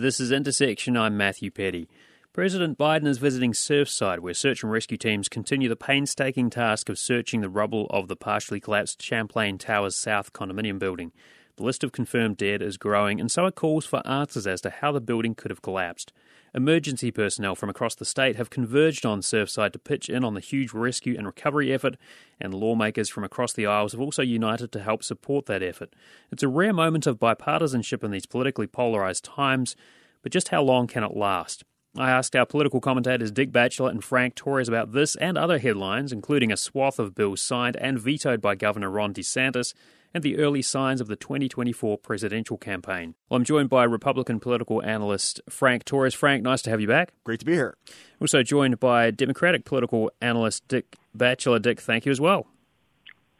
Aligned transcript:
This 0.00 0.20
is 0.20 0.30
Intersection. 0.30 0.96
I'm 0.96 1.16
Matthew 1.16 1.50
Petty. 1.50 1.88
President 2.32 2.78
Biden 2.78 3.08
is 3.08 3.18
visiting 3.18 3.52
Surfside, 3.52 4.20
where 4.20 4.32
search 4.32 4.62
and 4.62 4.70
rescue 4.70 4.96
teams 4.96 5.28
continue 5.28 5.68
the 5.68 5.74
painstaking 5.74 6.50
task 6.50 6.88
of 6.88 7.00
searching 7.00 7.40
the 7.40 7.48
rubble 7.48 7.88
of 7.90 8.06
the 8.06 8.14
partially 8.14 8.60
collapsed 8.60 9.02
Champlain 9.02 9.58
Towers 9.58 9.96
South 9.96 10.32
condominium 10.32 10.78
building. 10.78 11.10
The 11.58 11.64
list 11.64 11.82
of 11.82 11.90
confirmed 11.90 12.36
dead 12.36 12.62
is 12.62 12.76
growing, 12.76 13.18
and 13.20 13.28
so 13.32 13.44
are 13.44 13.50
calls 13.50 13.84
for 13.84 14.06
answers 14.06 14.46
as 14.46 14.60
to 14.60 14.70
how 14.70 14.92
the 14.92 15.00
building 15.00 15.34
could 15.34 15.50
have 15.50 15.60
collapsed. 15.60 16.12
Emergency 16.54 17.10
personnel 17.10 17.56
from 17.56 17.68
across 17.68 17.96
the 17.96 18.04
state 18.04 18.36
have 18.36 18.48
converged 18.48 19.04
on 19.04 19.22
Surfside 19.22 19.72
to 19.72 19.80
pitch 19.80 20.08
in 20.08 20.22
on 20.22 20.34
the 20.34 20.40
huge 20.40 20.72
rescue 20.72 21.16
and 21.18 21.26
recovery 21.26 21.72
effort, 21.72 21.96
and 22.40 22.54
lawmakers 22.54 23.08
from 23.08 23.24
across 23.24 23.52
the 23.52 23.66
aisles 23.66 23.90
have 23.90 24.00
also 24.00 24.22
united 24.22 24.70
to 24.70 24.80
help 24.80 25.02
support 25.02 25.46
that 25.46 25.60
effort. 25.64 25.94
It's 26.30 26.44
a 26.44 26.48
rare 26.48 26.72
moment 26.72 27.08
of 27.08 27.18
bipartisanship 27.18 28.04
in 28.04 28.12
these 28.12 28.24
politically 28.24 28.68
polarised 28.68 29.24
times, 29.24 29.74
but 30.22 30.30
just 30.30 30.50
how 30.50 30.62
long 30.62 30.86
can 30.86 31.02
it 31.02 31.16
last? 31.16 31.64
I 31.96 32.08
asked 32.10 32.36
our 32.36 32.46
political 32.46 32.80
commentators 32.80 33.32
Dick 33.32 33.50
Batchelor 33.50 33.90
and 33.90 34.04
Frank 34.04 34.36
Torres 34.36 34.68
about 34.68 34.92
this 34.92 35.16
and 35.16 35.36
other 35.36 35.58
headlines, 35.58 36.12
including 36.12 36.52
a 36.52 36.56
swath 36.56 37.00
of 37.00 37.16
bills 37.16 37.42
signed 37.42 37.76
and 37.80 37.98
vetoed 37.98 38.40
by 38.40 38.54
Governor 38.54 38.90
Ron 38.90 39.12
DeSantis 39.12 39.74
and 40.14 40.22
the 40.22 40.38
early 40.38 40.62
signs 40.62 41.00
of 41.00 41.08
the 41.08 41.16
2024 41.16 41.98
presidential 41.98 42.56
campaign. 42.56 43.14
Well, 43.28 43.36
I'm 43.36 43.44
joined 43.44 43.68
by 43.68 43.84
Republican 43.84 44.40
political 44.40 44.82
analyst 44.82 45.40
Frank 45.48 45.84
Torres. 45.84 46.14
Frank, 46.14 46.42
nice 46.42 46.62
to 46.62 46.70
have 46.70 46.80
you 46.80 46.88
back. 46.88 47.12
Great 47.24 47.40
to 47.40 47.46
be 47.46 47.54
here. 47.54 47.76
Also 48.20 48.42
joined 48.42 48.80
by 48.80 49.10
Democratic 49.10 49.64
political 49.64 50.10
analyst 50.20 50.66
Dick 50.68 50.96
Batchelor. 51.14 51.58
Dick, 51.58 51.80
thank 51.80 52.06
you 52.06 52.12
as 52.12 52.20
well. 52.20 52.46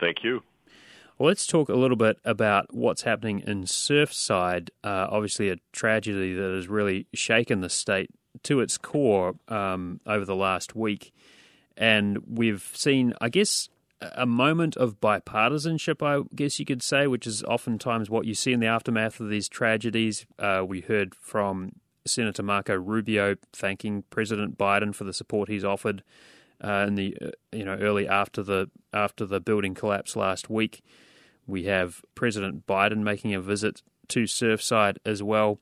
Thank 0.00 0.22
you. 0.22 0.42
Well, 1.18 1.26
let's 1.26 1.46
talk 1.48 1.68
a 1.68 1.74
little 1.74 1.96
bit 1.96 2.18
about 2.24 2.72
what's 2.72 3.02
happening 3.02 3.42
in 3.44 3.64
Surfside. 3.64 4.70
Uh, 4.84 5.08
obviously, 5.10 5.50
a 5.50 5.56
tragedy 5.72 6.32
that 6.34 6.54
has 6.54 6.68
really 6.68 7.06
shaken 7.12 7.60
the 7.60 7.68
state 7.68 8.10
to 8.44 8.60
its 8.60 8.78
core 8.78 9.34
um, 9.48 10.00
over 10.06 10.24
the 10.24 10.36
last 10.36 10.76
week. 10.76 11.12
And 11.76 12.18
we've 12.28 12.70
seen, 12.74 13.14
I 13.20 13.30
guess, 13.30 13.68
a 14.00 14.26
moment 14.26 14.76
of 14.76 15.00
bipartisanship, 15.00 16.02
I 16.02 16.24
guess 16.34 16.58
you 16.58 16.64
could 16.64 16.82
say, 16.82 17.06
which 17.06 17.26
is 17.26 17.42
oftentimes 17.44 18.08
what 18.08 18.26
you 18.26 18.34
see 18.34 18.52
in 18.52 18.60
the 18.60 18.66
aftermath 18.66 19.20
of 19.20 19.28
these 19.28 19.48
tragedies. 19.48 20.26
Uh, 20.38 20.64
we 20.66 20.80
heard 20.82 21.14
from 21.14 21.72
Senator 22.06 22.42
Marco 22.42 22.74
Rubio 22.74 23.36
thanking 23.52 24.04
President 24.10 24.56
Biden 24.56 24.94
for 24.94 25.04
the 25.04 25.12
support 25.12 25.48
he's 25.48 25.64
offered 25.64 26.02
uh, 26.62 26.84
in 26.86 26.94
the 26.94 27.16
uh, 27.20 27.30
you 27.52 27.64
know 27.64 27.76
early 27.76 28.08
after 28.08 28.42
the 28.42 28.70
after 28.92 29.26
the 29.26 29.40
building 29.40 29.74
collapse 29.74 30.16
last 30.16 30.48
week. 30.50 30.82
We 31.46 31.64
have 31.64 32.02
President 32.14 32.66
Biden 32.66 32.98
making 32.98 33.34
a 33.34 33.40
visit 33.40 33.82
to 34.08 34.24
Surfside 34.24 34.98
as 35.04 35.22
well. 35.22 35.58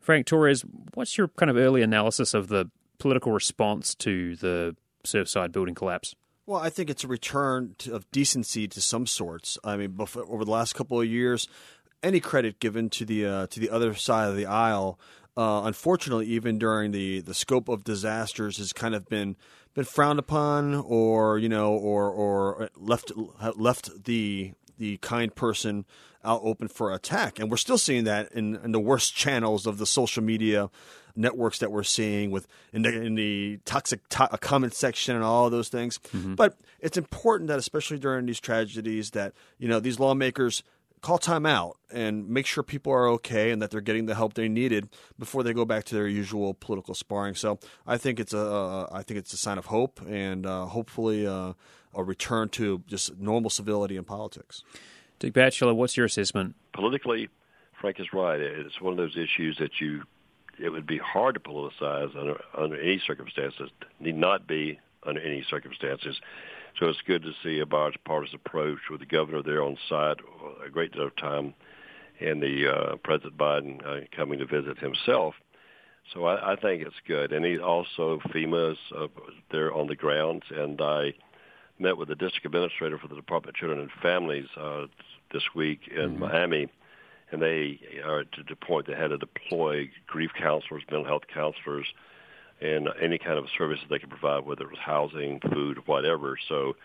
Frank 0.00 0.26
Torres, 0.26 0.64
what's 0.94 1.16
your 1.16 1.28
kind 1.28 1.50
of 1.50 1.56
early 1.56 1.82
analysis 1.82 2.34
of 2.34 2.48
the 2.48 2.70
political 2.98 3.32
response 3.32 3.94
to 3.96 4.36
the 4.36 4.76
Surfside 5.04 5.52
building 5.52 5.74
collapse? 5.74 6.14
Well, 6.52 6.60
I 6.60 6.68
think 6.68 6.90
it's 6.90 7.02
a 7.02 7.08
return 7.08 7.76
to, 7.78 7.94
of 7.94 8.10
decency 8.10 8.68
to 8.68 8.82
some 8.82 9.06
sorts. 9.06 9.56
I 9.64 9.78
mean, 9.78 9.92
before, 9.92 10.30
over 10.30 10.44
the 10.44 10.50
last 10.50 10.74
couple 10.74 11.00
of 11.00 11.06
years, 11.06 11.48
any 12.02 12.20
credit 12.20 12.60
given 12.60 12.90
to 12.90 13.06
the 13.06 13.24
uh, 13.24 13.46
to 13.46 13.58
the 13.58 13.70
other 13.70 13.94
side 13.94 14.28
of 14.28 14.36
the 14.36 14.44
aisle, 14.44 15.00
uh, 15.34 15.62
unfortunately, 15.64 16.26
even 16.26 16.58
during 16.58 16.90
the, 16.92 17.22
the 17.22 17.32
scope 17.32 17.70
of 17.70 17.84
disasters, 17.84 18.58
has 18.58 18.74
kind 18.74 18.94
of 18.94 19.08
been 19.08 19.34
been 19.72 19.86
frowned 19.86 20.18
upon, 20.18 20.74
or 20.74 21.38
you 21.38 21.48
know, 21.48 21.72
or 21.72 22.10
or 22.10 22.68
left 22.76 23.12
left 23.56 24.04
the 24.04 24.52
the 24.76 24.98
kind 24.98 25.34
person 25.34 25.86
out 26.22 26.42
open 26.44 26.68
for 26.68 26.92
attack. 26.92 27.38
And 27.38 27.50
we're 27.50 27.56
still 27.56 27.78
seeing 27.78 28.04
that 28.04 28.30
in, 28.32 28.56
in 28.56 28.72
the 28.72 28.80
worst 28.80 29.16
channels 29.16 29.66
of 29.66 29.78
the 29.78 29.86
social 29.86 30.22
media 30.22 30.68
networks 31.16 31.58
that 31.58 31.70
we're 31.70 31.82
seeing 31.82 32.30
with 32.30 32.46
in 32.72 32.82
the, 32.82 33.02
in 33.02 33.14
the 33.14 33.58
toxic 33.64 34.08
to- 34.10 34.32
uh, 34.32 34.36
comment 34.36 34.74
section 34.74 35.14
and 35.14 35.24
all 35.24 35.46
of 35.46 35.52
those 35.52 35.68
things. 35.68 35.98
Mm-hmm. 36.14 36.34
But 36.34 36.58
it's 36.80 36.96
important 36.96 37.48
that, 37.48 37.58
especially 37.58 37.98
during 37.98 38.26
these 38.26 38.40
tragedies, 38.40 39.10
that 39.10 39.32
you 39.58 39.68
know 39.68 39.80
these 39.80 39.98
lawmakers 39.98 40.62
call 41.02 41.18
time 41.18 41.44
out 41.44 41.76
and 41.90 42.28
make 42.28 42.46
sure 42.46 42.62
people 42.62 42.92
are 42.92 43.08
okay 43.08 43.50
and 43.50 43.60
that 43.60 43.70
they're 43.70 43.80
getting 43.80 44.06
the 44.06 44.14
help 44.14 44.34
they 44.34 44.48
needed 44.48 44.88
before 45.18 45.42
they 45.42 45.52
go 45.52 45.64
back 45.64 45.84
to 45.84 45.96
their 45.96 46.06
usual 46.06 46.54
political 46.54 46.94
sparring. 46.94 47.34
So 47.34 47.58
I 47.86 47.98
think 47.98 48.20
it's 48.20 48.32
a 48.32 48.88
I 48.90 49.02
think 49.02 49.18
it's 49.18 49.32
a 49.32 49.36
sign 49.36 49.58
of 49.58 49.66
hope 49.66 50.00
and 50.08 50.46
uh, 50.46 50.66
hopefully 50.66 51.26
uh, 51.26 51.52
a 51.94 52.04
return 52.04 52.48
to 52.50 52.82
just 52.86 53.18
normal 53.18 53.50
civility 53.50 53.96
in 53.96 54.04
politics. 54.04 54.62
Dick 55.18 55.32
Batchelor, 55.34 55.74
what's 55.74 55.96
your 55.96 56.06
assessment? 56.06 56.56
Politically, 56.72 57.28
Frank 57.80 58.00
is 58.00 58.12
right. 58.12 58.40
It's 58.40 58.80
one 58.80 58.92
of 58.92 58.96
those 58.96 59.16
issues 59.16 59.56
that 59.58 59.80
you 59.80 60.02
it 60.58 60.70
would 60.70 60.86
be 60.86 60.98
hard 60.98 61.34
to 61.34 61.40
politicize 61.40 62.16
under 62.16 62.40
under 62.56 62.80
any 62.80 63.00
circumstances. 63.06 63.70
Need 64.00 64.16
not 64.16 64.46
be 64.46 64.78
under 65.04 65.20
any 65.20 65.44
circumstances. 65.48 66.20
So 66.78 66.86
it's 66.86 67.00
good 67.06 67.22
to 67.22 67.32
see 67.42 67.58
a 67.58 67.66
bipartisan 67.66 68.40
approach 68.44 68.78
with 68.90 69.00
the 69.00 69.06
governor 69.06 69.42
there 69.42 69.62
on 69.62 69.76
site 69.88 70.18
a 70.64 70.70
great 70.70 70.92
deal 70.92 71.06
of 71.06 71.16
time, 71.16 71.54
and 72.20 72.42
the 72.42 72.72
uh, 72.72 72.96
President 73.04 73.36
Biden 73.36 73.86
uh, 73.86 74.06
coming 74.16 74.38
to 74.38 74.46
visit 74.46 74.78
himself. 74.78 75.34
So 76.12 76.24
I, 76.24 76.52
I 76.52 76.56
think 76.56 76.82
it's 76.82 76.96
good, 77.06 77.32
and 77.32 77.44
he 77.44 77.58
also 77.58 78.20
FEMA's 78.34 78.78
uh, 78.96 79.06
there 79.50 79.72
on 79.72 79.86
the 79.86 79.96
grounds, 79.96 80.44
and 80.50 80.80
I 80.80 81.14
met 81.78 81.96
with 81.96 82.08
the 82.08 82.14
district 82.14 82.46
administrator 82.46 82.98
for 82.98 83.08
the 83.08 83.14
Department 83.14 83.54
of 83.54 83.60
Children 83.60 83.80
and 83.80 83.90
Families 84.02 84.46
uh, 84.58 84.86
this 85.32 85.42
week 85.54 85.80
in 85.94 86.10
mm-hmm. 86.12 86.20
Miami, 86.20 86.68
and 87.32 87.40
they 87.40 87.80
are 88.04 88.24
to 88.24 88.42
the 88.46 88.54
point 88.54 88.86
they 88.86 88.94
had 88.94 89.08
to 89.08 89.18
deploy 89.18 89.90
grief 90.06 90.30
counselors, 90.38 90.82
mental 90.90 91.06
health 91.06 91.22
counselors, 91.32 91.86
and 92.60 92.88
any 93.00 93.18
kind 93.18 93.38
of 93.38 93.46
services 93.56 93.84
they 93.90 93.98
could 93.98 94.10
provide, 94.10 94.44
whether 94.44 94.64
it 94.64 94.70
was 94.70 94.78
housing, 94.78 95.40
food, 95.52 95.78
whatever. 95.86 96.38
So, 96.48 96.76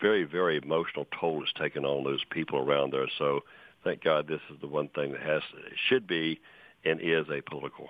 very, 0.00 0.24
very 0.24 0.58
emotional 0.58 1.06
toll 1.18 1.42
is 1.42 1.50
taken 1.58 1.84
on 1.84 2.04
those 2.04 2.22
people 2.30 2.58
around 2.58 2.92
there. 2.92 3.08
So, 3.18 3.40
thank 3.82 4.02
God 4.02 4.28
this 4.28 4.40
is 4.50 4.60
the 4.60 4.68
one 4.68 4.88
thing 4.88 5.12
that 5.12 5.22
has 5.22 5.42
should 5.88 6.06
be 6.06 6.40
and 6.84 7.00
is 7.00 7.26
apolitical. 7.26 7.88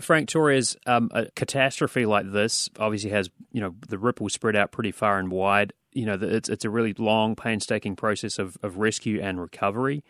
Frank 0.00 0.28
Torres, 0.28 0.76
um, 0.86 1.10
a 1.14 1.30
catastrophe 1.36 2.04
like 2.04 2.30
this 2.30 2.68
obviously 2.78 3.10
has 3.10 3.30
you 3.50 3.62
know 3.62 3.74
the 3.88 3.98
ripple 3.98 4.28
spread 4.28 4.56
out 4.56 4.72
pretty 4.72 4.92
far 4.92 5.18
and 5.18 5.30
wide. 5.30 5.72
You 5.92 6.04
know, 6.04 6.18
it's 6.20 6.50
it's 6.50 6.66
a 6.66 6.70
really 6.70 6.92
long, 6.98 7.34
painstaking 7.34 7.96
process 7.96 8.38
of, 8.38 8.58
of 8.62 8.76
rescue 8.76 9.20
and 9.22 9.40
recovery. 9.40 10.04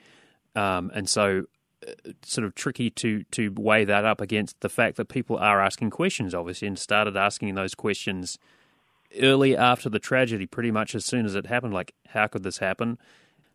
Um, 0.56 0.90
and 0.94 1.08
so 1.08 1.44
uh, 1.86 1.92
sort 2.22 2.46
of 2.46 2.54
tricky 2.54 2.90
to 2.90 3.24
to 3.24 3.52
weigh 3.56 3.84
that 3.84 4.04
up 4.04 4.20
against 4.20 4.60
the 4.60 4.68
fact 4.68 4.96
that 4.96 5.08
people 5.08 5.36
are 5.36 5.60
asking 5.60 5.90
questions, 5.90 6.34
obviously, 6.34 6.66
and 6.66 6.78
started 6.78 7.16
asking 7.16 7.54
those 7.54 7.74
questions 7.74 8.38
early 9.20 9.56
after 9.56 9.88
the 9.88 9.98
tragedy, 9.98 10.46
pretty 10.46 10.70
much 10.70 10.94
as 10.94 11.04
soon 11.04 11.26
as 11.26 11.34
it 11.34 11.46
happened. 11.46 11.74
Like, 11.74 11.94
how 12.08 12.26
could 12.26 12.42
this 12.42 12.58
happen? 12.58 12.98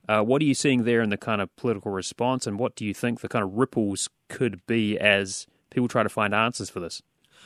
Uh, 0.07 0.21
what 0.21 0.41
are 0.41 0.45
you 0.45 0.53
seeing 0.53 0.83
there 0.83 1.01
in 1.01 1.09
the 1.09 1.17
kind 1.17 1.41
of 1.41 1.55
political 1.55 1.91
response, 1.91 2.47
and 2.47 2.59
what 2.59 2.75
do 2.75 2.85
you 2.85 2.93
think 2.93 3.19
the 3.19 3.27
kind 3.27 3.43
of 3.43 3.53
ripples 3.53 4.09
could 4.29 4.65
be 4.67 4.97
as 4.97 5.47
people 5.69 5.87
try 5.87 6.03
to 6.03 6.09
find 6.09 6.33
answers 6.33 6.69
for 6.69 6.79
this? 6.79 7.01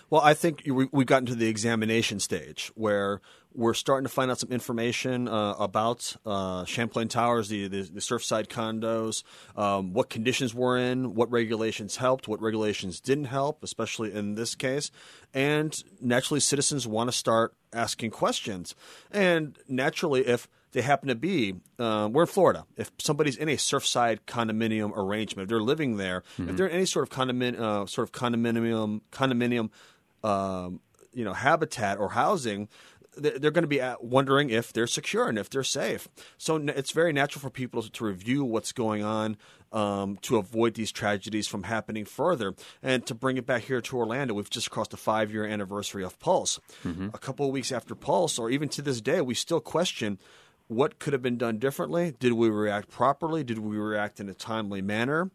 Well, 0.09 0.21
I 0.21 0.33
think 0.33 0.63
we've 0.67 1.05
gotten 1.05 1.25
to 1.27 1.35
the 1.35 1.47
examination 1.47 2.19
stage 2.19 2.71
where 2.75 3.21
we're 3.55 3.73
starting 3.73 4.05
to 4.05 4.13
find 4.13 4.29
out 4.29 4.39
some 4.39 4.51
information 4.51 5.27
uh, 5.27 5.53
about 5.53 6.15
uh, 6.25 6.65
Champlain 6.65 7.07
Towers, 7.07 7.49
the, 7.49 7.67
the, 7.67 7.83
the 7.83 8.01
Surfside 8.01 8.47
condos, 8.47 9.23
um, 9.57 9.93
what 9.93 10.09
conditions 10.09 10.53
we're 10.53 10.77
in, 10.77 11.15
what 11.15 11.31
regulations 11.31 11.95
helped, 11.95 12.27
what 12.27 12.41
regulations 12.41 12.99
didn't 12.99 13.25
help, 13.25 13.63
especially 13.63 14.13
in 14.13 14.35
this 14.35 14.55
case. 14.55 14.91
And 15.33 15.73
naturally, 16.01 16.41
citizens 16.41 16.85
want 16.85 17.09
to 17.09 17.17
start 17.17 17.55
asking 17.73 18.11
questions. 18.11 18.75
And 19.11 19.57
naturally, 19.67 20.27
if 20.27 20.47
they 20.73 20.81
happen 20.81 21.07
to 21.07 21.15
be, 21.15 21.55
uh, 21.79 22.09
we're 22.11 22.23
in 22.23 22.27
Florida. 22.27 22.65
If 22.75 22.91
somebody's 22.99 23.37
in 23.37 23.47
a 23.47 23.55
Surfside 23.55 24.19
condominium 24.27 24.91
arrangement, 24.95 25.45
if 25.45 25.49
they're 25.49 25.61
living 25.61 25.95
there, 25.95 26.23
mm-hmm. 26.33 26.49
if 26.49 26.57
they're 26.57 26.67
in 26.67 26.75
any 26.75 26.85
sort 26.85 27.09
of 27.09 27.17
condominium, 27.17 27.59
uh, 27.59 27.85
sort 27.85 28.09
of 28.09 28.11
condominium, 28.11 28.99
condominium, 29.11 29.69
um, 30.25 30.79
you 31.13 31.23
know, 31.23 31.33
habitat 31.33 31.99
or 31.99 32.09
housing, 32.09 32.67
they're 33.17 33.51
going 33.51 33.63
to 33.63 33.67
be 33.67 33.81
wondering 34.01 34.49
if 34.49 34.73
they're 34.73 34.87
secure 34.87 35.29
and 35.29 35.37
if 35.37 35.49
they're 35.49 35.63
safe. 35.63 36.07
So 36.37 36.57
it's 36.57 36.91
very 36.91 37.13
natural 37.13 37.41
for 37.41 37.49
people 37.49 37.81
to 37.81 38.05
review 38.05 38.43
what's 38.43 38.73
going 38.73 39.03
on 39.03 39.37
um, 39.71 40.17
to 40.23 40.37
avoid 40.37 40.73
these 40.73 40.91
tragedies 40.91 41.47
from 41.47 41.63
happening 41.63 42.05
further. 42.05 42.55
And 42.83 43.05
to 43.05 43.15
bring 43.15 43.37
it 43.37 43.45
back 43.45 43.63
here 43.63 43.81
to 43.81 43.97
Orlando, 43.97 44.33
we've 44.33 44.49
just 44.49 44.69
crossed 44.71 44.91
the 44.91 44.97
five 44.97 45.31
year 45.31 45.45
anniversary 45.45 46.03
of 46.03 46.19
Pulse. 46.19 46.59
Mm-hmm. 46.83 47.09
A 47.13 47.17
couple 47.17 47.45
of 47.45 47.53
weeks 47.53 47.71
after 47.71 47.95
Pulse, 47.95 48.37
or 48.37 48.49
even 48.49 48.67
to 48.69 48.81
this 48.81 48.99
day, 48.99 49.21
we 49.21 49.33
still 49.33 49.61
question 49.61 50.19
what 50.67 50.99
could 50.99 51.13
have 51.13 51.21
been 51.21 51.37
done 51.37 51.59
differently. 51.59 52.15
Did 52.19 52.33
we 52.33 52.49
react 52.49 52.89
properly? 52.89 53.43
Did 53.43 53.59
we 53.59 53.77
react 53.77 54.19
in 54.19 54.29
a 54.29 54.33
timely 54.33 54.81
manner? 54.81 55.29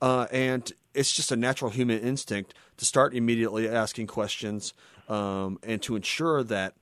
Uh, 0.00 0.26
and 0.30 0.72
it's 0.94 1.12
just 1.12 1.32
a 1.32 1.36
natural 1.36 1.70
human 1.70 1.98
instinct 2.00 2.54
to 2.76 2.84
start 2.84 3.14
immediately 3.14 3.68
asking 3.68 4.06
questions 4.06 4.72
um, 5.08 5.58
and 5.62 5.82
to 5.82 5.96
ensure 5.96 6.42
that 6.44 6.74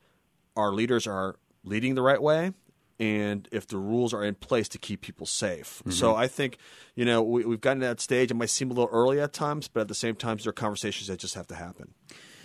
our 0.57 0.73
leaders 0.73 1.07
are 1.07 1.37
leading 1.65 1.95
the 1.95 2.03
right 2.03 2.21
way 2.21 2.53
and 3.01 3.49
if 3.51 3.67
the 3.67 3.77
rules 3.77 4.15
are 4.15 4.23
in 4.23 4.35
place 4.35 4.69
to 4.69 4.79
keep 4.79 5.01
people 5.01 5.27
safe. 5.27 5.81
Mm-hmm. 5.81 5.91
So 5.91 6.15
I 6.15 6.29
think, 6.29 6.59
you 6.95 7.05
know, 7.05 7.23
we, 7.23 7.43
have 7.43 7.61
gotten 7.61 7.81
to 7.81 7.87
that 7.87 8.01
stage. 8.01 8.31
It 8.31 8.35
might 8.35 8.51
seem 8.51 8.71
a 8.71 8.75
little 8.75 8.91
early 8.93 9.21
at 9.21 9.33
times, 9.33 9.67
but 9.67 9.81
at 9.81 9.89
the 9.89 9.95
same 9.95 10.15
time, 10.15 10.37
there 10.37 10.51
are 10.51 10.53
conversations 10.53 11.09
that 11.09 11.19
just 11.19 11.35
have 11.35 11.47
to 11.49 11.57
happen. 11.57 11.95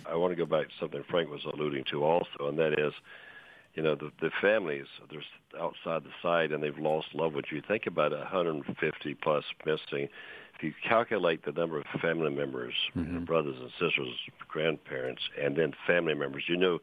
I 0.06 0.16
want 0.16 0.32
to 0.32 0.36
go 0.36 0.46
back 0.46 0.68
to 0.68 0.74
something 0.80 1.04
Frank 1.08 1.30
was 1.30 1.44
alluding 1.44 1.84
to 1.92 2.02
also, 2.02 2.48
and 2.48 2.58
that 2.58 2.78
is, 2.80 2.92
you 3.74 3.82
know, 3.82 3.94
the, 3.94 4.10
the 4.20 4.30
families 4.40 4.86
they're 5.10 5.22
outside 5.60 6.04
the 6.04 6.10
site 6.22 6.52
and 6.52 6.62
they've 6.62 6.78
lost 6.78 7.08
loved 7.14 7.34
ones. 7.34 7.46
You 7.50 7.62
think 7.66 7.86
about 7.86 8.12
150 8.12 9.14
plus 9.14 9.44
missing. 9.64 10.08
If 10.56 10.62
you 10.62 10.72
calculate 10.86 11.44
the 11.44 11.52
number 11.52 11.78
of 11.78 11.86
family 12.02 12.30
members, 12.30 12.74
mm-hmm. 12.94 13.24
brothers 13.24 13.56
and 13.58 13.70
sisters, 13.80 14.14
grandparents, 14.48 15.22
and 15.40 15.56
then 15.56 15.72
family 15.86 16.14
members, 16.14 16.44
you 16.48 16.56
know, 16.56 16.80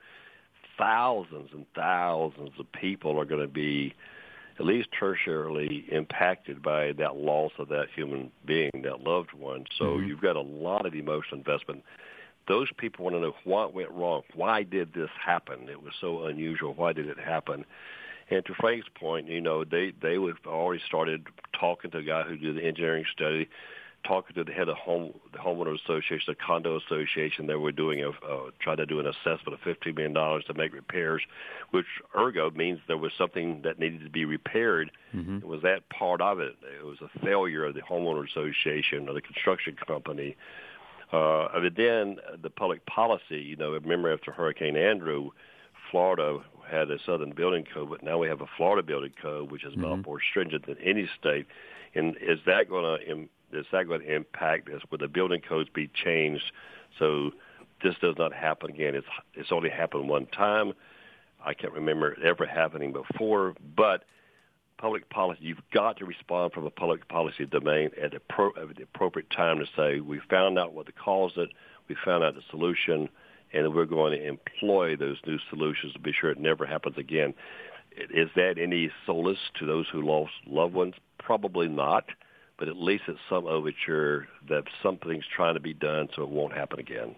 thousands 0.78 1.50
and 1.54 1.66
thousands 1.75 2.51
of 2.60 2.72
people 2.72 3.19
are 3.19 3.25
going 3.25 3.42
to 3.42 3.48
be 3.48 3.94
at 4.60 4.66
least 4.66 4.89
tertiarily 5.00 5.88
impacted 5.89 6.63
by 6.63 6.92
that 6.94 7.16
loss 7.16 7.51
of 7.60 7.68
that 7.69 7.88
human 7.95 8.31
being, 8.45 8.72
that 8.84 9.01
loved 9.01 9.34
one. 9.34 9.66
So 9.78 9.86
mm-hmm. 9.86 10.07
you've 10.07 10.22
got 10.22 10.36
a 10.36 10.42
lot 10.42 10.86
of 10.86 10.95
emotional 10.95 11.38
investment. 11.38 11.84
Those 12.47 12.69
people 12.77 13.05
want 13.05 13.15
to 13.15 13.19
know 13.19 13.35
what 13.44 13.73
went 13.73 13.91
wrong. 13.91 14.23
Why 14.33 14.63
did 14.63 14.94
this 14.94 15.09
happen? 15.23 15.67
It 15.69 15.81
was 15.81 15.94
so 15.99 16.25
unusual. 16.25 16.73
Why 16.73 16.94
did 16.94 17.07
it 17.07 17.19
happen? 17.19 17.65
And 18.29 18.45
to 18.45 18.53
Frank's 18.53 18.88
point, 18.95 19.27
you 19.27 19.41
know, 19.41 19.63
they 19.63 19.94
they 20.01 20.17
would 20.17 20.38
already 20.45 20.81
started 20.85 21.27
talking 21.59 21.91
to 21.91 21.99
a 21.99 22.03
guy 22.03 22.23
who 22.23 22.38
did 22.38 22.55
the 22.55 22.63
engineering 22.63 23.05
study 23.13 23.49
talking 24.05 24.35
to 24.35 24.44
the 24.44 24.51
head 24.51 24.69
of 24.69 24.77
home 24.77 25.13
the 25.33 25.38
homeowner 25.38 25.75
association, 25.75 26.25
the 26.27 26.35
condo 26.35 26.77
association. 26.77 27.47
They 27.47 27.55
were 27.55 27.71
doing 27.71 28.03
a 28.03 28.09
uh, 28.09 28.51
trying 28.59 28.77
to 28.77 28.85
do 28.85 29.00
an 29.00 29.07
assessment 29.07 29.53
of 29.53 29.59
fifteen 29.63 29.95
million 29.95 30.13
dollars 30.13 30.43
to 30.45 30.53
make 30.53 30.73
repairs, 30.73 31.21
which 31.71 31.85
ergo 32.17 32.50
means 32.51 32.79
there 32.88 32.97
was 32.97 33.11
something 33.17 33.61
that 33.63 33.79
needed 33.79 34.03
to 34.03 34.09
be 34.09 34.25
repaired. 34.25 34.91
Mm-hmm. 35.15 35.38
It 35.38 35.47
was 35.47 35.61
that 35.63 35.89
part 35.89 36.21
of 36.21 36.39
it. 36.39 36.55
It 36.79 36.85
was 36.85 36.97
a 37.01 37.19
failure 37.19 37.65
of 37.65 37.75
the 37.75 37.81
homeowner 37.81 38.27
association 38.27 39.09
or 39.09 39.13
the 39.13 39.21
construction 39.21 39.75
company. 39.85 40.35
Uh, 41.12 41.48
but 41.54 41.75
then 41.75 42.18
the 42.42 42.50
public 42.50 42.86
policy. 42.86 43.39
You 43.39 43.56
know, 43.56 43.71
remember 43.71 44.13
after 44.13 44.31
Hurricane 44.31 44.75
Andrew, 44.75 45.30
Florida 45.92 46.39
had 46.69 46.92
a 46.92 46.98
Southern 47.06 47.31
Building 47.31 47.65
Code, 47.74 47.89
but 47.89 48.04
now 48.04 48.18
we 48.18 48.27
have 48.27 48.42
a 48.42 48.48
Florida 48.57 48.86
Building 48.86 49.13
Code, 49.21 49.51
which 49.51 49.63
is 49.63 49.74
mm-hmm. 49.74 49.98
much 49.98 50.06
more 50.06 50.19
stringent 50.30 50.65
than 50.65 50.77
any 50.83 51.09
state. 51.19 51.48
And 51.95 52.15
is 52.21 52.39
that 52.45 52.69
going 52.69 52.83
to 52.83 53.27
is 53.54 53.65
that 53.71 53.88
going 53.88 54.01
to 54.01 54.15
impact 54.15 54.68
this? 54.68 54.81
Would 54.92 55.00
the 55.00 55.07
building 55.07 55.42
codes 55.48 55.69
be 55.74 55.89
changed 56.04 56.51
so 57.00 57.31
this 57.83 57.95
does 58.01 58.15
not 58.18 58.33
happen 58.33 58.71
again? 58.71 58.95
It's 58.95 59.07
it's 59.33 59.51
only 59.51 59.69
happened 59.69 60.10
one 60.10 60.25
time. 60.27 60.74
I 61.44 61.53
can't 61.53 61.74
remember 61.74 62.12
it 62.12 62.24
ever 62.24 62.45
happening 62.45 62.92
before, 62.92 63.56
but 63.75 64.03
public 64.77 65.09
policy, 65.09 65.39
you've 65.41 65.69
got 65.74 65.97
to 65.97 66.06
respond 66.06 66.53
from 66.53 66.65
a 66.65 66.69
public 66.69 67.07
policy 67.07 67.45
domain 67.45 67.91
at 68.01 68.12
the, 68.12 68.19
pro, 68.19 68.50
at 68.50 68.75
the 68.75 68.83
appropriate 68.83 69.29
time 69.29 69.59
to 69.59 69.65
say, 69.75 70.00
we 70.00 70.19
found 70.29 70.57
out 70.57 70.74
what 70.74 70.85
the 70.85 70.91
cause 70.91 71.33
it, 71.38 71.50
we 71.88 71.95
found 72.06 72.24
out 72.24 72.35
the 72.35 72.41
solution, 72.50 73.09
and 73.53 73.74
we're 73.74 73.85
going 73.85 74.18
to 74.18 74.25
employ 74.25 74.95
those 74.95 75.18
new 75.25 75.39
solutions 75.50 75.94
to 75.94 76.00
be 76.00 76.12
sure 76.12 76.29
it 76.29 76.39
never 76.39 76.65
happens 76.65 76.97
again. 76.97 77.33
Is 77.95 78.29
that 78.35 78.57
any 78.59 78.91
solace 79.06 79.39
to 79.59 79.65
those 79.65 79.88
who 79.91 80.01
lost 80.01 80.33
loved 80.45 80.74
ones? 80.74 80.94
Probably 81.18 81.68
not 81.68 82.06
but 82.57 82.68
at 82.68 82.77
least 82.77 83.03
it's 83.07 83.19
some 83.29 83.45
overture 83.45 84.27
that 84.50 84.63
something's 84.81 85.25
trying 85.25 85.53
to 85.53 85.59
be 85.59 85.74
done 85.74 86.09
so 86.15 86.24
it 86.24 86.29
won't 86.29 86.53
happen 86.53 86.79
again. 86.79 87.15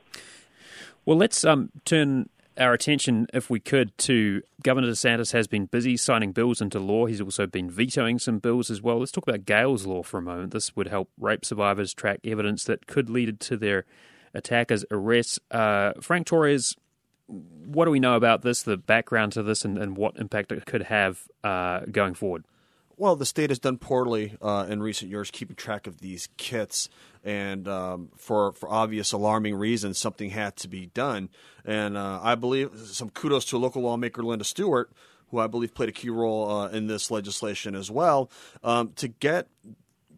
Well, 1.05 1.17
let's 1.17 1.43
um, 1.45 1.71
turn 1.85 2.29
our 2.57 2.73
attention, 2.73 3.27
if 3.33 3.49
we 3.49 3.59
could, 3.59 3.97
to 3.99 4.41
Governor 4.63 4.87
DeSantis 4.89 5.31
has 5.31 5.47
been 5.47 5.65
busy 5.65 5.95
signing 5.95 6.31
bills 6.31 6.61
into 6.61 6.79
law. 6.79 7.05
He's 7.05 7.21
also 7.21 7.47
been 7.47 7.69
vetoing 7.69 8.19
some 8.19 8.39
bills 8.39 8.69
as 8.69 8.81
well. 8.81 8.99
Let's 8.99 9.11
talk 9.11 9.27
about 9.27 9.45
Gail's 9.45 9.85
Law 9.85 10.03
for 10.03 10.17
a 10.17 10.21
moment. 10.21 10.51
This 10.51 10.75
would 10.75 10.87
help 10.87 11.09
rape 11.17 11.45
survivors 11.45 11.93
track 11.93 12.19
evidence 12.23 12.65
that 12.65 12.87
could 12.87 13.09
lead 13.09 13.39
to 13.39 13.57
their 13.57 13.85
attackers' 14.33 14.85
arrests. 14.91 15.39
Uh, 15.51 15.93
Frank 16.01 16.27
Torres, 16.27 16.75
what 17.27 17.85
do 17.85 17.91
we 17.91 17.99
know 17.99 18.15
about 18.15 18.41
this, 18.41 18.63
the 18.63 18.77
background 18.77 19.31
to 19.33 19.43
this, 19.43 19.63
and, 19.63 19.77
and 19.77 19.95
what 19.95 20.17
impact 20.17 20.51
it 20.51 20.65
could 20.65 20.83
have 20.83 21.23
uh, 21.43 21.81
going 21.91 22.13
forward? 22.13 22.45
Well, 22.99 23.15
the 23.15 23.25
state 23.25 23.49
has 23.49 23.59
done 23.59 23.77
poorly 23.77 24.35
uh, 24.41 24.65
in 24.67 24.83
recent 24.83 25.09
years 25.09 25.31
keeping 25.31 25.55
track 25.55 25.87
of 25.87 25.99
these 25.99 26.27
kits, 26.35 26.89
and 27.23 27.65
um, 27.65 28.09
for 28.17 28.51
for 28.51 28.67
obvious 28.67 29.13
alarming 29.13 29.55
reasons, 29.55 29.97
something 29.97 30.31
had 30.31 30.57
to 30.57 30.67
be 30.67 30.87
done. 30.87 31.29
And 31.63 31.95
uh, 31.95 32.19
I 32.21 32.35
believe 32.35 32.71
some 32.75 33.09
kudos 33.09 33.45
to 33.45 33.57
local 33.57 33.83
lawmaker 33.83 34.21
Linda 34.21 34.43
Stewart, 34.43 34.91
who 35.31 35.39
I 35.39 35.47
believe 35.47 35.73
played 35.73 35.87
a 35.87 35.93
key 35.93 36.09
role 36.09 36.51
uh, 36.51 36.67
in 36.71 36.87
this 36.87 37.09
legislation 37.09 37.73
as 37.73 37.89
well, 37.89 38.29
um, 38.65 38.91
to 38.97 39.07
get 39.07 39.47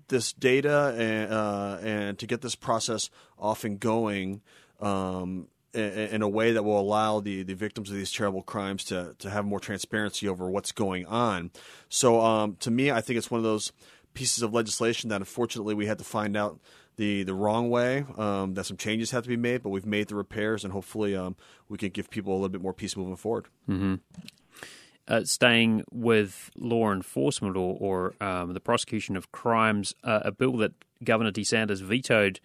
this 0.08 0.34
data 0.34 0.96
and, 0.98 1.32
uh, 1.32 1.78
and 1.84 2.18
to 2.18 2.26
get 2.26 2.42
this 2.42 2.56
process 2.56 3.12
off 3.38 3.64
and 3.64 3.80
going. 3.80 4.42
Um, 4.80 5.50
in 5.74 6.22
a 6.22 6.28
way 6.28 6.52
that 6.52 6.64
will 6.64 6.80
allow 6.80 7.20
the, 7.20 7.44
the 7.44 7.54
victims 7.54 7.90
of 7.90 7.96
these 7.96 8.12
terrible 8.12 8.42
crimes 8.42 8.84
to, 8.86 9.16
to 9.20 9.30
have 9.30 9.46
more 9.46 9.60
transparency 9.60 10.28
over 10.28 10.50
what's 10.50 10.72
going 10.72 11.06
on. 11.06 11.52
So, 11.88 12.20
um, 12.22 12.58
to 12.60 12.72
me, 12.72 12.92
I 12.92 13.02
think 13.02 13.18
it's 13.18 13.32
one 13.32 13.40
of 13.40 13.44
those 13.44 13.72
pieces 14.14 14.44
of 14.44 14.54
legislation 14.54 15.10
that 15.10 15.22
unfortunately 15.22 15.74
we 15.74 15.86
had 15.86 15.98
to 15.98 16.04
find 16.04 16.36
out 16.36 16.60
the, 16.98 17.24
the 17.24 17.34
wrong 17.34 17.70
way, 17.70 18.06
um, 18.18 18.54
that 18.56 18.66
some 18.66 18.78
changes 18.78 19.12
have 19.12 19.24
to 19.24 19.30
be 19.30 19.38
made, 19.38 19.64
but 19.64 19.70
we've 19.70 19.86
made 19.86 20.10
the 20.10 20.16
repairs, 20.16 20.64
and 20.64 20.74
hopefully 20.74 21.16
um, 21.16 21.36
we 21.70 21.78
can 21.78 21.90
give 21.90 22.10
people 22.10 22.34
a 22.34 22.36
little 22.36 22.50
bit 22.50 22.62
more 22.62 22.74
peace 22.74 22.98
moving 22.98 23.16
forward. 23.16 23.48
Mm-hmm. 23.70 23.96
Uh, 25.08 25.24
staying 25.24 25.84
with 25.92 26.52
law 26.56 26.92
enforcement 26.92 27.58
or, 27.58 27.78
or 27.80 28.14
um, 28.24 28.54
the 28.54 28.60
prosecution 28.60 29.16
of 29.16 29.32
crimes, 29.32 29.96
uh, 30.04 30.20
a 30.24 30.32
bill 30.32 30.58
that 30.58 30.74
Governor 31.04 31.32
DeSantis 31.32 31.82
vetoed 31.82 32.40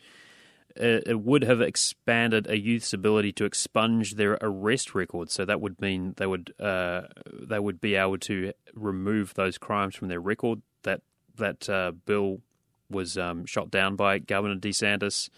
it 0.78 1.20
would 1.20 1.42
have 1.42 1.60
expanded 1.60 2.46
a 2.48 2.58
youth's 2.58 2.92
ability 2.92 3.32
to 3.32 3.44
expunge 3.44 4.14
their 4.14 4.38
arrest 4.40 4.94
records. 4.94 5.32
So 5.32 5.44
that 5.44 5.60
would 5.60 5.80
mean 5.80 6.14
they 6.16 6.26
would 6.26 6.52
uh, 6.60 7.02
they 7.32 7.58
would 7.58 7.80
be 7.80 7.94
able 7.94 8.18
to 8.18 8.52
remove 8.74 9.34
those 9.34 9.58
crimes 9.58 9.94
from 9.94 10.08
their 10.08 10.20
record. 10.20 10.62
That 10.82 11.02
that 11.36 11.68
uh, 11.68 11.92
bill 12.04 12.40
was 12.90 13.18
um, 13.18 13.46
shot 13.46 13.70
down 13.70 13.96
by 13.96 14.18
Governor 14.18 14.56
DeSantis. 14.56 15.28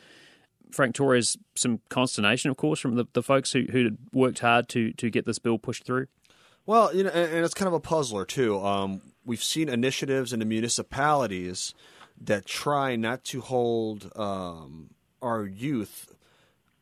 Frank 0.71 0.95
Torres, 0.95 1.37
some 1.55 1.81
consternation, 1.89 2.51
of 2.51 2.59
course, 2.59 2.79
from 2.79 2.97
the, 2.97 3.07
the 3.13 3.23
folks 3.23 3.53
who 3.53 3.65
who 3.71 3.91
worked 4.13 4.41
hard 4.41 4.69
to 4.71 4.93
to 4.93 5.11
get 5.11 5.25
this 5.25 5.39
bill 5.39 5.59
pushed 5.59 5.85
through. 5.85 6.07
Well, 6.67 6.95
you 6.95 7.05
know, 7.05 7.11
and, 7.11 7.33
and 7.33 7.45
it's 7.45 7.55
kind 7.55 7.69
of 7.69 7.73
a 7.73 7.81
puzzler 7.81 8.27
too. 8.27 8.61
Um, 8.61 9.01
we've 9.25 9.43
seen 9.43 9.69
initiatives 9.69 10.33
in 10.33 10.41
the 10.41 10.45
municipalities 10.45 11.75
that 12.21 12.47
try 12.47 12.97
not 12.97 13.25
to 13.25 13.41
hold 13.41 14.11
um, 14.17 14.91
our 15.23 15.45
youth 15.45 16.15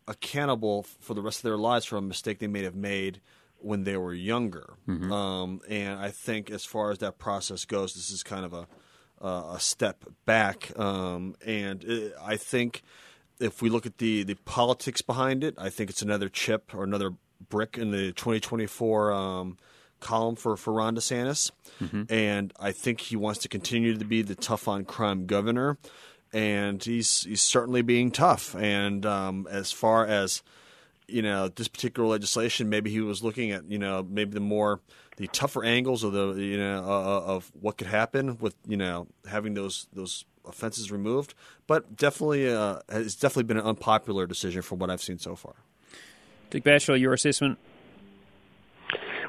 accountable 0.09 0.85
for 1.01 1.15
the 1.15 1.23
rest 1.23 1.41
of 1.41 1.43
their 1.43 1.57
lives 1.57 1.85
for 1.85 1.97
a 1.97 2.03
mistake 2.03 2.39
they 2.39 2.47
may 2.47 2.63
have 2.63 2.77
made 2.77 3.21
when 3.59 3.85
they 3.85 3.97
were 3.97 4.15
younger. 4.15 4.75
Mm-hmm. 4.89 5.13
Um, 5.13 5.61
and 5.69 5.99
I 5.99 6.11
think 6.11 6.51
as 6.51 6.65
far 6.65 6.91
as 6.91 6.99
that 6.99 7.19
process 7.19 7.65
goes, 7.65 7.95
this 7.95 8.11
is 8.11 8.23
kind 8.23 8.45
of 8.45 8.53
a 8.53 8.67
uh, 9.21 9.55
a 9.55 9.61
step 9.61 10.05
back. 10.27 10.79
Um, 10.79 11.37
and 11.45 11.83
it, 11.85 12.13
I 12.23 12.37
think 12.37 12.83
if 13.41 13.63
we 13.63 13.71
look 13.71 13.87
at 13.87 13.99
the 13.99 14.23
the 14.25 14.35
politics 14.35 15.03
behind 15.03 15.43
it, 15.43 15.55
I 15.59 15.71
think 15.71 15.91
it's 15.91 16.03
another 16.03 16.29
chip 16.29 16.75
or 16.75 16.85
another 16.85 17.13
brick 17.49 17.79
in 17.79 17.91
the 17.91 18.13
2024 18.13 19.13
um, 19.13 19.59
column 20.01 20.37
for 20.37 20.57
for 20.57 20.73
Ron 20.75 20.97
DeSantis. 20.97 21.51
Mm-hmm. 21.81 22.13
And 22.13 22.53
I 22.61 22.73
think 22.73 23.01
he 23.01 23.17
wants 23.17 23.41
to 23.41 23.49
continue 23.49 23.97
to 23.97 24.05
be 24.05 24.23
the 24.23 24.35
tough 24.35 24.69
on 24.69 24.85
crime 24.85 25.27
governor 25.27 25.79
and 26.37 26.85
he's 26.85 27.23
he's 27.23 27.41
certainly 27.41 27.81
being 27.81 28.11
tough. 28.11 28.55
And 28.55 29.07
um, 29.07 29.49
as 29.51 29.73
far 29.73 30.07
as 30.07 30.43
you 31.09 31.23
know, 31.23 31.49
this 31.49 31.67
particular 31.67 32.07
legislation, 32.07 32.69
maybe 32.69 32.91
he 32.91 33.01
was 33.01 33.25
looking 33.25 33.53
at 33.53 33.65
you 33.71 33.79
know 33.79 34.07
maybe 34.09 34.33
the 34.33 34.41
more 34.41 34.81
the 35.17 35.29
tougher 35.29 35.65
angles 35.65 36.05
of 36.05 36.13
the 36.13 36.35
you 36.35 36.59
know 36.59 36.85
uh, 36.85 37.23
of 37.25 37.51
what 37.59 37.79
could 37.79 37.87
happen 37.87 38.37
with 38.39 38.55
you 38.69 38.77
know 38.77 39.07
having 39.27 39.55
those 39.55 39.89
those 39.95 40.27
offenses 40.45 40.93
removed. 40.93 41.35
But 41.67 41.97
definitely, 41.97 42.53
uh, 42.53 42.81
it's 42.91 43.15
definitely 43.15 43.45
been 43.45 43.57
an 43.57 43.65
unpopular 43.65 44.27
decision 44.27 44.61
from 44.61 44.79
what 44.79 44.91
I've 44.91 45.03
seen 45.03 45.19
so 45.19 45.37
far. 45.37 45.55
Dick 46.51 46.65
Batchelor, 46.65 46.97
your 46.97 47.15
assessment. 47.15 47.59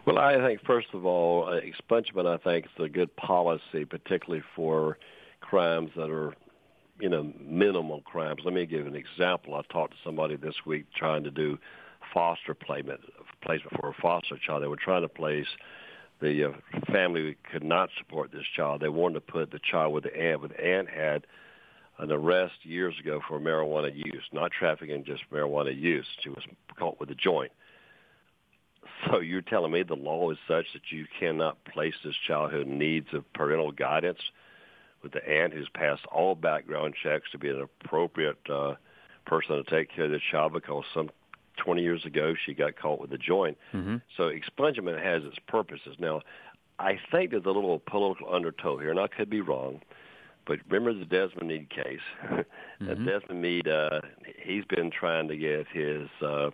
Well, 0.06 0.18
I 0.18 0.36
think 0.36 0.62
first 0.66 0.88
of 0.94 1.06
all, 1.06 1.46
expungement 1.46 2.28
I 2.28 2.38
think 2.38 2.66
is 2.66 2.84
a 2.84 2.90
good 2.90 3.16
policy, 3.16 3.86
particularly 3.86 4.44
for 4.56 4.98
crimes 5.40 5.92
that 5.96 6.10
are 6.10 6.34
you 7.00 7.10
know, 7.10 7.32
minimal 7.40 8.02
crimes. 8.02 8.42
Let 8.44 8.54
me 8.54 8.66
give 8.66 8.88
an 8.88 8.96
example. 8.96 9.56
I 9.56 9.62
talked 9.72 9.94
to 9.94 10.00
somebody 10.04 10.36
this 10.36 10.56
week 10.66 10.86
trying 10.96 11.24
to 11.24 11.32
do 11.32 11.58
foster 12.14 12.54
placement, 12.54 13.02
placement 13.42 13.80
for 13.80 13.90
a 13.90 13.94
foster 14.02 14.38
child. 14.38 14.64
They 14.64 14.68
were 14.68 14.78
trying 14.78 15.04
to 15.04 15.10
place 15.10 15.48
the 16.20 16.50
uh, 16.50 16.80
family 16.92 17.36
could 17.52 17.64
not 17.64 17.90
support 17.98 18.32
this 18.32 18.46
child. 18.56 18.82
They 18.82 18.90
wanted 18.90 19.16
to 19.16 19.32
put 19.32 19.52
the 19.52 19.60
child 19.60 19.94
with 19.94 20.04
the 20.04 20.16
aunt, 20.18 20.42
but 20.42 20.52
the 20.52 20.66
aunt 20.66 20.90
had 20.90 21.28
an 22.00 22.12
arrest 22.12 22.54
years 22.64 22.96
ago 23.00 23.22
for 23.28 23.40
marijuana 23.40 23.96
use, 23.96 24.24
not 24.32 24.52
trafficking, 24.52 25.04
just 25.04 25.24
marijuana 25.32 25.80
use. 25.80 26.06
She 26.24 26.30
was 26.30 26.44
caught 26.78 27.00
with 27.00 27.10
a 27.10 27.16
joint. 27.16 27.52
So 29.06 29.20
you're 29.20 29.42
telling 29.42 29.72
me 29.72 29.84
the 29.84 29.96
law 29.96 30.32
is 30.32 30.38
such 30.48 30.66
that 30.74 30.92
you 30.92 31.06
cannot 31.20 31.64
place 31.66 31.94
this 32.04 32.16
child 32.28 32.52
who 32.52 32.66
needs 32.66 33.08
of 33.14 33.32
parental 33.34 33.72
guidance 33.72 34.20
with 35.02 35.12
the 35.12 35.28
aunt 35.28 35.54
who's 35.54 35.70
passed 35.74 36.06
all 36.08 36.36
background 36.36 36.96
checks 37.02 37.30
to 37.32 37.38
be 37.38 37.50
an 37.50 37.62
appropriate 37.62 38.38
uh, 38.50 38.76
person 39.26 39.56
to 39.56 39.64
take 39.64 39.94
care 39.94 40.06
of 40.06 40.12
the 40.12 40.20
child 40.32 40.54
because 40.54 40.84
some 40.94 41.10
20 41.58 41.82
years 41.82 42.06
ago 42.06 42.34
she 42.46 42.54
got 42.54 42.78
caught 42.78 43.00
with 43.00 43.12
a 43.14 43.18
joint. 43.18 43.58
Mm-hmm. 43.74 43.98
So 44.16 44.30
expungement 44.30 45.04
has 45.04 45.24
its 45.24 45.38
purposes. 45.48 45.96
Now, 46.00 46.22
I 46.80 47.00
think 47.12 47.32
there's 47.32 47.46
a 47.46 47.52
little 47.52 47.80
political 47.80 48.34
undertow 48.34 48.78
here, 48.78 48.92
and 48.92 49.00
I 49.00 49.08
could 49.08 49.30
be 49.30 49.42
wrong. 49.42 49.82
But 50.46 50.60
remember 50.70 50.98
the 50.98 51.06
Desmond 51.06 51.48
Meade 51.48 51.70
case. 51.70 52.00
mm-hmm. 52.82 53.06
Desmond 53.06 53.42
Meade, 53.42 53.68
uh, 53.68 54.02
he's 54.42 54.64
been 54.66 54.92
trying 54.92 55.28
to 55.28 55.36
get 55.36 55.68
his 55.74 56.08
uh, 56.22 56.52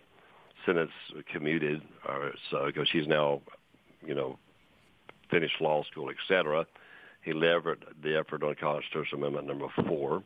sentence 0.66 0.90
commuted, 1.32 1.82
or 2.08 2.32
so 2.50 2.66
because 2.66 2.88
she's 2.88 3.06
now, 3.06 3.40
you 4.04 4.14
know, 4.14 4.38
finished 5.30 5.60
law 5.60 5.84
school, 5.84 6.10
etc. 6.10 6.66
He 7.24 7.32
levered 7.32 7.84
the 8.02 8.18
effort 8.18 8.42
on 8.42 8.54
Constitutional 8.54 9.24
Amendment 9.24 9.46
number 9.46 9.68
four, 9.86 10.22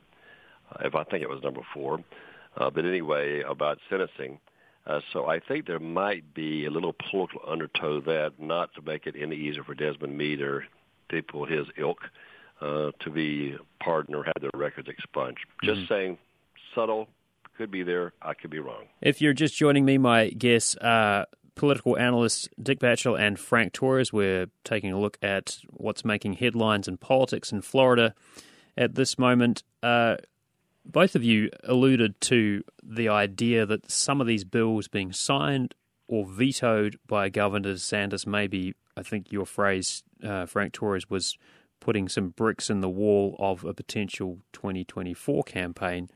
uh, 0.72 0.84
if 0.84 0.94
I 0.94 1.04
think 1.04 1.22
it 1.22 1.28
was 1.28 1.42
number 1.42 1.62
four. 1.72 2.02
Uh, 2.56 2.70
but 2.70 2.84
anyway, 2.84 3.42
about 3.42 3.78
sentencing. 3.88 4.40
Uh, 4.86 5.00
so 5.12 5.26
I 5.26 5.38
think 5.38 5.66
there 5.66 5.78
might 5.78 6.34
be 6.34 6.64
a 6.64 6.70
little 6.70 6.94
political 7.10 7.42
undertow 7.46 8.00
that 8.00 8.32
not 8.38 8.74
to 8.74 8.82
make 8.82 9.06
it 9.06 9.14
any 9.20 9.36
easier 9.36 9.62
for 9.62 9.74
Desmond 9.74 10.16
Meade 10.16 10.40
or 10.40 10.64
people 11.08 11.44
his 11.44 11.66
ilk 11.76 11.98
uh, 12.60 12.90
to 13.00 13.10
be 13.10 13.56
pardoned 13.80 14.16
or 14.16 14.24
have 14.24 14.34
their 14.40 14.50
records 14.54 14.88
expunged. 14.88 15.44
Just 15.62 15.80
mm-hmm. 15.80 15.92
saying, 15.92 16.18
subtle, 16.74 17.08
could 17.56 17.70
be 17.70 17.82
there. 17.82 18.12
I 18.22 18.34
could 18.34 18.50
be 18.50 18.60
wrong. 18.60 18.84
If 19.00 19.20
you're 19.20 19.34
just 19.34 19.54
joining 19.56 19.84
me, 19.84 19.98
my 19.98 20.30
guests 20.30 20.76
are 20.80 21.26
political 21.58 21.98
analysts 21.98 22.48
Dick 22.62 22.78
Batchelor 22.78 23.18
and 23.18 23.38
Frank 23.38 23.72
Torres. 23.72 24.12
We're 24.12 24.46
taking 24.64 24.92
a 24.92 24.98
look 24.98 25.18
at 25.20 25.58
what's 25.68 26.04
making 26.04 26.34
headlines 26.34 26.88
in 26.88 26.96
politics 26.96 27.52
in 27.52 27.60
Florida 27.60 28.14
at 28.76 28.94
this 28.94 29.18
moment. 29.18 29.62
Uh, 29.82 30.16
both 30.84 31.14
of 31.14 31.22
you 31.22 31.50
alluded 31.64 32.18
to 32.22 32.62
the 32.82 33.08
idea 33.08 33.66
that 33.66 33.90
some 33.90 34.20
of 34.20 34.26
these 34.26 34.44
bills 34.44 34.88
being 34.88 35.12
signed 35.12 35.74
or 36.06 36.24
vetoed 36.24 36.98
by 37.06 37.28
Governor 37.28 37.74
DeSantis, 37.74 38.26
maybe, 38.26 38.74
I 38.96 39.02
think 39.02 39.30
your 39.30 39.44
phrase, 39.44 40.02
uh, 40.24 40.46
Frank 40.46 40.72
Torres, 40.72 41.10
was 41.10 41.36
putting 41.80 42.08
some 42.08 42.30
bricks 42.30 42.70
in 42.70 42.80
the 42.80 42.88
wall 42.88 43.36
of 43.38 43.64
a 43.64 43.74
potential 43.74 44.38
2024 44.52 45.42
campaign. 45.44 46.08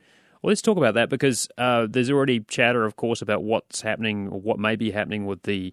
Well, 0.43 0.51
let's 0.51 0.63
talk 0.63 0.77
about 0.77 0.95
that 0.95 1.09
because 1.09 1.49
uh, 1.57 1.87
there's 1.89 2.11
already 2.11 2.41
chatter, 2.41 2.85
of 2.85 2.97
course, 2.97 3.23
about 3.23 3.45
what's 3.45 3.81
happening 3.83 4.29
or 4.29 4.41
what 4.41 4.59
may 4.59 4.75
be 4.75 4.91
happening 4.91 5.25
with 5.25 5.45
the 5.45 5.73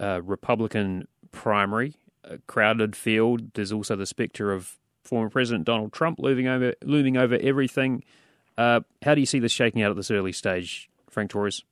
uh, 0.00 0.22
Republican 0.22 1.06
primary. 1.30 1.94
A 2.24 2.38
crowded 2.46 2.96
field. 2.96 3.52
There's 3.52 3.70
also 3.72 3.96
the 3.96 4.06
specter 4.06 4.50
of 4.50 4.78
former 5.04 5.28
President 5.28 5.66
Donald 5.66 5.92
Trump 5.92 6.18
looming 6.20 6.46
over, 6.48 6.74
looming 6.82 7.18
over 7.18 7.36
everything. 7.36 8.02
Uh, 8.56 8.80
how 9.02 9.14
do 9.14 9.20
you 9.20 9.26
see 9.26 9.38
this 9.38 9.52
shaking 9.52 9.82
out 9.82 9.90
at 9.90 9.96
this 9.96 10.10
early 10.10 10.32
stage, 10.32 10.88
Frank 11.10 11.30
Torres? 11.30 11.64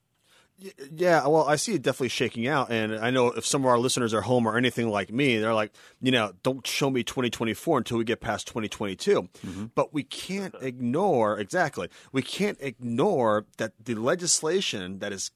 Yeah, 0.91 1.27
well, 1.27 1.47
I 1.47 1.55
see 1.55 1.75
it 1.75 1.83
definitely 1.83 2.09
shaking 2.09 2.47
out, 2.47 2.71
and 2.71 2.95
I 2.95 3.11
know 3.11 3.27
if 3.27 3.45
some 3.45 3.61
of 3.61 3.67
our 3.67 3.77
listeners 3.77 4.11
are 4.13 4.21
home 4.21 4.47
or 4.47 4.57
anything 4.57 4.89
like 4.89 5.11
me, 5.11 5.37
they're 5.37 5.53
like, 5.53 5.71
you 6.01 6.11
know, 6.11 6.33
don't 6.41 6.65
show 6.65 6.89
me 6.89 7.03
2024 7.03 7.77
until 7.77 7.99
we 7.99 8.03
get 8.03 8.21
past 8.21 8.47
2022. 8.47 9.21
Mm-hmm. 9.21 9.65
But 9.75 9.93
we 9.93 10.01
can't 10.01 10.55
ignore 10.59 11.39
exactly. 11.39 11.89
We 12.11 12.23
can't 12.23 12.57
ignore 12.59 13.45
that 13.57 13.73
the 13.83 13.93
legislation 13.93 14.97
that 14.99 15.13
is 15.13 15.29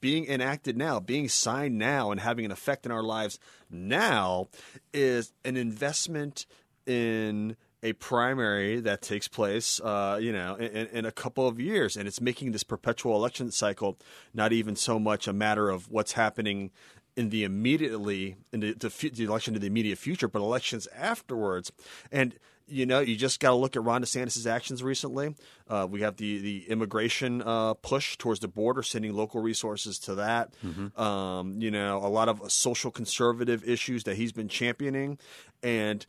being 0.00 0.26
enacted 0.26 0.76
now, 0.76 1.00
being 1.00 1.28
signed 1.28 1.76
now, 1.76 2.12
and 2.12 2.20
having 2.20 2.44
an 2.44 2.52
effect 2.52 2.86
in 2.86 2.92
our 2.92 3.02
lives 3.02 3.40
now 3.68 4.46
is 4.92 5.32
an 5.44 5.56
investment 5.56 6.46
in 6.86 7.56
a 7.82 7.92
primary 7.94 8.80
that 8.80 9.02
takes 9.02 9.28
place, 9.28 9.80
uh, 9.80 10.18
you 10.20 10.32
know, 10.32 10.56
in, 10.56 10.86
in, 10.88 11.04
a 11.04 11.12
couple 11.12 11.46
of 11.46 11.60
years, 11.60 11.96
and 11.96 12.08
it's 12.08 12.20
making 12.20 12.52
this 12.52 12.64
perpetual 12.64 13.14
election 13.14 13.50
cycle 13.50 13.96
not 14.34 14.52
even 14.52 14.74
so 14.74 14.98
much 14.98 15.28
a 15.28 15.32
matter 15.32 15.70
of 15.70 15.88
what's 15.90 16.12
happening 16.12 16.70
in 17.16 17.30
the 17.30 17.44
immediately 17.44 18.36
in 18.52 18.60
the, 18.60 18.72
the, 18.74 19.10
the 19.10 19.24
election 19.24 19.54
to 19.54 19.60
the 19.60 19.66
immediate 19.66 19.98
future, 19.98 20.28
but 20.28 20.40
elections 20.40 20.88
afterwards. 20.94 21.72
And 22.10 22.34
you 22.70 22.84
know, 22.84 23.00
you 23.00 23.16
just 23.16 23.40
got 23.40 23.50
to 23.50 23.54
look 23.54 23.76
at 23.76 23.82
Ron 23.82 24.02
DeSantis' 24.02 24.46
actions 24.46 24.82
recently. 24.82 25.34
Uh, 25.68 25.86
we 25.90 26.02
have 26.02 26.16
the 26.16 26.38
the 26.38 26.68
immigration 26.68 27.42
uh, 27.42 27.74
push 27.74 28.16
towards 28.16 28.40
the 28.40 28.48
border, 28.48 28.82
sending 28.82 29.14
local 29.14 29.40
resources 29.40 29.98
to 30.00 30.16
that. 30.16 30.52
Mm-hmm. 30.64 31.00
Um, 31.00 31.60
you 31.60 31.70
know, 31.70 31.98
a 31.98 32.08
lot 32.08 32.28
of 32.28 32.52
social 32.52 32.90
conservative 32.90 33.66
issues 33.66 34.04
that 34.04 34.16
he's 34.16 34.32
been 34.32 34.48
championing, 34.48 35.18
and 35.62 36.04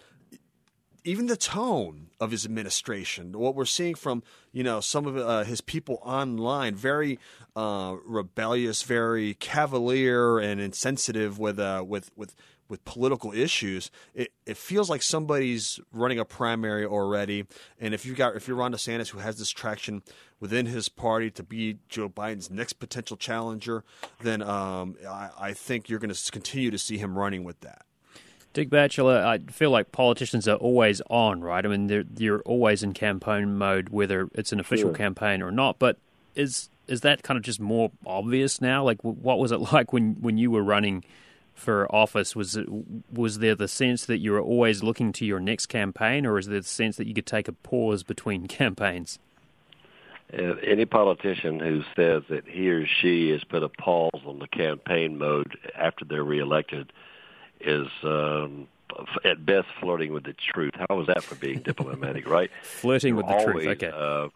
even 1.03 1.27
the 1.27 1.37
tone 1.37 2.07
of 2.19 2.31
his 2.31 2.45
administration, 2.45 3.31
what 3.37 3.55
we're 3.55 3.65
seeing 3.65 3.95
from 3.95 4.23
you 4.51 4.63
know 4.63 4.79
some 4.79 5.05
of 5.05 5.17
uh, 5.17 5.43
his 5.43 5.61
people 5.61 5.99
online, 6.03 6.75
very 6.75 7.19
uh, 7.55 7.95
rebellious, 8.05 8.83
very 8.83 9.33
cavalier 9.35 10.39
and 10.39 10.59
insensitive 10.59 11.39
with 11.39 11.59
uh, 11.59 11.83
with 11.85 12.11
with 12.15 12.35
with 12.67 12.85
political 12.85 13.33
issues. 13.33 13.89
It, 14.13 14.31
it 14.45 14.55
feels 14.55 14.89
like 14.89 15.01
somebody's 15.01 15.79
running 15.91 16.19
a 16.19 16.25
primary 16.25 16.85
already, 16.85 17.45
and 17.79 17.93
if 17.93 18.05
you 18.05 18.13
got 18.13 18.35
if 18.35 18.47
you're 18.47 18.57
Ron 18.57 18.73
DeSantis 18.73 19.09
who 19.09 19.19
has 19.19 19.37
this 19.37 19.49
traction 19.49 20.03
within 20.39 20.65
his 20.65 20.89
party 20.89 21.31
to 21.31 21.43
be 21.43 21.77
Joe 21.89 22.09
Biden's 22.09 22.49
next 22.49 22.73
potential 22.73 23.17
challenger, 23.17 23.83
then 24.21 24.41
um, 24.41 24.95
I, 25.07 25.29
I 25.39 25.53
think 25.53 25.89
you're 25.89 25.99
going 25.99 26.13
to 26.13 26.31
continue 26.31 26.71
to 26.71 26.77
see 26.77 26.97
him 26.97 27.17
running 27.17 27.43
with 27.43 27.59
that. 27.61 27.85
Dick 28.53 28.69
Batchelor, 28.69 29.23
I 29.23 29.39
feel 29.51 29.69
like 29.69 29.91
politicians 29.91 30.47
are 30.47 30.55
always 30.55 31.01
on, 31.09 31.41
right? 31.41 31.63
I 31.63 31.69
mean, 31.69 32.07
you're 32.17 32.41
always 32.41 32.81
in 32.81 32.93
campaign 32.93 33.57
mode, 33.57 33.89
whether 33.89 34.27
it's 34.33 34.51
an 34.51 34.59
official 34.59 34.91
campaign 34.91 35.43
or 35.43 35.51
not. 35.51 35.77
But 35.77 35.97
is 36.35 36.69
is 36.87 37.01
that 37.01 37.21
kind 37.21 37.37
of 37.37 37.43
just 37.43 37.59
more 37.59 37.91
obvious 38.07 38.59
now? 38.59 38.83
Like, 38.83 39.03
what 39.03 39.37
was 39.37 39.51
it 39.51 39.57
like 39.73 39.93
when, 39.93 40.15
when 40.19 40.37
you 40.37 40.49
were 40.49 40.63
running 40.63 41.03
for 41.53 41.93
office? 41.93 42.35
Was 42.35 42.55
it, 42.55 42.67
was 43.13 43.37
there 43.39 43.53
the 43.53 43.67
sense 43.67 44.05
that 44.07 44.17
you 44.17 44.31
were 44.31 44.41
always 44.41 44.81
looking 44.81 45.11
to 45.13 45.25
your 45.25 45.39
next 45.39 45.67
campaign, 45.67 46.25
or 46.25 46.39
is 46.39 46.47
there 46.47 46.59
the 46.59 46.67
sense 46.67 46.97
that 46.97 47.05
you 47.05 47.13
could 47.13 47.27
take 47.27 47.47
a 47.47 47.53
pause 47.53 48.01
between 48.01 48.47
campaigns? 48.47 49.19
Uh, 50.33 50.55
any 50.63 50.85
politician 50.85 51.59
who 51.59 51.81
says 51.95 52.23
that 52.29 52.47
he 52.47 52.69
or 52.69 52.85
she 52.85 53.29
has 53.29 53.43
put 53.43 53.63
a 53.63 53.69
pause 53.69 54.21
on 54.25 54.39
the 54.39 54.47
campaign 54.47 55.19
mode 55.19 55.55
after 55.75 56.03
they're 56.03 56.23
reelected– 56.23 56.91
is 57.59 57.87
um, 58.03 58.67
at 59.23 59.45
best 59.45 59.67
flirting 59.79 60.13
with 60.13 60.23
the 60.23 60.33
truth. 60.53 60.73
How 60.75 60.95
was 60.95 61.07
that 61.07 61.23
for 61.23 61.35
being 61.35 61.59
diplomatic, 61.59 62.27
right? 62.29 62.49
flirting 62.63 63.15
You're 63.15 63.17
with 63.17 63.27
the 63.27 63.33
always, 63.33 63.65
truth. 63.65 63.83
Okay. 63.83 63.91
Uh, 63.93 64.29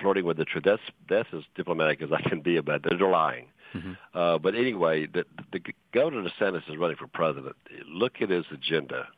flirting 0.00 0.24
with 0.24 0.36
the 0.36 0.44
truth. 0.44 0.64
That's 0.64 0.82
that's 1.08 1.28
as 1.32 1.42
diplomatic 1.54 2.02
as 2.02 2.12
I 2.12 2.20
can 2.28 2.40
be 2.40 2.56
about 2.56 2.86
it. 2.86 2.98
They're 2.98 3.08
lying. 3.08 3.46
Mm-hmm. 3.74 3.92
Uh, 4.14 4.38
but 4.38 4.54
anyway, 4.54 5.06
the, 5.06 5.24
the 5.52 5.60
Governor 5.92 6.28
DeSantis 6.28 6.68
is 6.70 6.76
running 6.78 6.96
for 6.96 7.06
president. 7.06 7.56
Look 7.86 8.22
at 8.22 8.30
his 8.30 8.44
agenda. 8.50 9.08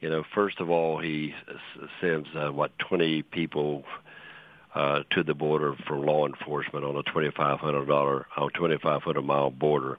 You 0.00 0.08
know, 0.08 0.24
first 0.34 0.60
of 0.60 0.70
all, 0.70 0.98
he 0.98 1.34
sends 2.00 2.28
uh, 2.34 2.50
what 2.50 2.78
twenty 2.78 3.22
people 3.22 3.84
uh, 4.74 5.00
to 5.10 5.22
the 5.22 5.34
border 5.34 5.74
for 5.86 5.96
law 5.96 6.26
enforcement 6.26 6.84
on 6.84 6.96
a 6.96 7.02
twenty 7.02 7.30
five 7.30 7.60
hundred 7.60 7.86
dollar, 7.86 8.26
on 8.36 8.50
twenty 8.50 8.78
five 8.78 9.02
hundred 9.02 9.22
mile 9.22 9.50
border. 9.50 9.98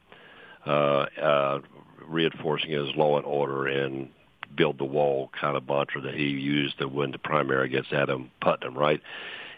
Uh, 0.66 1.06
uh, 1.22 1.60
reinforcing 2.08 2.72
his 2.72 2.96
law 2.96 3.18
and 3.18 3.26
order 3.26 3.68
and 3.68 4.10
build 4.56 4.78
the 4.78 4.86
wall 4.86 5.30
kind 5.40 5.56
of 5.56 5.68
mantra 5.68 6.02
that 6.02 6.14
he 6.14 6.26
used 6.26 6.78
to 6.80 6.88
win 6.88 7.12
the 7.12 7.18
primary 7.18 7.66
against 7.66 7.94
Adam 7.94 8.32
Putnam, 8.42 8.78
right? 8.78 9.02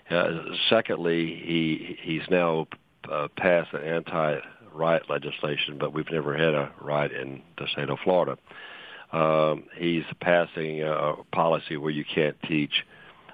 Uh, 0.09 0.43
secondly, 0.69 1.41
he 1.43 1.97
he's 2.01 2.21
now 2.29 2.67
uh, 3.11 3.27
passed 3.37 3.73
an 3.73 3.83
anti-riot 3.83 5.09
legislation, 5.09 5.77
but 5.77 5.93
we've 5.93 6.11
never 6.11 6.37
had 6.37 6.53
a 6.53 6.71
riot 6.79 7.11
in 7.11 7.41
the 7.57 7.67
state 7.67 7.89
of 7.89 7.97
Florida. 8.03 8.37
Um, 9.11 9.63
he's 9.77 10.03
passing 10.19 10.83
a 10.83 11.15
policy 11.31 11.77
where 11.77 11.91
you 11.91 12.03
can't 12.03 12.35
teach 12.43 12.85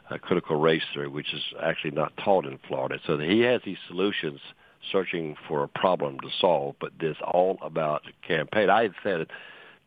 uh, 0.09 0.17
critical 0.17 0.57
race 0.57 0.83
theory, 0.93 1.07
which 1.07 1.33
is 1.33 1.41
actually 1.61 1.91
not 1.91 2.15
taught 2.17 2.45
in 2.45 2.59
Florida. 2.67 2.99
So 3.05 3.17
he 3.17 3.41
has 3.41 3.61
these 3.65 3.77
solutions– 3.87 4.39
searching 4.91 5.35
for 5.47 5.63
a 5.63 5.67
problem 5.67 6.19
to 6.19 6.29
solve, 6.39 6.75
but 6.79 6.91
this 6.99 7.17
all 7.23 7.57
about 7.61 8.03
campaign. 8.27 8.69
I 8.69 8.83
had 8.83 8.93
said 9.03 9.27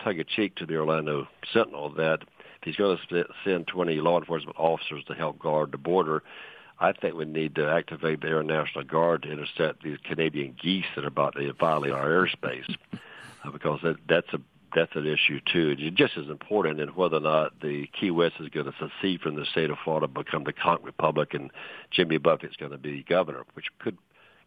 tongue 0.03 0.19
in 0.19 0.25
cheek 0.27 0.57
to 0.57 0.67
the 0.67 0.77
Orlando 0.77 1.29
Sentinel 1.53 1.91
that 1.95 2.23
if 2.23 2.65
he's 2.65 2.77
going 2.77 2.99
to 3.11 3.25
send 3.45 3.67
20 3.67 4.01
law 4.01 4.19
enforcement 4.19 4.57
officers 4.59 5.05
to 5.09 5.15
help 5.15 5.39
guard 5.39 5.73
the 5.73 5.79
border, 5.79 6.23
I 6.79 6.93
think 6.93 7.15
we 7.15 7.25
need 7.25 7.55
to 7.57 7.69
activate 7.69 8.21
the 8.21 8.29
Air 8.29 8.43
National 8.43 8.85
Guard 8.85 9.23
to 9.23 9.31
intercept 9.31 9.83
these 9.83 9.99
Canadian 10.05 10.57
geese 10.61 10.85
that 10.95 11.05
are 11.05 11.09
about 11.09 11.35
to 11.37 11.53
violate 11.53 11.93
our 11.93 12.09
airspace, 12.09 12.75
uh, 12.93 13.51
because 13.53 13.81
that, 13.83 13.97
that's 14.09 14.33
a 14.33 14.41
that's 14.75 14.97
an 14.97 15.07
issue 15.07 15.39
too. 15.53 15.77
It's 15.79 15.97
just 15.97 16.17
as 16.17 16.29
important 16.29 16.81
in 16.81 16.89
whether 16.91 17.19
or 17.19 17.21
not 17.21 17.61
the 17.61 17.89
Key 17.89 18.11
West 18.11 18.37
is 18.41 18.49
going 18.49 18.67
to 18.67 18.73
secede 18.79 19.21
from 19.21 19.37
the 19.37 19.45
state 19.45 19.69
of 19.69 19.77
Florida, 19.85 20.09
become 20.09 20.45
the 20.45 20.53
Conch 20.55 20.81
Republic, 20.83 21.35
and 21.35 21.51
Jimmy 21.91 22.17
Buffett's 22.17 22.57
going 22.57 22.73
to 22.73 22.79
be 22.79 23.05
governor, 23.07 23.45
which 23.53 23.67
could 23.79 23.99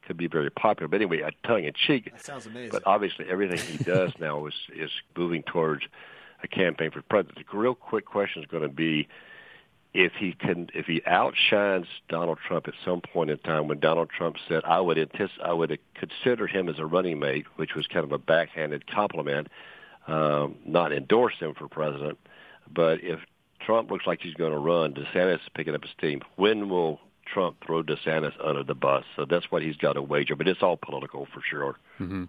could 0.06 0.18
be 0.18 0.28
very 0.28 0.50
popular. 0.50 0.88
But 0.88 1.02
anyway, 1.02 1.22
tongue 1.44 1.66
in 1.66 1.74
cheek. 1.74 2.12
That 2.12 2.26
sounds 2.26 2.46
amazing. 2.46 2.72
But 2.72 2.84
obviously, 2.86 3.26
everything 3.30 3.60
he 3.60 3.84
does 3.84 4.12
now 4.20 4.46
is 4.46 4.54
is 4.76 4.92
moving 5.16 5.44
towards 5.44 5.84
a 6.44 6.48
campaign 6.48 6.92
for 6.92 7.02
president. 7.02 7.46
The 7.52 7.58
real 7.58 7.76
quick 7.76 8.06
question 8.06 8.42
is 8.42 8.48
going 8.48 8.64
to 8.64 8.70
be 8.70 9.08
if 9.94 10.12
he 10.14 10.34
can 10.34 10.70
if 10.74 10.86
he 10.86 11.02
outshines 11.06 11.88
Donald 12.10 12.38
Trump 12.46 12.68
at 12.68 12.74
some 12.84 13.02
point 13.02 13.30
in 13.30 13.38
time 13.40 13.68
when 13.68 13.80
Donald 13.80 14.10
Trump 14.10 14.36
said 14.48 14.64
I 14.66 14.82
would 14.82 14.98
anticipate, 14.98 15.44
I 15.44 15.54
would 15.54 15.80
consider 15.96 16.48
him 16.48 16.68
as 16.68 16.80
a 16.80 16.86
running 16.86 17.20
mate, 17.20 17.46
which 17.56 17.76
was 17.76 17.88
kind 17.88 18.04
of 18.04 18.12
a 18.12 18.18
backhanded 18.18 18.88
compliment, 18.88 19.48
um, 20.08 20.58
not 20.66 20.92
endorse 20.92 21.36
him 21.40 21.54
for 21.54 21.68
president. 21.70 22.20
But 22.72 23.04
if 23.04 23.22
Trump 23.62 23.90
looks 23.90 24.06
like 24.06 24.22
he's 24.22 24.34
going 24.34 24.52
to 24.52 24.60
run, 24.60 24.94
DeSantis 24.94 25.36
is 25.36 25.50
picking 25.54 25.74
up 25.74 25.84
his 25.84 25.92
steam. 25.98 26.22
When 26.36 26.68
will 26.68 27.00
Trump 27.26 27.58
throw 27.66 27.84
DeSantis 27.84 28.34
under 28.44 28.64
the 28.64 28.76
bus? 28.76 29.04
So 29.16 29.26
that's 29.26 29.52
what 29.52 29.62
he's 29.62 29.78
got 29.78 29.94
to 29.94 30.02
wager. 30.02 30.36
But 30.36 30.48
it's 30.48 30.62
all 30.62 30.78
political 30.78 31.26
for 31.34 31.42
sure. 31.50 31.78
Mm-hmm. 32.00 32.26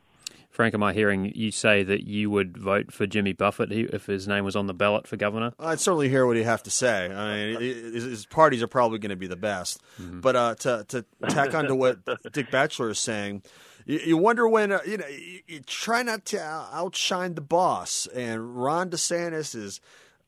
Frank, 0.56 0.72
am 0.72 0.82
I 0.82 0.94
hearing 0.94 1.32
you 1.34 1.50
say 1.50 1.82
that 1.82 2.04
you 2.04 2.30
would 2.30 2.56
vote 2.56 2.90
for 2.90 3.06
Jimmy 3.06 3.34
Buffett 3.34 3.70
if 3.70 4.06
his 4.06 4.26
name 4.26 4.42
was 4.42 4.56
on 4.56 4.66
the 4.66 4.72
ballot 4.72 5.06
for 5.06 5.18
governor? 5.18 5.52
I'd 5.58 5.80
certainly 5.80 6.08
hear 6.08 6.26
what 6.26 6.38
he'd 6.38 6.44
have 6.44 6.62
to 6.62 6.70
say. 6.70 7.12
I 7.12 7.58
mean, 7.58 7.60
his 7.92 8.24
parties 8.24 8.62
are 8.62 8.66
probably 8.66 8.98
going 8.98 9.10
to 9.10 9.16
be 9.16 9.26
the 9.26 9.36
best. 9.36 9.82
Mm-hmm. 10.00 10.20
But 10.20 10.34
uh, 10.34 10.54
to, 10.54 10.86
to 10.88 11.04
tack 11.28 11.54
on 11.54 11.66
to 11.66 11.74
what 11.74 11.98
Dick 12.32 12.50
Batchelor 12.50 12.88
is 12.88 12.98
saying, 12.98 13.42
you, 13.84 13.98
you 13.98 14.16
wonder 14.16 14.48
when 14.48 14.72
uh, 14.72 14.80
you 14.86 14.96
know 14.96 15.06
you, 15.06 15.40
you, 15.46 15.60
try 15.60 16.02
not 16.02 16.24
to 16.26 16.40
outshine 16.40 17.34
the 17.34 17.42
boss, 17.42 18.06
and 18.14 18.56
Ron 18.56 18.88
DeSantis 18.90 19.54
is. 19.54 19.80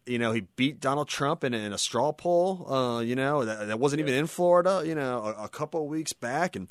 You 0.09 0.19
know, 0.19 0.33
he 0.33 0.43
beat 0.57 0.81
Donald 0.81 1.09
Trump 1.09 1.45
in, 1.45 1.55
in 1.55 1.73
a 1.73 1.79
straw 1.79 2.13
poll. 2.13 2.73
Uh, 2.73 3.01
you 3.01 3.15
know, 3.15 3.45
that, 3.45 3.69
that 3.69 3.79
wasn't 3.79 4.01
even 4.01 4.15
in 4.15 4.27
Florida. 4.27 4.83
You 4.85 4.95
know, 4.95 5.23
a, 5.25 5.45
a 5.45 5.49
couple 5.49 5.83
of 5.83 5.89
weeks 5.89 6.13
back, 6.13 6.57
and 6.57 6.69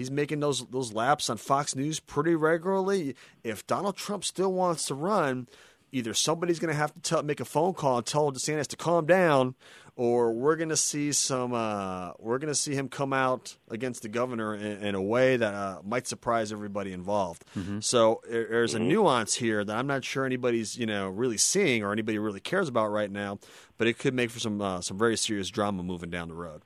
He's 0.00 0.10
making 0.10 0.40
those 0.40 0.64
those 0.68 0.94
laps 0.94 1.28
on 1.28 1.36
Fox 1.36 1.76
News 1.76 2.00
pretty 2.00 2.34
regularly. 2.34 3.16
If 3.44 3.66
Donald 3.66 3.98
Trump 3.98 4.24
still 4.24 4.50
wants 4.50 4.86
to 4.86 4.94
run, 4.94 5.46
either 5.92 6.14
somebody's 6.14 6.58
going 6.58 6.72
to 6.72 6.78
have 6.78 6.92
to 6.94 7.00
tell, 7.00 7.22
make 7.22 7.40
a 7.40 7.44
phone 7.44 7.74
call 7.74 7.98
and 7.98 8.06
tell 8.06 8.32
DeSantis 8.32 8.66
to 8.68 8.76
calm 8.76 9.06
down, 9.06 9.54
or 9.96 10.32
we're 10.32 10.56
going 10.56 10.68
to 10.70 10.76
see 10.76 11.12
some. 11.12 11.52
Uh, 11.52 12.12
we're 12.18 12.38
going 12.38 12.52
to 12.52 12.58
see 12.58 12.74
him 12.74 12.88
come 12.88 13.12
out 13.12 13.56
against 13.68 14.02
the 14.02 14.08
governor 14.08 14.54
in, 14.54 14.82
in 14.82 14.94
a 14.94 15.02
way 15.02 15.36
that 15.36 15.54
uh, 15.54 15.80
might 15.84 16.06
surprise 16.06 16.52
everybody 16.52 16.92
involved. 16.92 17.44
Mm-hmm. 17.56 17.80
So 17.80 18.20
there's 18.28 18.74
a 18.74 18.78
mm-hmm. 18.78 18.88
nuance 18.88 19.34
here 19.34 19.64
that 19.64 19.76
I'm 19.76 19.86
not 19.86 20.04
sure 20.04 20.24
anybody's 20.24 20.78
you 20.78 20.86
know 20.86 21.08
really 21.08 21.38
seeing 21.38 21.82
or 21.82 21.92
anybody 21.92 22.18
really 22.18 22.40
cares 22.40 22.68
about 22.68 22.88
right 22.88 23.10
now, 23.10 23.38
but 23.78 23.86
it 23.86 23.98
could 23.98 24.14
make 24.14 24.30
for 24.30 24.40
some 24.40 24.60
uh, 24.60 24.80
some 24.80 24.96
very 24.96 25.16
serious 25.16 25.50
drama 25.50 25.82
moving 25.82 26.10
down 26.10 26.28
the 26.28 26.34
road. 26.34 26.62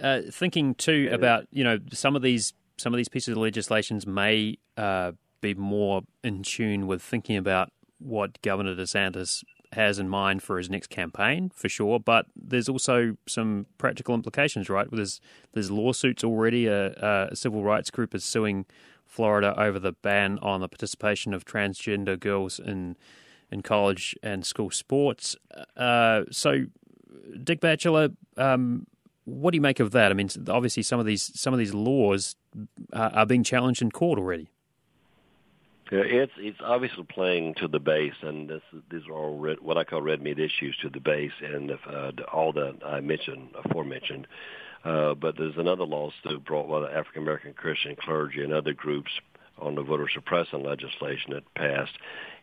Uh, 0.00 0.22
thinking 0.30 0.74
too 0.74 1.08
about 1.10 1.46
you 1.50 1.64
know 1.64 1.78
some 1.92 2.14
of 2.14 2.22
these 2.22 2.52
some 2.76 2.92
of 2.94 2.96
these 2.96 3.08
pieces 3.08 3.32
of 3.32 3.38
legislations 3.38 4.06
may 4.06 4.56
uh, 4.76 5.12
be 5.40 5.54
more 5.54 6.02
in 6.22 6.42
tune 6.42 6.86
with 6.86 7.02
thinking 7.02 7.36
about 7.36 7.72
what 7.98 8.40
Governor 8.42 8.74
DeSantis 8.74 9.42
has 9.72 9.98
in 9.98 10.08
mind 10.08 10.42
for 10.42 10.58
his 10.58 10.70
next 10.70 10.88
campaign, 10.88 11.50
for 11.54 11.68
sure. 11.68 12.00
But 12.00 12.26
there's 12.34 12.68
also 12.68 13.16
some 13.26 13.66
practical 13.76 14.14
implications, 14.14 14.70
right? 14.70 14.88
There's 14.90 15.20
there's 15.52 15.70
lawsuits 15.70 16.24
already. 16.24 16.66
A, 16.66 17.28
a 17.30 17.36
civil 17.36 17.62
rights 17.62 17.90
group 17.90 18.14
is 18.14 18.24
suing 18.24 18.66
Florida 19.04 19.58
over 19.60 19.78
the 19.78 19.92
ban 19.92 20.38
on 20.40 20.60
the 20.60 20.68
participation 20.68 21.34
of 21.34 21.44
transgender 21.44 22.18
girls 22.18 22.58
in 22.58 22.96
in 23.50 23.62
college 23.62 24.14
and 24.22 24.44
school 24.44 24.70
sports. 24.70 25.34
Uh, 25.76 26.22
so, 26.30 26.66
Dick 27.42 27.60
Batchelor, 27.60 28.10
um, 28.36 28.86
what 29.24 29.52
do 29.52 29.56
you 29.56 29.62
make 29.62 29.80
of 29.80 29.92
that? 29.92 30.10
I 30.10 30.14
mean, 30.14 30.28
obviously, 30.48 30.82
some 30.82 31.00
of 31.00 31.06
these 31.06 31.30
some 31.38 31.52
of 31.52 31.58
these 31.58 31.74
laws 31.74 32.36
are, 32.92 33.10
are 33.10 33.26
being 33.26 33.44
challenged 33.44 33.82
in 33.82 33.90
court 33.90 34.18
already. 34.18 34.50
Yeah, 35.90 36.02
it's 36.04 36.32
it's 36.36 36.58
obviously 36.62 37.04
playing 37.04 37.54
to 37.54 37.68
the 37.68 37.78
base, 37.78 38.20
and 38.20 38.48
this, 38.48 38.60
these 38.90 39.06
are 39.08 39.14
all 39.14 39.38
red, 39.38 39.60
what 39.60 39.78
I 39.78 39.84
call 39.84 40.02
red 40.02 40.20
meat 40.20 40.38
issues 40.38 40.76
to 40.82 40.90
the 40.90 41.00
base, 41.00 41.32
and 41.42 41.70
if, 41.70 41.80
uh, 41.86 42.12
all 42.30 42.52
that 42.52 42.76
I 42.84 43.00
mentioned 43.00 43.48
aforementioned. 43.64 44.26
Uh, 44.84 45.14
but 45.14 45.36
there's 45.38 45.56
another 45.56 45.84
lawsuit 45.84 46.44
brought 46.44 46.68
by 46.68 46.80
the 46.80 46.94
African 46.94 47.22
American 47.22 47.54
Christian 47.54 47.96
clergy 47.96 48.42
and 48.42 48.52
other 48.52 48.74
groups 48.74 49.10
on 49.58 49.74
the 49.74 49.82
voter 49.82 50.08
suppression 50.12 50.62
legislation 50.62 51.32
that 51.32 51.54
passed. 51.54 51.92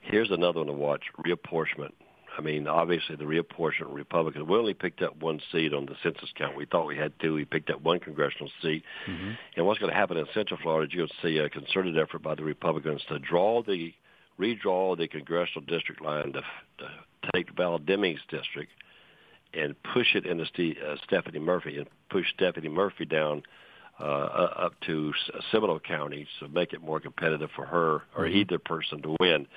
Here's 0.02 0.32
another 0.32 0.60
one 0.60 0.68
to 0.68 0.74
watch: 0.74 1.04
reapportionment 1.24 1.94
I 2.38 2.42
mean, 2.42 2.68
obviously 2.68 3.16
the 3.16 3.24
reapportionment 3.24 3.94
Republicans. 3.94 4.48
We 4.48 4.58
only 4.58 4.74
picked 4.74 5.02
up 5.02 5.16
one 5.18 5.40
seat 5.52 5.74
on 5.74 5.86
the 5.86 5.96
census 6.04 6.30
count. 6.38 6.58
We 6.58 6.66
thought 6.66 6.86
we 6.86 6.98
had 6.98 7.14
two. 7.20 7.34
We 7.34 7.46
picked 7.46 7.70
up 7.70 7.82
one 7.82 8.00
congressional 8.00 8.52
seat. 8.62 8.84
Mm-hmm. 9.08 9.32
And 9.56 9.66
what's 9.66 9.80
going 9.80 9.92
to 9.92 9.98
happen 9.98 10.18
in 10.18 10.26
Central 10.34 10.60
Florida? 10.62 10.92
You'll 10.94 11.08
see 11.22 11.38
a 11.38 11.50
concerted 11.50 11.98
effort 11.98 12.22
by 12.22 12.36
the 12.36 12.44
Republicans 12.44 13.02
to 13.10 13.20
draw 13.20 13.64
the 13.64 13.94
redraw 14.40 14.98
the 14.98 15.08
congressional 15.08 15.66
district 15.66 16.02
line 16.02 16.34
to, 16.34 16.42
to 16.80 16.90
take 17.34 17.56
Val 17.56 17.80
Demings 17.80 18.20
district 18.30 18.72
and 19.54 19.76
push 19.94 20.16
it 20.16 20.26
into 20.26 20.46
Steve, 20.48 20.76
uh, 20.86 20.96
Stephanie 21.06 21.40
Murphy 21.40 21.78
and 21.78 21.88
push 22.10 22.26
Stephanie 22.34 22.70
Murphy 22.70 23.06
down 23.06 23.44
uh, 24.00 24.04
up 24.04 24.74
to 24.82 25.14
Seminole 25.52 25.80
County 25.80 26.28
to 26.40 26.48
make 26.50 26.74
it 26.74 26.82
more 26.82 27.00
competitive 27.00 27.50
for 27.56 27.66
her 27.66 28.02
or 28.16 28.26
mm-hmm. 28.26 28.38
either 28.38 28.60
person 28.60 29.02
to 29.02 29.16
win. 29.20 29.48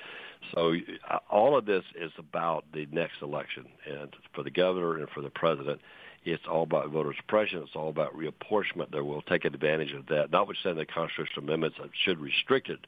So 0.53 0.75
uh, 1.09 1.19
all 1.29 1.57
of 1.57 1.65
this 1.65 1.83
is 1.99 2.11
about 2.17 2.65
the 2.73 2.87
next 2.91 3.21
election, 3.21 3.65
and 3.85 4.15
for 4.33 4.43
the 4.43 4.51
governor 4.51 4.97
and 4.97 5.09
for 5.09 5.21
the 5.21 5.29
president, 5.29 5.81
it's 6.23 6.43
all 6.49 6.63
about 6.63 6.89
voter 6.89 7.13
suppression. 7.15 7.59
It's 7.59 7.75
all 7.75 7.89
about 7.89 8.15
reapportionment. 8.15 8.91
They 8.91 9.01
will 9.01 9.21
take 9.23 9.45
advantage 9.45 9.93
of 9.93 10.05
that, 10.07 10.31
notwithstanding 10.31 10.85
the 10.85 10.91
constitutional 10.91 11.43
amendments 11.43 11.77
that 11.81 11.89
should 12.05 12.19
restrict 12.19 12.69
it 12.69 12.79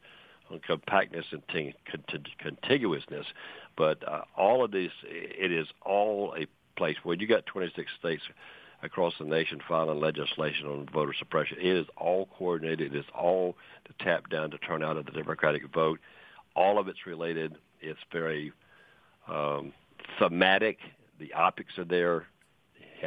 on 0.50 0.60
compactness 0.60 1.26
and 1.32 1.42
t- 1.52 1.76
contiguousness. 2.40 3.26
But 3.78 4.06
uh, 4.08 4.24
all 4.36 4.64
of 4.64 4.72
this, 4.72 4.92
it 5.04 5.52
is 5.52 5.68
all 5.82 6.36
a 6.38 6.48
place 6.78 6.98
where 7.04 7.16
you 7.16 7.28
got 7.28 7.46
26 7.46 7.90
states 8.00 8.24
across 8.84 9.14
the 9.18 9.26
nation 9.26 9.62
filing 9.68 10.00
legislation 10.00 10.68
on 10.68 10.88
voter 10.92 11.14
suppression. 11.14 11.58
It 11.60 11.78
is 11.78 11.88
all 11.98 12.28
coordinated. 12.38 12.94
It 12.94 13.00
is 13.00 13.06
all 13.14 13.56
to 13.86 13.94
tap 14.04 14.30
down 14.30 14.52
to 14.52 14.58
turn 14.58 14.84
out 14.84 14.98
of 14.98 15.06
the 15.06 15.12
Democratic 15.12 15.68
vote 15.72 16.00
all 16.56 16.80
of 16.80 16.88
it's 16.88 17.06
related. 17.06 17.56
It's 17.80 18.00
very 18.12 18.52
um, 19.28 19.74
thematic. 20.20 20.80
The 21.20 21.34
optics 21.34 21.78
are 21.78 21.86
there. 21.86 22.26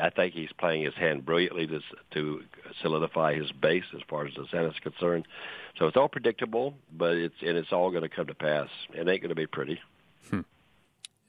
I 0.01 0.11
think 0.11 0.35
he's 0.35 0.53
playing 0.53 0.83
his 0.83 0.95
hand 0.95 1.25
brilliantly 1.25 1.69
to, 1.69 1.81
to 2.13 2.43
solidify 2.83 3.35
his 3.35 3.53
base 3.53 3.85
as 3.95 4.03
far 4.09 4.27
as 4.27 4.35
the 4.35 4.47
Senate 4.51 4.75
is 4.75 4.81
concerned. 4.81 5.27
So 5.79 5.87
it's 5.87 5.97
all 5.97 6.09
predictable, 6.09 6.75
but 6.93 7.17
it's 7.17 7.37
and 7.43 7.57
it's 7.57 7.73
all 7.73 7.91
going 7.91 8.03
to 8.03 8.09
come 8.09 8.27
to 8.27 8.35
pass. 8.35 8.69
It 8.93 9.09
ain't 9.09 9.23
going 9.23 9.29
to 9.29 9.35
be 9.37 9.47
pretty. 9.47 9.81
Hmm. 10.31 10.41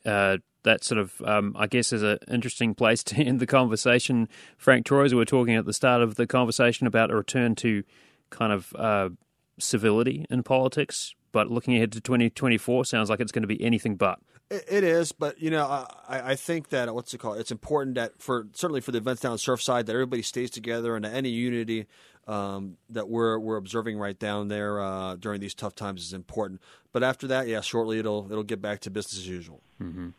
Uh, 0.03 0.38
that 0.65 0.84
sort 0.84 0.99
of, 0.99 1.21
um, 1.25 1.56
I 1.58 1.65
guess, 1.65 1.91
is 1.91 2.04
an 2.04 2.19
interesting 2.30 2.75
place 2.75 3.04
to 3.06 3.15
end 3.23 3.39
the 3.39 3.47
conversation. 3.47 4.30
Frank 4.58 4.86
Torres, 4.86 5.13
we 5.13 5.17
were 5.17 5.25
talking 5.25 5.56
at 5.56 5.65
the 5.65 5.73
start 5.73 6.01
of 6.01 6.15
the 6.15 6.28
conversation 6.28 6.86
about 6.86 7.10
a 7.10 7.15
return 7.15 7.56
to 7.56 7.84
kind 8.30 8.51
of 8.51 8.75
uh, 8.75 9.10
civility 9.58 10.25
in 10.30 10.43
politics 10.43 11.15
but 11.36 11.51
looking 11.51 11.75
ahead 11.75 11.91
to 11.91 11.99
2024 11.99 12.86
sounds 12.86 13.10
like 13.10 13.19
it's 13.19 13.34
going 13.34 13.43
to 13.43 13.47
be 13.47 13.62
anything 13.62 13.97
but. 13.97 14.19
It 14.49 14.86
is, 14.86 15.12
but 15.12 15.38
you 15.41 15.49
know, 15.49 15.65
I, 15.65 16.32
I 16.32 16.36
think 16.36 16.69
that 16.69 16.95
what's 16.95 17.13
it 17.13 17.17
called? 17.17 17.39
It's 17.39 17.51
important 17.51 17.95
that 17.95 18.21
for 18.21 18.47
certainly 18.54 18.80
for 18.80 18.93
the 18.93 18.99
events 18.99 19.21
down 19.21 19.36
Surfside 19.36 19.88
that 19.88 19.91
everybody 19.91 20.21
stays 20.21 20.49
together 20.49 20.95
and 20.95 21.06
any 21.06 21.28
unity 21.28 21.88
um, 22.25 22.78
that 22.89 23.10
we're 23.10 23.38
we're 23.38 23.58
observing 23.58 23.97
right 23.97 24.17
down 24.17 24.47
there 24.47 24.80
uh, 24.80 25.17
during 25.17 25.41
these 25.41 25.54
tough 25.54 25.75
times 25.75 26.04
is 26.04 26.13
important. 26.13 26.62
But 26.93 27.04
after 27.04 27.28
that, 27.28 27.49
yeah, 27.49 27.60
shortly 27.60 27.99
it'll 27.99 28.32
it'll 28.32 28.43
get 28.43 28.62
back 28.62 28.80
to 28.82 28.89
business 28.89 29.17
as 29.17 29.28
usual. 29.28 29.62
Mm-hmm. 29.82 30.10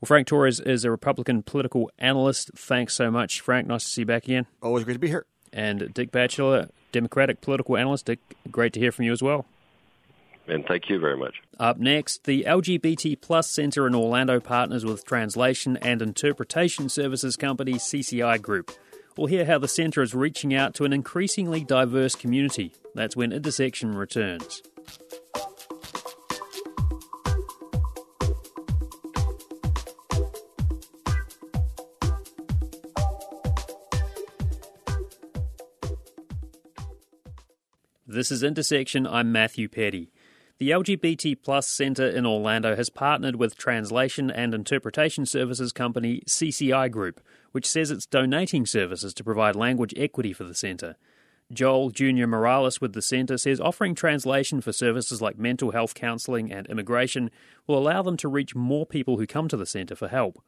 Well, 0.00 0.06
Frank 0.06 0.26
Torres 0.26 0.60
is 0.60 0.84
a 0.84 0.90
Republican 0.90 1.42
political 1.42 1.90
analyst. 1.98 2.50
Thanks 2.54 2.94
so 2.94 3.10
much, 3.10 3.40
Frank. 3.40 3.66
Nice 3.66 3.84
to 3.84 3.90
see 3.90 4.02
you 4.02 4.06
back 4.06 4.24
again. 4.24 4.46
Always 4.62 4.84
great 4.84 4.94
to 4.94 5.00
be 5.00 5.08
here. 5.08 5.26
And 5.52 5.92
Dick 5.94 6.10
Batchelor, 6.10 6.68
Democratic 6.92 7.40
political 7.40 7.76
analyst. 7.76 8.06
Dick, 8.06 8.18
great 8.50 8.72
to 8.74 8.80
hear 8.80 8.92
from 8.92 9.06
you 9.06 9.12
as 9.12 9.22
well 9.22 9.46
and 10.48 10.64
thank 10.66 10.88
you 10.88 10.98
very 10.98 11.16
much. 11.16 11.42
Up 11.58 11.78
next, 11.78 12.24
the 12.24 12.44
LGBT 12.46 13.20
Plus 13.20 13.50
Center 13.50 13.86
in 13.86 13.94
Orlando 13.94 14.40
partners 14.40 14.84
with 14.84 15.04
translation 15.04 15.76
and 15.78 16.00
interpretation 16.00 16.88
services 16.88 17.36
company 17.36 17.74
CCI 17.74 18.40
Group. 18.40 18.70
We'll 19.16 19.26
hear 19.28 19.46
how 19.46 19.58
the 19.58 19.68
center 19.68 20.02
is 20.02 20.14
reaching 20.14 20.54
out 20.54 20.74
to 20.74 20.84
an 20.84 20.92
increasingly 20.92 21.64
diverse 21.64 22.14
community. 22.14 22.72
That's 22.94 23.16
when 23.16 23.32
Intersection 23.32 23.96
returns. 23.96 24.62
This 38.16 38.32
is 38.32 38.42
Intersection. 38.42 39.06
I'm 39.06 39.30
Matthew 39.30 39.68
Petty. 39.68 40.10
The 40.56 40.70
LGBT 40.70 41.36
Plus 41.42 41.68
Centre 41.68 42.08
in 42.08 42.24
Orlando 42.24 42.74
has 42.74 42.88
partnered 42.88 43.36
with 43.36 43.58
translation 43.58 44.30
and 44.30 44.54
interpretation 44.54 45.26
services 45.26 45.70
company 45.70 46.22
CCI 46.26 46.90
Group, 46.90 47.20
which 47.52 47.68
says 47.68 47.90
it's 47.90 48.06
donating 48.06 48.64
services 48.64 49.12
to 49.12 49.22
provide 49.22 49.54
language 49.54 49.92
equity 49.98 50.32
for 50.32 50.44
the 50.44 50.54
centre. 50.54 50.96
Joel 51.52 51.90
Jr. 51.90 52.26
Morales 52.26 52.80
with 52.80 52.94
the 52.94 53.02
Centre 53.02 53.36
says 53.36 53.60
offering 53.60 53.94
translation 53.94 54.62
for 54.62 54.72
services 54.72 55.20
like 55.20 55.38
mental 55.38 55.72
health 55.72 55.92
counselling 55.92 56.50
and 56.50 56.66
immigration 56.68 57.30
will 57.66 57.76
allow 57.76 58.00
them 58.00 58.16
to 58.16 58.28
reach 58.28 58.54
more 58.54 58.86
people 58.86 59.18
who 59.18 59.26
come 59.26 59.46
to 59.48 59.58
the 59.58 59.66
Centre 59.66 59.94
for 59.94 60.08
help. 60.08 60.42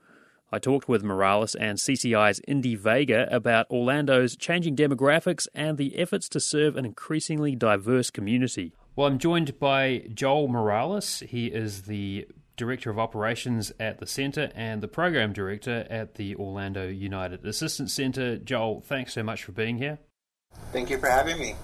I 0.50 0.58
talked 0.58 0.88
with 0.88 1.04
Morales 1.04 1.54
and 1.54 1.76
CCI's 1.76 2.40
Indy 2.48 2.74
Vega 2.74 3.28
about 3.30 3.70
Orlando's 3.70 4.34
changing 4.34 4.76
demographics 4.76 5.46
and 5.54 5.76
the 5.76 5.98
efforts 5.98 6.26
to 6.30 6.40
serve 6.40 6.76
an 6.76 6.86
increasingly 6.86 7.54
diverse 7.54 8.10
community. 8.10 8.72
Well, 8.96 9.06
I'm 9.06 9.18
joined 9.18 9.58
by 9.58 10.06
Joel 10.14 10.48
Morales. 10.48 11.20
He 11.20 11.48
is 11.48 11.82
the 11.82 12.26
Director 12.56 12.90
of 12.90 12.98
Operations 12.98 13.72
at 13.78 13.98
the 13.98 14.06
Centre 14.06 14.50
and 14.54 14.82
the 14.82 14.88
Program 14.88 15.34
Director 15.34 15.86
at 15.90 16.14
the 16.14 16.34
Orlando 16.36 16.88
United 16.88 17.44
Assistance 17.44 17.92
Centre. 17.92 18.38
Joel, 18.38 18.80
thanks 18.80 19.12
so 19.12 19.22
much 19.22 19.44
for 19.44 19.52
being 19.52 19.76
here. 19.76 19.98
Thank 20.72 20.88
you 20.88 20.98
for 20.98 21.10
having 21.10 21.38
me. 21.38 21.56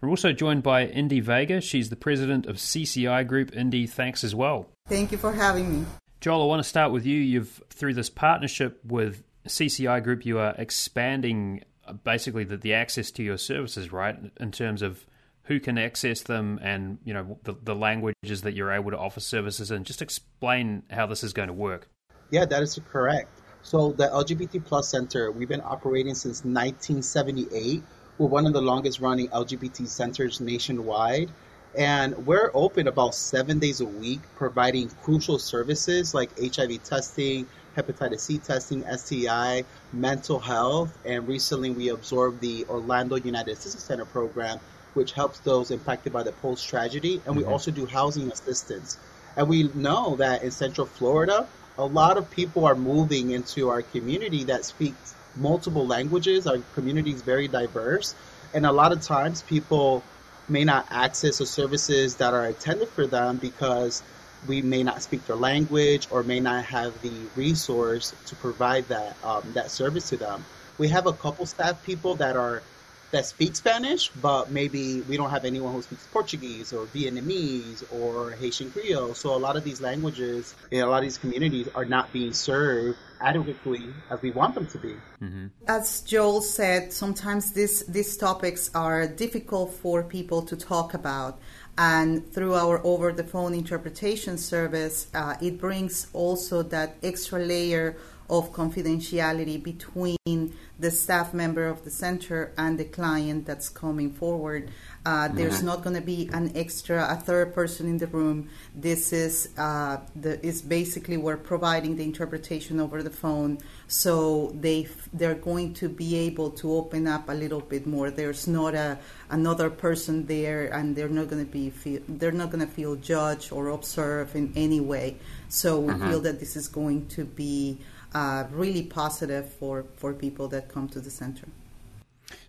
We're 0.00 0.10
also 0.10 0.32
joined 0.32 0.62
by 0.62 0.86
Indy 0.86 1.20
Vega. 1.20 1.60
She's 1.60 1.88
the 1.88 1.96
president 1.96 2.44
of 2.46 2.56
CCI 2.56 3.26
Group. 3.26 3.56
Indy, 3.56 3.86
thanks 3.86 4.22
as 4.24 4.34
well. 4.34 4.68
Thank 4.88 5.10
you 5.10 5.18
for 5.18 5.32
having 5.32 5.80
me. 5.80 5.86
Joel, 6.20 6.42
I 6.42 6.46
want 6.46 6.62
to 6.62 6.68
start 6.68 6.92
with 6.92 7.06
you. 7.06 7.18
You've 7.18 7.62
through 7.70 7.94
this 7.94 8.10
partnership 8.10 8.80
with 8.84 9.22
CCI 9.46 10.02
Group, 10.04 10.26
you 10.26 10.38
are 10.38 10.54
expanding 10.58 11.64
uh, 11.86 11.94
basically 11.94 12.44
the, 12.44 12.56
the 12.56 12.74
access 12.74 13.10
to 13.12 13.22
your 13.22 13.38
services, 13.38 13.92
right? 13.92 14.16
In 14.38 14.52
terms 14.52 14.82
of 14.82 15.06
who 15.44 15.58
can 15.58 15.78
access 15.78 16.20
them 16.20 16.60
and 16.62 16.98
you 17.04 17.14
know 17.14 17.38
the, 17.44 17.54
the 17.62 17.74
languages 17.74 18.42
that 18.42 18.52
you're 18.54 18.70
able 18.70 18.90
to 18.90 18.98
offer 18.98 19.20
services 19.20 19.70
in. 19.70 19.84
Just 19.84 20.02
explain 20.02 20.82
how 20.90 21.06
this 21.06 21.24
is 21.24 21.32
going 21.32 21.48
to 21.48 21.54
work. 21.54 21.88
Yeah, 22.30 22.44
that 22.44 22.62
is 22.62 22.78
correct. 22.90 23.28
So 23.62 23.92
the 23.92 24.08
LGBT 24.08 24.64
Plus 24.64 24.88
Center, 24.88 25.30
we've 25.30 25.48
been 25.48 25.62
operating 25.62 26.14
since 26.14 26.44
1978 26.44 27.82
we're 28.20 28.28
one 28.28 28.46
of 28.46 28.52
the 28.52 28.60
longest 28.60 29.00
running 29.00 29.28
LGBT 29.28 29.88
centers 29.88 30.42
nationwide. 30.42 31.30
And 31.76 32.26
we're 32.26 32.50
open 32.52 32.88
about 32.88 33.14
seven 33.14 33.58
days 33.58 33.80
a 33.80 33.84
week, 33.84 34.20
providing 34.36 34.88
crucial 35.02 35.38
services 35.38 36.14
like 36.14 36.30
HIV 36.38 36.82
testing, 36.82 37.46
hepatitis 37.76 38.20
C 38.20 38.38
testing, 38.38 38.84
STI, 38.96 39.64
mental 39.92 40.40
health. 40.40 40.96
And 41.04 41.28
recently 41.28 41.70
we 41.70 41.88
absorbed 41.90 42.40
the 42.40 42.66
Orlando 42.68 43.16
United 43.16 43.52
Assistance 43.52 43.84
Center 43.84 44.04
program, 44.04 44.58
which 44.94 45.12
helps 45.12 45.38
those 45.40 45.70
impacted 45.70 46.12
by 46.12 46.24
the 46.24 46.32
Pulse 46.32 46.62
tragedy. 46.64 47.22
And 47.24 47.36
we 47.36 47.44
mm-hmm. 47.44 47.52
also 47.52 47.70
do 47.70 47.86
housing 47.86 48.30
assistance. 48.32 48.98
And 49.36 49.48
we 49.48 49.70
know 49.74 50.16
that 50.16 50.42
in 50.42 50.50
Central 50.50 50.86
Florida, 50.86 51.46
a 51.78 51.84
lot 51.84 52.18
of 52.18 52.30
people 52.30 52.64
are 52.64 52.74
moving 52.74 53.30
into 53.30 53.68
our 53.68 53.82
community 53.82 54.44
that 54.44 54.64
speaks 54.64 55.14
multiple 55.36 55.86
languages. 55.86 56.46
Our 56.46 56.58
community 56.74 57.12
is 57.12 57.22
very 57.22 57.48
diverse, 57.48 58.14
and 58.52 58.66
a 58.66 58.72
lot 58.72 58.92
of 58.92 59.00
times 59.00 59.42
people 59.42 60.02
may 60.50 60.64
not 60.64 60.86
access 60.90 61.38
the 61.38 61.46
services 61.46 62.16
that 62.16 62.34
are 62.34 62.46
intended 62.46 62.88
for 62.88 63.06
them 63.06 63.36
because 63.36 64.02
we 64.46 64.62
may 64.62 64.82
not 64.82 65.02
speak 65.02 65.26
their 65.26 65.36
language 65.36 66.08
or 66.10 66.22
may 66.22 66.40
not 66.40 66.64
have 66.64 67.00
the 67.02 67.12
resource 67.36 68.14
to 68.26 68.34
provide 68.36 68.86
that 68.88 69.16
um, 69.24 69.42
that 69.52 69.70
service 69.70 70.08
to 70.10 70.16
them. 70.16 70.44
We 70.78 70.88
have 70.88 71.06
a 71.06 71.12
couple 71.12 71.46
staff 71.46 71.82
people 71.84 72.14
that 72.16 72.36
are 72.36 72.62
that 73.10 73.26
speak 73.26 73.56
Spanish, 73.56 74.10
but 74.10 74.50
maybe 74.50 75.00
we 75.02 75.16
don't 75.16 75.30
have 75.30 75.44
anyone 75.44 75.72
who 75.72 75.82
speaks 75.82 76.06
Portuguese 76.06 76.72
or 76.72 76.86
Vietnamese 76.86 77.82
or 77.92 78.32
Haitian 78.32 78.70
Creole. 78.70 79.14
So 79.14 79.34
a 79.34 79.38
lot 79.38 79.56
of 79.56 79.64
these 79.64 79.80
languages 79.80 80.54
in 80.70 80.82
a 80.82 80.86
lot 80.86 80.98
of 80.98 81.02
these 81.02 81.18
communities 81.18 81.68
are 81.74 81.84
not 81.84 82.12
being 82.12 82.32
served 82.32 82.98
adequately 83.20 83.86
as 84.10 84.22
we 84.22 84.30
want 84.30 84.54
them 84.54 84.66
to 84.68 84.78
be. 84.78 84.94
Mm-hmm. 85.22 85.46
As 85.66 86.00
Joel 86.02 86.40
said, 86.40 86.92
sometimes 86.92 87.52
this, 87.52 87.84
these 87.86 88.16
topics 88.16 88.70
are 88.74 89.06
difficult 89.06 89.72
for 89.74 90.02
people 90.02 90.42
to 90.42 90.56
talk 90.56 90.94
about. 90.94 91.38
And 91.76 92.30
through 92.32 92.54
our 92.54 92.84
over 92.84 93.12
the 93.12 93.24
phone 93.24 93.54
interpretation 93.54 94.36
service, 94.38 95.08
uh, 95.14 95.36
it 95.40 95.58
brings 95.58 96.08
also 96.12 96.62
that 96.64 96.96
extra 97.02 97.38
layer 97.38 97.96
of 98.30 98.52
confidentiality 98.52 99.62
between 99.62 100.54
the 100.78 100.90
staff 100.90 101.34
member 101.34 101.66
of 101.66 101.84
the 101.84 101.90
center 101.90 102.52
and 102.56 102.78
the 102.78 102.84
client 102.84 103.44
that's 103.44 103.68
coming 103.68 104.10
forward. 104.10 104.70
Uh, 105.04 105.28
there's 105.28 105.58
mm-hmm. 105.58 105.66
not 105.66 105.82
going 105.82 105.96
to 105.96 106.02
be 106.02 106.30
an 106.32 106.52
extra, 106.54 107.06
a 107.10 107.16
third 107.16 107.54
person 107.54 107.86
in 107.86 107.98
the 107.98 108.06
room. 108.06 108.48
This 108.74 109.12
is 109.12 109.48
uh, 109.58 109.98
the 110.14 110.44
is 110.46 110.62
basically 110.62 111.16
we're 111.16 111.36
providing 111.36 111.96
the 111.96 112.04
interpretation 112.04 112.78
over 112.80 113.02
the 113.02 113.10
phone, 113.10 113.58
so 113.88 114.52
they 114.54 114.88
they're 115.12 115.34
going 115.34 115.74
to 115.74 115.88
be 115.88 116.16
able 116.16 116.50
to 116.50 116.72
open 116.74 117.06
up 117.06 117.28
a 117.28 117.32
little 117.32 117.60
bit 117.60 117.86
more. 117.86 118.10
There's 118.10 118.46
not 118.46 118.74
a 118.74 118.98
another 119.30 119.70
person 119.70 120.26
there, 120.26 120.66
and 120.66 120.94
they're 120.94 121.08
not 121.08 121.28
going 121.28 121.44
to 121.44 121.50
be 121.50 121.70
feel, 121.70 122.00
they're 122.06 122.32
not 122.32 122.50
going 122.50 122.66
to 122.66 122.72
feel 122.72 122.94
judged 122.96 123.52
or 123.52 123.68
observed 123.68 124.36
in 124.36 124.52
any 124.54 124.80
way. 124.80 125.16
So 125.48 125.80
we 125.80 125.92
mm-hmm. 125.92 126.08
feel 126.10 126.20
that 126.20 126.40
this 126.40 126.56
is 126.56 126.68
going 126.68 127.08
to 127.08 127.24
be 127.24 127.78
uh, 128.14 128.44
really 128.50 128.82
positive 128.82 129.48
for, 129.48 129.84
for 129.96 130.12
people 130.12 130.48
that 130.48 130.68
come 130.68 130.88
to 130.88 131.00
the 131.00 131.10
center. 131.10 131.46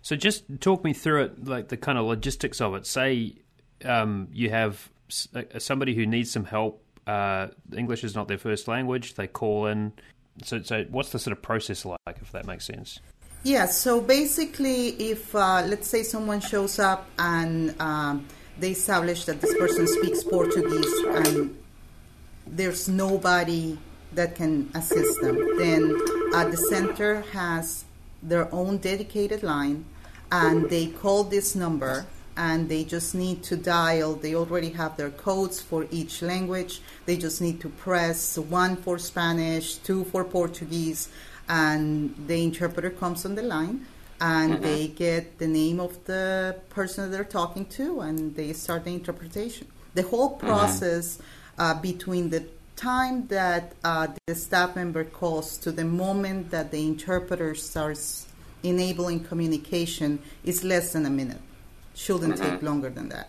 So 0.02 0.16
just 0.16 0.44
talk 0.60 0.84
me 0.84 0.92
through 0.92 1.24
it, 1.24 1.44
like 1.46 1.68
the 1.68 1.76
kind 1.76 1.98
of 1.98 2.06
logistics 2.06 2.60
of 2.60 2.74
it. 2.74 2.86
Say 2.86 3.34
um, 3.84 4.28
you 4.32 4.50
have 4.50 4.90
uh, 5.34 5.42
somebody 5.58 5.94
who 5.94 6.06
needs 6.06 6.30
some 6.30 6.44
help. 6.44 6.84
Uh, 7.06 7.48
English 7.76 8.04
is 8.04 8.14
not 8.14 8.28
their 8.28 8.38
first 8.38 8.68
language. 8.68 9.14
They 9.14 9.26
call 9.26 9.66
in. 9.66 9.92
So, 10.44 10.62
so 10.62 10.84
what's 10.90 11.10
the 11.10 11.18
sort 11.18 11.36
of 11.36 11.42
process 11.42 11.84
like, 11.84 11.98
if 12.20 12.32
that 12.32 12.46
makes 12.46 12.64
sense? 12.64 13.00
Yeah. 13.42 13.66
So 13.66 14.00
basically, 14.00 14.88
if 14.88 15.34
uh, 15.34 15.64
let's 15.66 15.88
say 15.88 16.02
someone 16.04 16.40
shows 16.40 16.78
up 16.78 17.08
and 17.18 17.74
um, 17.80 18.26
they 18.58 18.70
establish 18.70 19.24
that 19.24 19.40
this 19.40 19.56
person 19.56 19.86
speaks 19.86 20.22
Portuguese 20.22 21.04
and 21.06 21.56
there's 22.46 22.88
nobody 22.88 23.78
that 24.14 24.36
can 24.36 24.70
assist 24.74 25.20
them. 25.20 25.36
Then 25.58 25.98
uh, 26.34 26.48
the 26.48 26.56
center 26.56 27.22
has 27.32 27.84
their 28.22 28.52
own 28.54 28.78
dedicated 28.78 29.42
line, 29.42 29.84
and 30.30 30.68
they 30.70 30.86
call 30.86 31.24
this 31.24 31.54
number 31.54 32.06
and 32.36 32.68
they 32.68 32.84
just 32.84 33.14
need 33.14 33.42
to 33.42 33.56
dial. 33.56 34.14
They 34.14 34.34
already 34.34 34.70
have 34.70 34.96
their 34.96 35.10
codes 35.10 35.60
for 35.60 35.86
each 35.90 36.22
language. 36.22 36.80
They 37.04 37.16
just 37.16 37.40
need 37.40 37.60
to 37.60 37.68
press 37.68 38.38
one 38.38 38.76
for 38.76 38.98
Spanish, 38.98 39.76
two 39.76 40.04
for 40.04 40.24
Portuguese, 40.24 41.08
and 41.48 42.14
the 42.26 42.42
interpreter 42.42 42.90
comes 42.90 43.26
on 43.26 43.34
the 43.34 43.42
line 43.42 43.86
and 44.20 44.54
mm-hmm. 44.54 44.62
they 44.62 44.88
get 44.88 45.38
the 45.38 45.48
name 45.48 45.80
of 45.80 46.04
the 46.04 46.56
person 46.70 47.04
that 47.10 47.16
they're 47.16 47.24
talking 47.24 47.66
to 47.66 48.00
and 48.00 48.36
they 48.36 48.52
start 48.52 48.84
the 48.84 48.94
interpretation. 48.94 49.66
The 49.94 50.02
whole 50.02 50.36
mm-hmm. 50.36 50.46
process 50.46 51.16
mm-hmm. 51.16 51.60
uh, 51.60 51.74
between 51.82 52.30
the 52.30 52.44
time 52.82 53.28
that 53.28 53.74
uh, 53.84 54.08
the 54.26 54.34
staff 54.34 54.74
member 54.74 55.04
calls 55.04 55.56
to 55.56 55.70
the 55.70 55.84
moment 55.84 56.50
that 56.50 56.72
the 56.72 56.84
interpreter 56.84 57.54
starts 57.54 58.26
enabling 58.64 59.22
communication 59.22 60.18
is 60.44 60.64
less 60.64 60.92
than 60.92 61.06
a 61.06 61.10
minute. 61.10 61.40
Shouldn't 61.94 62.34
mm-hmm. 62.34 62.50
take 62.50 62.62
longer 62.62 62.90
than 62.90 63.08
that. 63.10 63.28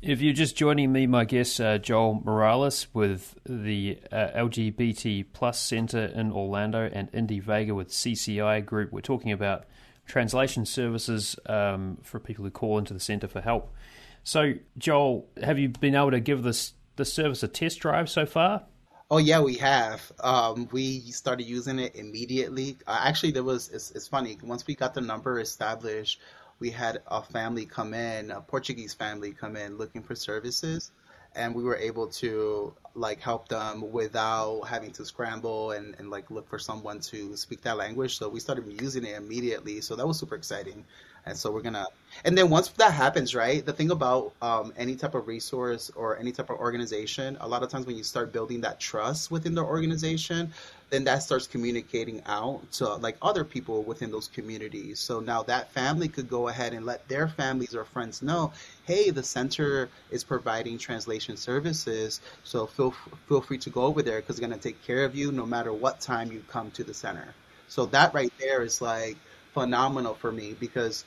If 0.00 0.22
you're 0.22 0.32
just 0.32 0.56
joining 0.56 0.92
me, 0.92 1.06
my 1.08 1.24
guest 1.24 1.60
uh, 1.60 1.78
Joel 1.78 2.22
Morales 2.24 2.86
with 2.94 3.36
the 3.44 3.98
uh, 4.12 4.28
LGBT 4.28 5.26
Plus 5.32 5.60
Center 5.60 6.04
in 6.06 6.30
Orlando 6.30 6.88
and 6.90 7.08
Indy 7.12 7.40
Vega 7.40 7.74
with 7.74 7.88
CCI 7.88 8.64
Group. 8.64 8.92
We're 8.92 9.00
talking 9.00 9.32
about 9.32 9.64
translation 10.06 10.64
services 10.64 11.36
um, 11.46 11.98
for 12.02 12.20
people 12.20 12.44
who 12.44 12.50
call 12.50 12.78
into 12.78 12.94
the 12.94 13.00
center 13.00 13.26
for 13.26 13.40
help. 13.40 13.74
So, 14.22 14.54
Joel, 14.78 15.28
have 15.42 15.58
you 15.58 15.70
been 15.70 15.94
able 15.94 16.12
to 16.12 16.20
give 16.20 16.42
this 16.42 16.74
the 17.00 17.04
service 17.06 17.42
a 17.42 17.48
test 17.48 17.80
drive 17.80 18.10
so 18.10 18.26
far? 18.26 18.62
Oh 19.10 19.16
yeah, 19.16 19.40
we 19.40 19.56
have. 19.56 20.12
Um, 20.20 20.68
we 20.70 21.00
started 21.10 21.44
using 21.44 21.78
it 21.80 21.96
immediately. 21.96 22.76
Uh, 22.86 23.00
actually, 23.02 23.32
there 23.32 23.42
was. 23.42 23.70
It's, 23.70 23.90
it's, 23.92 24.06
funny. 24.06 24.38
Once 24.44 24.66
we 24.66 24.74
got 24.76 24.94
the 24.94 25.00
number 25.00 25.40
established, 25.40 26.20
we 26.60 26.70
had 26.70 27.02
a 27.08 27.22
family 27.22 27.64
come 27.64 27.94
in, 27.94 28.30
a 28.30 28.40
Portuguese 28.40 28.94
family 28.94 29.32
come 29.32 29.56
in 29.56 29.78
looking 29.78 30.02
for 30.02 30.14
services, 30.14 30.92
and 31.34 31.54
we 31.54 31.64
were 31.64 31.76
able 31.76 32.06
to 32.22 32.74
like 32.94 33.20
help 33.20 33.48
them 33.48 33.90
without 33.90 34.60
having 34.68 34.90
to 34.92 35.04
scramble 35.04 35.72
and, 35.72 35.96
and 35.98 36.10
like 36.10 36.30
look 36.30 36.48
for 36.48 36.58
someone 36.58 37.00
to 37.00 37.34
speak 37.36 37.62
that 37.62 37.78
language. 37.78 38.18
So 38.18 38.28
we 38.28 38.40
started 38.40 38.66
using 38.80 39.04
it 39.04 39.16
immediately. 39.16 39.80
So 39.80 39.96
that 39.96 40.06
was 40.06 40.18
super 40.18 40.34
exciting 40.36 40.84
and 41.26 41.36
so 41.36 41.50
we're 41.50 41.60
gonna 41.60 41.86
and 42.24 42.36
then 42.36 42.50
once 42.50 42.68
that 42.68 42.92
happens 42.92 43.34
right 43.34 43.64
the 43.66 43.72
thing 43.72 43.90
about 43.90 44.32
um, 44.42 44.72
any 44.76 44.96
type 44.96 45.14
of 45.14 45.26
resource 45.26 45.90
or 45.94 46.18
any 46.18 46.32
type 46.32 46.50
of 46.50 46.58
organization 46.58 47.36
a 47.40 47.48
lot 47.48 47.62
of 47.62 47.70
times 47.70 47.86
when 47.86 47.96
you 47.96 48.04
start 48.04 48.32
building 48.32 48.60
that 48.60 48.80
trust 48.80 49.30
within 49.30 49.54
the 49.54 49.62
organization 49.62 50.52
then 50.90 51.04
that 51.04 51.22
starts 51.22 51.46
communicating 51.46 52.20
out 52.26 52.60
to 52.72 52.96
like 52.96 53.16
other 53.22 53.44
people 53.44 53.82
within 53.84 54.10
those 54.10 54.28
communities. 54.28 54.98
So 54.98 55.20
now 55.20 55.44
that 55.44 55.70
family 55.72 56.08
could 56.08 56.28
go 56.28 56.48
ahead 56.48 56.74
and 56.74 56.84
let 56.84 57.06
their 57.08 57.28
families 57.28 57.74
or 57.74 57.84
friends 57.84 58.22
know 58.22 58.52
hey 58.84 59.10
the 59.10 59.22
center 59.22 59.88
is 60.10 60.24
providing 60.24 60.76
translation 60.78 61.36
services 61.36 62.20
so 62.42 62.66
feel 62.66 62.92
feel 63.28 63.40
free 63.40 63.58
to 63.58 63.70
go 63.70 63.82
over 63.82 64.02
there 64.02 64.20
because 64.20 64.36
they're 64.36 64.48
to 64.48 64.58
take 64.58 64.82
care 64.84 65.04
of 65.04 65.14
you 65.14 65.30
no 65.30 65.46
matter 65.46 65.72
what 65.72 66.00
time 66.00 66.32
you 66.32 66.42
come 66.48 66.70
to 66.72 66.84
the 66.84 66.94
center. 66.94 67.34
So 67.68 67.86
that 67.86 68.12
right 68.12 68.32
there 68.40 68.62
is 68.62 68.82
like 68.82 69.16
phenomenal 69.54 70.14
for 70.14 70.32
me 70.32 70.54
because 70.58 71.04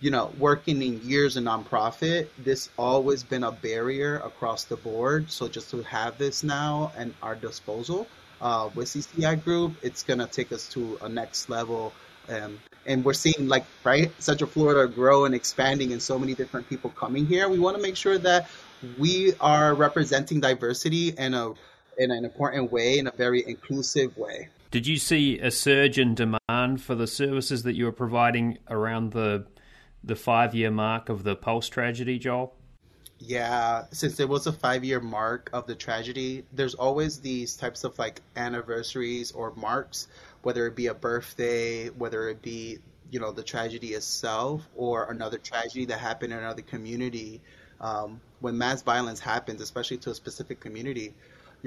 you 0.00 0.10
know, 0.10 0.30
working 0.38 0.82
in 0.82 1.00
years 1.02 1.38
in 1.38 1.44
nonprofit, 1.44 2.28
this 2.38 2.68
always 2.76 3.22
been 3.22 3.42
a 3.42 3.52
barrier 3.52 4.16
across 4.16 4.64
the 4.64 4.76
board. 4.76 5.30
So 5.30 5.48
just 5.48 5.70
to 5.70 5.82
have 5.82 6.18
this 6.18 6.42
now 6.42 6.92
at 6.94 7.08
our 7.22 7.34
disposal 7.34 8.06
uh, 8.40 8.68
with 8.74 8.88
CCI 8.88 9.42
Group, 9.42 9.76
it's 9.82 10.02
gonna 10.02 10.26
take 10.26 10.52
us 10.52 10.68
to 10.70 10.98
a 11.00 11.08
next 11.08 11.48
level. 11.48 11.94
Um, 12.28 12.58
and 12.86 13.02
we're 13.02 13.14
seeing 13.14 13.48
like 13.48 13.64
right 13.82 14.10
Central 14.22 14.50
Florida 14.50 14.92
grow 14.92 15.24
and 15.24 15.34
expanding, 15.34 15.92
and 15.92 16.02
so 16.02 16.18
many 16.18 16.34
different 16.34 16.68
people 16.68 16.90
coming 16.90 17.24
here. 17.24 17.48
We 17.48 17.58
want 17.58 17.76
to 17.76 17.82
make 17.82 17.96
sure 17.96 18.18
that 18.18 18.50
we 18.98 19.32
are 19.40 19.74
representing 19.74 20.40
diversity 20.40 21.14
in 21.16 21.32
a 21.32 21.52
in 21.96 22.10
an 22.10 22.24
important 22.24 22.70
way, 22.70 22.98
in 22.98 23.06
a 23.06 23.12
very 23.12 23.42
inclusive 23.46 24.16
way. 24.18 24.48
Did 24.70 24.86
you 24.86 24.98
see 24.98 25.38
a 25.38 25.50
surge 25.50 25.98
in 25.98 26.14
demand 26.14 26.40
for 26.80 26.94
the 26.94 27.06
services 27.06 27.62
that 27.64 27.74
you 27.74 27.84
were 27.84 27.92
providing 27.92 28.58
around 28.68 29.12
the 29.12 29.46
the 30.02 30.14
five 30.14 30.54
year 30.54 30.70
mark 30.70 31.08
of 31.08 31.24
the 31.24 31.34
Pulse 31.34 31.68
tragedy, 31.68 32.18
Joel? 32.18 32.54
Yeah, 33.18 33.84
since 33.90 34.20
it 34.20 34.28
was 34.28 34.46
a 34.46 34.52
five 34.52 34.84
year 34.84 35.00
mark 35.00 35.48
of 35.52 35.66
the 35.66 35.74
tragedy, 35.74 36.44
there's 36.52 36.74
always 36.74 37.20
these 37.20 37.56
types 37.56 37.84
of 37.84 37.98
like 37.98 38.20
anniversaries 38.36 39.32
or 39.32 39.54
marks, 39.54 40.08
whether 40.42 40.66
it 40.66 40.76
be 40.76 40.88
a 40.88 40.94
birthday, 40.94 41.88
whether 41.88 42.28
it 42.28 42.42
be, 42.42 42.78
you 43.10 43.20
know, 43.20 43.32
the 43.32 43.42
tragedy 43.42 43.94
itself 43.94 44.68
or 44.76 45.10
another 45.10 45.38
tragedy 45.38 45.86
that 45.86 45.98
happened 45.98 46.32
in 46.32 46.38
another 46.38 46.62
community. 46.62 47.40
Um, 47.80 48.20
when 48.40 48.58
mass 48.58 48.82
violence 48.82 49.20
happens, 49.20 49.60
especially 49.60 49.96
to 49.98 50.10
a 50.10 50.14
specific 50.14 50.60
community, 50.60 51.14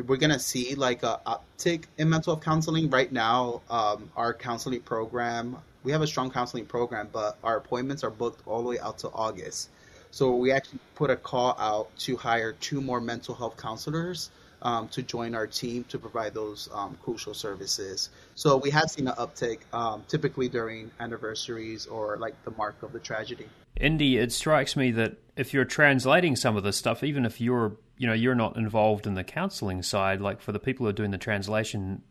we're 0.05 0.17
gonna 0.17 0.39
see 0.39 0.75
like 0.75 1.03
a 1.03 1.19
uptick 1.25 1.85
in 1.97 2.09
mental 2.09 2.35
health 2.35 2.43
counseling. 2.43 2.89
Right 2.89 3.11
now, 3.11 3.61
um, 3.69 4.11
our 4.15 4.33
counseling 4.33 4.81
program 4.81 5.57
we 5.87 5.93
have 5.93 6.01
a 6.01 6.07
strong 6.07 6.29
counseling 6.29 6.65
program, 6.65 7.07
but 7.13 7.37
our 7.45 7.55
appointments 7.55 8.03
are 8.03 8.09
booked 8.09 8.45
all 8.45 8.61
the 8.61 8.67
way 8.67 8.79
out 8.79 8.97
to 8.99 9.07
August. 9.09 9.69
So 10.11 10.35
we 10.35 10.51
actually 10.51 10.79
put 10.95 11.09
a 11.09 11.15
call 11.15 11.55
out 11.57 11.95
to 11.99 12.17
hire 12.17 12.51
two 12.51 12.81
more 12.81 12.99
mental 12.99 13.33
health 13.33 13.55
counselors 13.55 14.29
um, 14.61 14.89
to 14.89 15.01
join 15.01 15.33
our 15.33 15.47
team 15.47 15.85
to 15.87 15.97
provide 15.97 16.33
those 16.33 16.67
um, 16.73 16.97
crucial 17.01 17.33
services. 17.33 18.09
So 18.35 18.57
we 18.57 18.69
have 18.71 18.91
seen 18.91 19.07
an 19.07 19.13
uptick, 19.15 19.59
um, 19.71 20.03
typically 20.09 20.49
during 20.49 20.91
anniversaries 20.99 21.85
or 21.85 22.17
like 22.17 22.35
the 22.43 22.51
mark 22.51 22.83
of 22.83 22.91
the 22.91 22.99
tragedy. 22.99 23.47
Indy, 23.79 24.17
it 24.17 24.33
strikes 24.33 24.75
me 24.75 24.91
that 24.91 25.15
if 25.37 25.53
you're 25.53 25.63
translating 25.63 26.35
some 26.35 26.57
of 26.57 26.63
this 26.63 26.75
stuff, 26.75 27.01
even 27.01 27.25
if 27.25 27.39
you're 27.39 27.77
you 27.97 28.07
know 28.07 28.13
you're 28.13 28.35
not 28.35 28.57
involved 28.57 29.07
in 29.07 29.15
the 29.15 29.23
counseling 29.23 29.81
side, 29.83 30.21
like 30.21 30.41
for 30.41 30.51
the 30.51 30.59
people 30.59 30.85
who 30.85 30.89
are 30.89 30.93
doing 30.93 31.11
the 31.11 31.17
translation, 31.17 32.01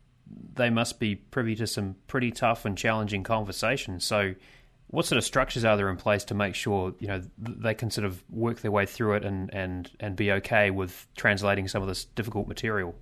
they 0.53 0.69
must 0.69 0.99
be 0.99 1.15
privy 1.15 1.55
to 1.55 1.67
some 1.67 1.95
pretty 2.07 2.31
tough 2.31 2.65
and 2.65 2.77
challenging 2.77 3.23
conversations. 3.23 4.03
So, 4.03 4.35
what 4.87 5.05
sort 5.05 5.17
of 5.17 5.23
structures 5.23 5.65
are 5.65 5.77
there 5.77 5.89
in 5.89 5.97
place 5.97 6.23
to 6.25 6.33
make 6.33 6.55
sure 6.55 6.93
you 6.99 7.07
know 7.07 7.21
they 7.37 7.73
can 7.73 7.89
sort 7.91 8.05
of 8.05 8.23
work 8.29 8.61
their 8.61 8.71
way 8.71 8.85
through 8.85 9.15
it 9.15 9.25
and 9.25 9.53
and 9.53 9.89
and 9.99 10.15
be 10.15 10.31
okay 10.33 10.71
with 10.71 11.07
translating 11.15 11.67
some 11.67 11.81
of 11.81 11.87
this 11.87 12.05
difficult 12.05 12.47
material? 12.47 12.95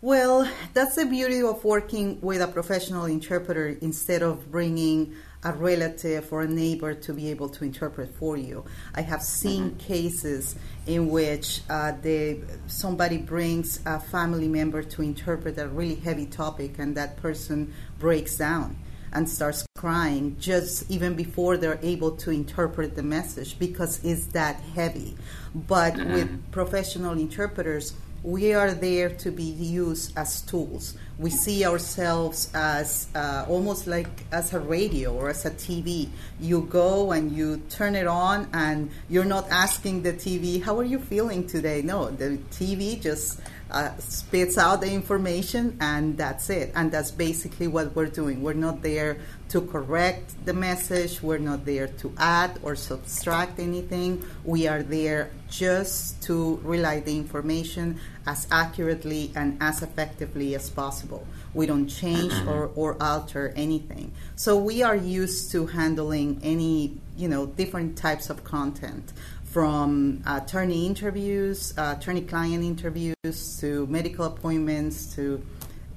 Well, 0.00 0.48
that's 0.74 0.94
the 0.94 1.06
beauty 1.06 1.42
of 1.42 1.64
working 1.64 2.20
with 2.20 2.40
a 2.40 2.46
professional 2.46 3.06
interpreter 3.06 3.76
instead 3.80 4.22
of 4.22 4.48
bringing 4.48 5.16
a 5.44 5.52
relative 5.52 6.32
or 6.32 6.42
a 6.42 6.48
neighbor 6.48 6.94
to 6.94 7.12
be 7.12 7.30
able 7.30 7.48
to 7.48 7.64
interpret 7.64 8.12
for 8.16 8.36
you. 8.36 8.64
I 8.94 9.02
have 9.02 9.22
seen 9.22 9.70
mm-hmm. 9.70 9.78
cases 9.78 10.56
in 10.86 11.08
which 11.08 11.60
uh, 11.70 11.92
they, 12.02 12.40
somebody 12.66 13.18
brings 13.18 13.80
a 13.86 14.00
family 14.00 14.48
member 14.48 14.82
to 14.82 15.02
interpret 15.02 15.58
a 15.58 15.68
really 15.68 15.94
heavy 15.94 16.26
topic, 16.26 16.78
and 16.78 16.96
that 16.96 17.16
person 17.18 17.72
breaks 17.98 18.36
down 18.36 18.76
and 19.12 19.28
starts 19.28 19.64
crying 19.76 20.36
just 20.38 20.90
even 20.90 21.14
before 21.14 21.56
they're 21.56 21.78
able 21.82 22.10
to 22.10 22.30
interpret 22.30 22.94
the 22.94 23.02
message 23.02 23.58
because 23.58 24.04
it's 24.04 24.26
that 24.26 24.56
heavy. 24.74 25.16
But 25.54 25.94
mm-hmm. 25.94 26.12
with 26.12 26.52
professional 26.52 27.12
interpreters, 27.12 27.94
we 28.22 28.52
are 28.52 28.72
there 28.72 29.10
to 29.10 29.30
be 29.30 29.44
used 29.44 30.16
as 30.18 30.42
tools. 30.42 30.96
We 31.18 31.30
see 31.30 31.64
ourselves 31.64 32.48
as 32.54 33.08
uh, 33.14 33.44
almost 33.48 33.88
like 33.88 34.08
as 34.30 34.54
a 34.54 34.60
radio 34.60 35.12
or 35.12 35.30
as 35.30 35.44
a 35.44 35.50
TV. 35.50 36.08
You 36.38 36.62
go 36.62 37.10
and 37.10 37.32
you 37.32 37.62
turn 37.70 37.96
it 37.96 38.06
on, 38.06 38.48
and 38.52 38.90
you're 39.08 39.24
not 39.24 39.50
asking 39.50 40.02
the 40.02 40.12
TV, 40.12 40.62
How 40.62 40.78
are 40.78 40.84
you 40.84 41.00
feeling 41.00 41.46
today? 41.46 41.82
No, 41.82 42.08
the 42.10 42.38
TV 42.52 43.00
just 43.00 43.40
uh, 43.70 43.96
spits 43.98 44.56
out 44.56 44.80
the 44.80 44.90
information 44.90 45.76
and 45.80 46.16
that's 46.16 46.50
it. 46.50 46.72
And 46.74 46.90
that's 46.90 47.10
basically 47.10 47.68
what 47.68 47.94
we're 47.94 48.06
doing. 48.06 48.42
We're 48.42 48.54
not 48.54 48.82
there 48.82 49.18
to 49.50 49.60
correct 49.62 50.44
the 50.44 50.52
message, 50.52 51.22
we're 51.22 51.38
not 51.38 51.64
there 51.64 51.86
to 51.86 52.12
add 52.18 52.58
or 52.62 52.76
subtract 52.76 53.58
anything. 53.58 54.22
We 54.44 54.68
are 54.68 54.82
there 54.82 55.30
just 55.50 56.22
to 56.24 56.60
relay 56.62 57.00
the 57.00 57.16
information 57.16 57.98
as 58.28 58.46
accurately 58.50 59.32
and 59.34 59.56
as 59.58 59.82
effectively 59.82 60.54
as 60.54 60.68
possible. 60.68 61.26
We 61.54 61.64
don't 61.64 61.88
change 61.88 62.32
or, 62.46 62.70
or 62.74 63.02
alter 63.02 63.54
anything. 63.56 64.12
So 64.36 64.58
we 64.58 64.82
are 64.82 64.94
used 64.94 65.50
to 65.52 65.66
handling 65.66 66.40
any, 66.42 66.98
you 67.16 67.26
know, 67.26 67.46
different 67.46 67.96
types 67.96 68.28
of 68.28 68.44
content 68.44 69.14
from 69.44 70.22
attorney 70.26 70.84
interviews, 70.84 71.72
uh, 71.78 71.94
attorney 71.98 72.20
client 72.20 72.62
interviews, 72.62 73.58
to 73.60 73.86
medical 73.86 74.26
appointments, 74.26 75.14
to 75.14 75.42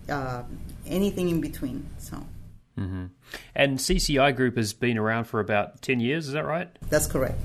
uh, 0.07 0.43
anything 0.87 1.27
in 1.27 1.41
between. 1.41 1.85
So. 1.97 2.15
Mm-hmm. 2.79 3.07
And 3.53 3.77
CCI 3.77 4.33
Group 4.37 4.55
has 4.55 4.71
been 4.71 4.97
around 4.97 5.25
for 5.25 5.41
about 5.41 5.81
ten 5.81 5.99
years. 5.99 6.27
Is 6.27 6.33
that 6.33 6.45
right? 6.45 6.69
That's 6.89 7.07
correct. 7.07 7.37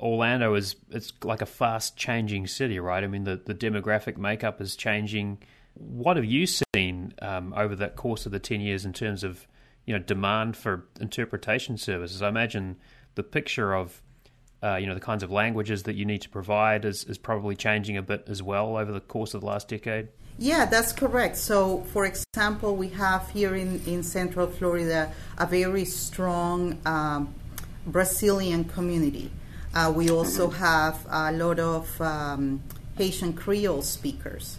Orlando 0.00 0.54
is 0.54 0.76
it's 0.90 1.12
like 1.22 1.42
a 1.42 1.46
fast 1.46 1.96
changing 1.96 2.46
city, 2.46 2.80
right? 2.80 3.02
I 3.04 3.06
mean, 3.06 3.24
the, 3.24 3.36
the 3.36 3.54
demographic 3.54 4.16
makeup 4.16 4.60
is 4.60 4.76
changing. 4.76 5.38
What 5.74 6.16
have 6.16 6.24
you 6.24 6.46
seen 6.46 7.14
um, 7.22 7.54
over 7.56 7.76
that 7.76 7.96
course 7.96 8.26
of 8.26 8.32
the 8.32 8.38
ten 8.38 8.60
years 8.60 8.84
in 8.84 8.92
terms 8.92 9.22
of 9.22 9.46
you 9.86 9.94
know 9.94 10.02
demand 10.02 10.56
for 10.56 10.86
interpretation 11.00 11.76
services? 11.76 12.22
I 12.22 12.28
imagine 12.28 12.76
the 13.14 13.22
picture 13.22 13.74
of 13.74 14.02
uh, 14.62 14.76
you 14.76 14.86
know 14.86 14.94
the 14.94 15.00
kinds 15.00 15.22
of 15.22 15.30
languages 15.30 15.84
that 15.84 15.94
you 15.94 16.04
need 16.04 16.22
to 16.22 16.28
provide 16.28 16.84
is, 16.84 17.04
is 17.04 17.18
probably 17.18 17.56
changing 17.56 17.96
a 17.96 18.02
bit 18.02 18.24
as 18.28 18.42
well 18.42 18.76
over 18.76 18.92
the 18.92 19.00
course 19.00 19.34
of 19.34 19.40
the 19.40 19.46
last 19.46 19.68
decade. 19.68 20.08
Yeah, 20.38 20.64
that's 20.64 20.92
correct. 20.92 21.36
So, 21.36 21.82
for 21.92 22.06
example, 22.06 22.74
we 22.74 22.88
have 22.90 23.28
here 23.30 23.54
in, 23.54 23.82
in 23.86 24.02
Central 24.02 24.46
Florida 24.46 25.12
a 25.36 25.46
very 25.46 25.84
strong 25.84 26.78
um, 26.86 27.34
Brazilian 27.86 28.64
community. 28.64 29.30
Uh, 29.74 29.92
we 29.94 30.10
also 30.10 30.50
have 30.50 31.06
a 31.08 31.32
lot 31.32 31.60
of 31.60 32.00
um, 32.00 32.62
Haitian 32.96 33.32
Creole 33.32 33.82
speakers. 33.82 34.58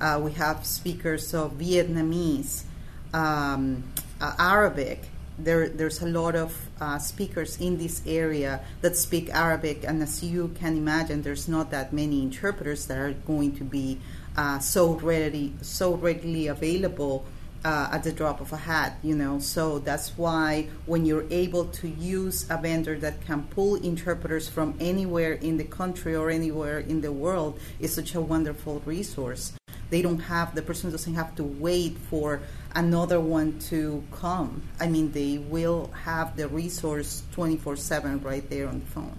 Uh, 0.00 0.20
we 0.22 0.32
have 0.32 0.66
speakers 0.66 1.32
of 1.34 1.52
Vietnamese, 1.52 2.64
um, 3.12 3.84
uh, 4.20 4.34
Arabic, 4.38 5.08
there, 5.38 5.68
there's 5.68 6.02
a 6.02 6.06
lot 6.06 6.34
of 6.34 6.68
uh, 6.80 6.98
speakers 6.98 7.60
in 7.60 7.78
this 7.78 8.02
area 8.06 8.60
that 8.80 8.96
speak 8.96 9.30
Arabic, 9.30 9.84
and 9.84 10.02
as 10.02 10.22
you 10.22 10.48
can 10.58 10.76
imagine, 10.76 11.22
there's 11.22 11.48
not 11.48 11.70
that 11.70 11.92
many 11.92 12.22
interpreters 12.22 12.86
that 12.86 12.98
are 12.98 13.12
going 13.12 13.56
to 13.56 13.64
be 13.64 13.98
uh, 14.36 14.58
so 14.58 14.94
readily 14.94 15.52
so 15.62 15.94
readily 15.94 16.46
available 16.46 17.24
uh, 17.64 17.88
at 17.92 18.04
the 18.04 18.12
drop 18.12 18.40
of 18.40 18.52
a 18.52 18.56
hat. 18.56 18.98
You 19.02 19.16
know, 19.16 19.38
so 19.38 19.78
that's 19.78 20.16
why 20.16 20.68
when 20.86 21.04
you're 21.04 21.26
able 21.30 21.66
to 21.66 21.88
use 21.88 22.46
a 22.50 22.58
vendor 22.58 22.98
that 22.98 23.24
can 23.24 23.44
pull 23.44 23.76
interpreters 23.76 24.48
from 24.48 24.76
anywhere 24.80 25.32
in 25.32 25.56
the 25.56 25.64
country 25.64 26.14
or 26.14 26.30
anywhere 26.30 26.78
in 26.78 27.00
the 27.00 27.12
world, 27.12 27.58
is 27.80 27.94
such 27.94 28.14
a 28.14 28.20
wonderful 28.20 28.80
resource. 28.84 29.52
They 29.90 30.02
don't 30.02 30.20
have 30.20 30.54
the 30.54 30.62
person 30.62 30.90
doesn't 30.90 31.14
have 31.14 31.34
to 31.36 31.44
wait 31.44 31.96
for 31.96 32.42
another 32.74 33.20
one 33.20 33.58
to 33.70 34.04
come. 34.12 34.62
I 34.78 34.86
mean, 34.86 35.12
they 35.12 35.38
will 35.38 35.90
have 36.04 36.36
the 36.36 36.48
resource 36.48 37.22
24 37.32 37.76
7 37.76 38.20
right 38.22 38.48
there 38.50 38.68
on 38.68 38.80
the 38.80 38.86
phone. 38.86 39.18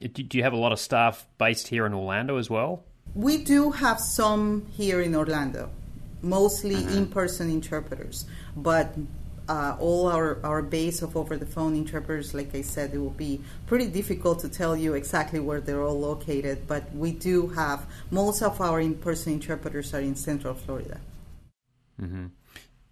Do 0.00 0.38
you 0.38 0.44
have 0.44 0.52
a 0.52 0.56
lot 0.56 0.72
of 0.72 0.78
staff 0.78 1.26
based 1.38 1.68
here 1.68 1.84
in 1.86 1.94
Orlando 1.94 2.38
as 2.38 2.48
well? 2.48 2.84
We 3.14 3.38
do 3.38 3.70
have 3.70 3.98
some 4.00 4.66
here 4.70 5.00
in 5.00 5.14
Orlando, 5.16 5.70
mostly 6.22 6.76
uh-huh. 6.76 6.96
in 6.96 7.06
person 7.06 7.50
interpreters, 7.50 8.26
but 8.56 8.94
uh, 9.48 9.76
all 9.80 10.08
our, 10.08 10.38
our 10.44 10.60
base 10.60 11.00
of 11.00 11.16
over 11.16 11.36
the 11.36 11.46
phone 11.46 11.74
interpreters, 11.74 12.34
like 12.34 12.54
I 12.54 12.60
said, 12.60 12.92
it 12.92 12.98
will 12.98 13.10
be 13.10 13.40
pretty 13.66 13.86
difficult 13.86 14.40
to 14.40 14.48
tell 14.48 14.76
you 14.76 14.94
exactly 14.94 15.40
where 15.40 15.60
they're 15.60 15.82
all 15.82 15.98
located, 15.98 16.66
but 16.66 16.94
we 16.94 17.12
do 17.12 17.48
have 17.48 17.86
most 18.10 18.42
of 18.42 18.60
our 18.60 18.80
in 18.80 18.94
person 18.94 19.32
interpreters 19.32 19.94
are 19.94 20.00
in 20.00 20.14
Central 20.16 20.54
Florida. 20.54 21.00
Mm-hmm. 22.00 22.26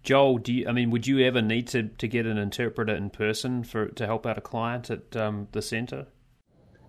Joel, 0.01 0.37
do 0.39 0.53
you, 0.53 0.67
I 0.67 0.71
mean, 0.71 0.89
would 0.91 1.05
you 1.05 1.19
ever 1.19 1.41
need 1.41 1.67
to, 1.67 1.83
to 1.83 2.07
get 2.07 2.25
an 2.25 2.37
interpreter 2.37 2.95
in 2.95 3.09
person 3.09 3.63
for 3.63 3.87
to 3.89 4.05
help 4.05 4.25
out 4.25 4.37
a 4.37 4.41
client 4.41 4.89
at 4.89 5.15
um, 5.15 5.47
the 5.51 5.61
center? 5.61 6.07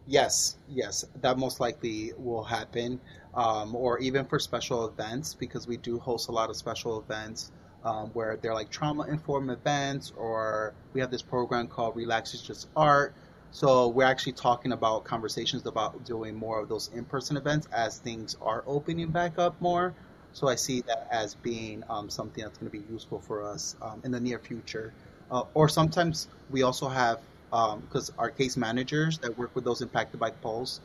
Yes, 0.06 0.56
yes, 0.70 1.04
that 1.20 1.36
most 1.36 1.60
likely 1.60 2.12
will 2.16 2.44
happen, 2.44 3.00
um, 3.38 3.76
or 3.76 4.00
even 4.00 4.24
for 4.24 4.40
special 4.40 4.88
events 4.88 5.32
because 5.32 5.68
we 5.68 5.76
do 5.76 5.96
host 6.00 6.28
a 6.28 6.32
lot 6.32 6.50
of 6.50 6.56
special 6.56 6.98
events 6.98 7.52
um, 7.84 8.08
where 8.08 8.36
they're 8.36 8.52
like 8.52 8.68
trauma 8.68 9.04
informed 9.04 9.48
events, 9.48 10.12
or 10.16 10.74
we 10.92 11.00
have 11.00 11.12
this 11.12 11.22
program 11.22 11.68
called 11.68 11.94
Relax 11.94 12.34
is 12.34 12.42
Just 12.42 12.66
Art. 12.74 13.14
So 13.52 13.86
we're 13.86 14.04
actually 14.04 14.32
talking 14.32 14.72
about 14.72 15.04
conversations 15.04 15.64
about 15.66 16.04
doing 16.04 16.34
more 16.34 16.60
of 16.60 16.68
those 16.68 16.90
in 16.92 17.04
person 17.04 17.36
events 17.36 17.68
as 17.72 17.98
things 17.98 18.36
are 18.42 18.64
opening 18.66 19.10
back 19.10 19.38
up 19.38 19.54
more. 19.60 19.94
So 20.32 20.48
I 20.48 20.56
see 20.56 20.80
that 20.82 21.06
as 21.12 21.36
being 21.36 21.84
um, 21.88 22.10
something 22.10 22.42
that's 22.42 22.58
going 22.58 22.70
to 22.72 22.76
be 22.76 22.92
useful 22.92 23.20
for 23.20 23.44
us 23.44 23.76
um, 23.80 24.00
in 24.04 24.10
the 24.10 24.20
near 24.20 24.40
future. 24.40 24.92
Uh, 25.30 25.44
or 25.54 25.68
sometimes 25.68 26.26
we 26.50 26.62
also 26.62 26.88
have, 26.88 27.20
because 27.50 28.10
um, 28.10 28.16
our 28.18 28.30
case 28.30 28.56
managers 28.56 29.18
that 29.18 29.38
work 29.38 29.54
with 29.54 29.62
those 29.62 29.80
impacted 29.80 30.18
by 30.18 30.30
Pulse, 30.32 30.80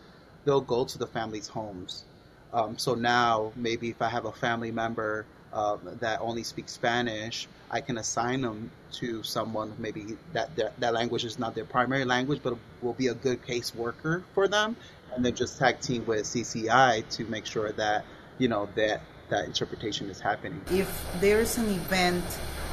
they'll 0.45 0.61
go 0.61 0.85
to 0.85 0.97
the 0.99 1.07
families' 1.07 1.47
homes. 1.47 2.05
Um, 2.53 2.77
so 2.77 2.93
now 2.93 3.51
maybe 3.55 3.89
if 3.89 4.01
I 4.01 4.09
have 4.09 4.25
a 4.25 4.31
family 4.31 4.71
member 4.71 5.25
uh, 5.51 5.77
that 5.99 6.21
only 6.21 6.43
speaks 6.43 6.71
Spanish, 6.71 7.47
I 7.71 7.81
can 7.81 7.97
assign 7.97 8.41
them 8.41 8.71
to 8.93 9.23
someone 9.23 9.73
maybe 9.79 10.17
that 10.33 10.55
that, 10.55 10.79
that 10.79 10.93
language 10.93 11.25
is 11.25 11.39
not 11.39 11.55
their 11.55 11.65
primary 11.65 12.05
language, 12.05 12.41
but 12.43 12.57
will 12.81 12.93
be 12.93 13.07
a 13.07 13.13
good 13.13 13.43
case 13.45 13.73
worker 13.73 14.23
for 14.33 14.47
them, 14.47 14.75
and 15.15 15.25
then 15.25 15.33
just 15.35 15.57
tag 15.57 15.79
team 15.79 16.05
with 16.05 16.23
CCI 16.23 17.07
to 17.09 17.25
make 17.25 17.45
sure 17.45 17.71
that 17.71 18.05
you 18.37 18.47
know 18.47 18.69
that 18.75 19.01
that 19.29 19.45
interpretation 19.45 20.09
is 20.09 20.19
happening. 20.19 20.61
If 20.69 20.89
there's 21.19 21.57
an 21.57 21.69
event 21.69 22.23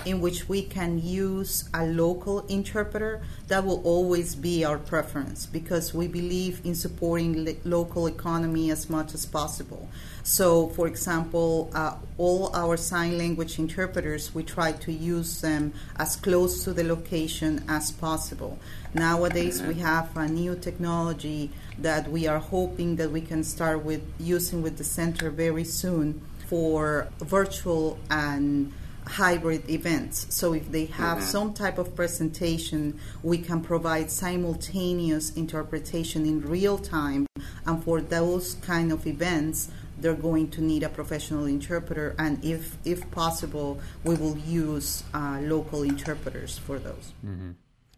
in 0.05 0.21
which 0.21 0.49
we 0.49 0.63
can 0.63 1.01
use 1.03 1.69
a 1.75 1.87
local 1.87 2.41
interpreter, 2.47 3.21
that 3.49 3.65
will 3.65 3.83
always 3.83 4.35
be 4.35 4.65
our 4.65 4.79
preference 4.79 5.47
because 5.47 5.93
we 5.93 6.07
believe 6.09 6.61
in 6.65 6.75
supporting 6.75 7.45
the 7.45 7.57
local 7.65 8.07
economy 8.07 8.71
as 8.71 8.89
much 8.89 9.15
as 9.15 9.27
possible. 9.27 9.89
So, 10.23 10.69
for 10.69 10.87
example, 10.87 11.71
uh, 11.75 11.97
all 12.19 12.55
our 12.55 12.77
sign 12.77 13.19
language 13.19 13.59
interpreters, 13.59 14.35
we 14.35 14.43
try 14.43 14.73
to 14.73 14.93
use 14.93 15.41
them 15.41 15.73
as 15.97 16.17
close 16.17 16.65
to 16.65 16.73
the 16.73 16.85
location 16.85 17.65
as 17.69 17.91
possible. 17.91 18.59
Nowadays, 18.95 19.63
we 19.63 19.75
have 19.77 20.17
a 20.17 20.29
new 20.29 20.57
technology 20.57 21.51
that 21.79 22.11
we 22.11 22.27
are 22.27 22.39
hoping 22.39 22.97
that 22.97 23.11
we 23.11 23.21
can 23.21 23.43
start 23.43 23.85
with 23.85 24.03
using 24.19 24.63
with 24.63 24.77
the 24.77 24.85
center 24.85 25.31
very 25.31 25.65
soon 25.65 26.21
for 26.49 27.09
virtual 27.21 27.99
and 28.11 28.73
hybrid 29.11 29.69
events. 29.69 30.27
So 30.31 30.53
if 30.53 30.71
they 30.71 30.87
have 30.87 31.19
mm-hmm. 31.19 31.27
some 31.27 31.53
type 31.53 31.79
of 31.79 31.95
presentation, 31.97 32.99
we 33.23 33.39
can 33.39 33.61
provide 33.61 34.11
simultaneous 34.11 35.31
interpretation 35.37 36.25
in 36.27 36.41
real 36.43 36.79
time. 36.79 37.27
And 37.67 37.83
for 37.83 38.01
those 38.01 38.55
kind 38.55 38.93
of 38.93 39.07
events, 39.07 39.71
they're 39.99 40.15
going 40.15 40.51
to 40.51 40.61
need 40.63 40.83
a 40.83 40.89
professional 40.89 41.47
interpreter. 41.47 42.15
And 42.19 42.43
if 42.45 42.79
if 42.85 43.11
possible, 43.11 43.81
we 44.05 44.15
will 44.15 44.39
use 44.39 45.05
uh, 45.13 45.39
local 45.43 45.83
interpreters 45.83 46.57
for 46.59 46.79
those. 46.79 47.13
Mm-hmm. 47.25 47.51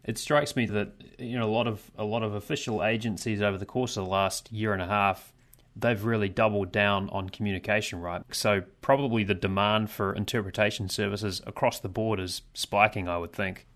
It 0.04 0.18
strikes 0.18 0.56
me 0.56 0.66
that 0.66 0.92
you 1.18 1.38
know 1.38 1.48
a 1.48 1.52
lot 1.52 1.66
of 1.66 1.90
a 1.96 2.04
lot 2.04 2.22
of 2.22 2.34
official 2.34 2.82
agencies 2.82 3.40
over 3.40 3.58
the 3.58 3.66
course 3.66 3.96
of 3.96 4.04
the 4.04 4.10
last 4.10 4.50
year 4.50 4.72
and 4.72 4.82
a 4.82 4.86
half 4.86 5.31
they've 5.76 6.04
really 6.04 6.28
doubled 6.28 6.72
down 6.72 7.08
on 7.10 7.30
communication, 7.30 8.00
right? 8.00 8.22
So 8.30 8.62
probably 8.80 9.24
the 9.24 9.34
demand 9.34 9.90
for 9.90 10.12
interpretation 10.12 10.88
services 10.88 11.40
across 11.46 11.80
the 11.80 11.88
board 11.88 12.20
is 12.20 12.42
spiking, 12.54 13.08
I 13.08 13.18
would 13.18 13.32
think. 13.32 13.66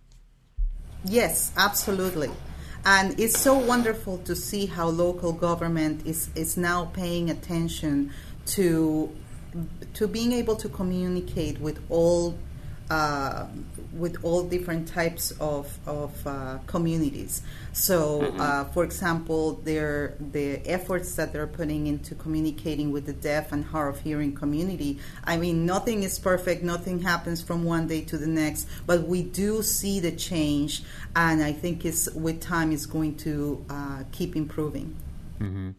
Yes, 1.05 1.53
absolutely. 1.57 2.31
And 2.85 3.19
it's 3.19 3.39
so 3.39 3.59
wonderful 3.59 4.19
to 4.19 4.37
see 4.37 4.67
how 4.67 4.89
local 4.89 5.33
government 5.33 6.07
is, 6.07 6.31
is 6.35 6.57
now 6.57 6.87
paying 6.87 7.31
attention 7.31 8.13
to 8.47 9.15
to 9.95 10.07
being 10.07 10.33
able 10.33 10.55
to 10.55 10.69
communicate 10.69 11.59
with 11.61 11.81
all 11.89 12.37
uh, 12.91 13.47
with 13.93 14.23
all 14.23 14.43
different 14.45 14.89
types 14.89 15.33
of, 15.41 15.79
of 15.87 16.27
uh, 16.27 16.59
communities. 16.67 17.43
So, 17.73 18.23
mm-hmm. 18.23 18.41
uh, 18.41 18.65
for 18.65 18.85
example, 18.85 19.55
their 19.65 20.15
the 20.21 20.61
efforts 20.67 21.15
that 21.17 21.33
they're 21.33 21.47
putting 21.47 21.87
into 21.87 22.15
communicating 22.15 22.93
with 22.93 23.07
the 23.07 23.13
deaf 23.13 23.53
and 23.53 23.65
hard 23.65 23.95
of 23.95 24.01
hearing 24.03 24.35
community. 24.35 24.99
I 25.25 25.37
mean, 25.37 25.67
nothing 25.67 26.03
is 26.03 26.19
perfect. 26.19 26.63
Nothing 26.63 27.01
happens 27.01 27.43
from 27.43 27.65
one 27.65 27.87
day 27.87 28.03
to 28.03 28.19
the 28.19 28.27
next, 28.27 28.69
but 28.87 29.03
we 29.03 29.23
do 29.23 29.63
see 29.63 30.01
the 30.01 30.13
change, 30.13 30.83
and 31.15 31.43
I 31.43 31.53
think 31.53 31.85
it's 31.85 32.11
with 32.13 32.41
time 32.41 32.73
is 32.73 32.87
going 32.87 33.17
to 33.19 33.65
uh, 33.69 34.05
keep 34.13 34.37
improving. 34.37 34.97
Mm-hmm. 35.41 35.71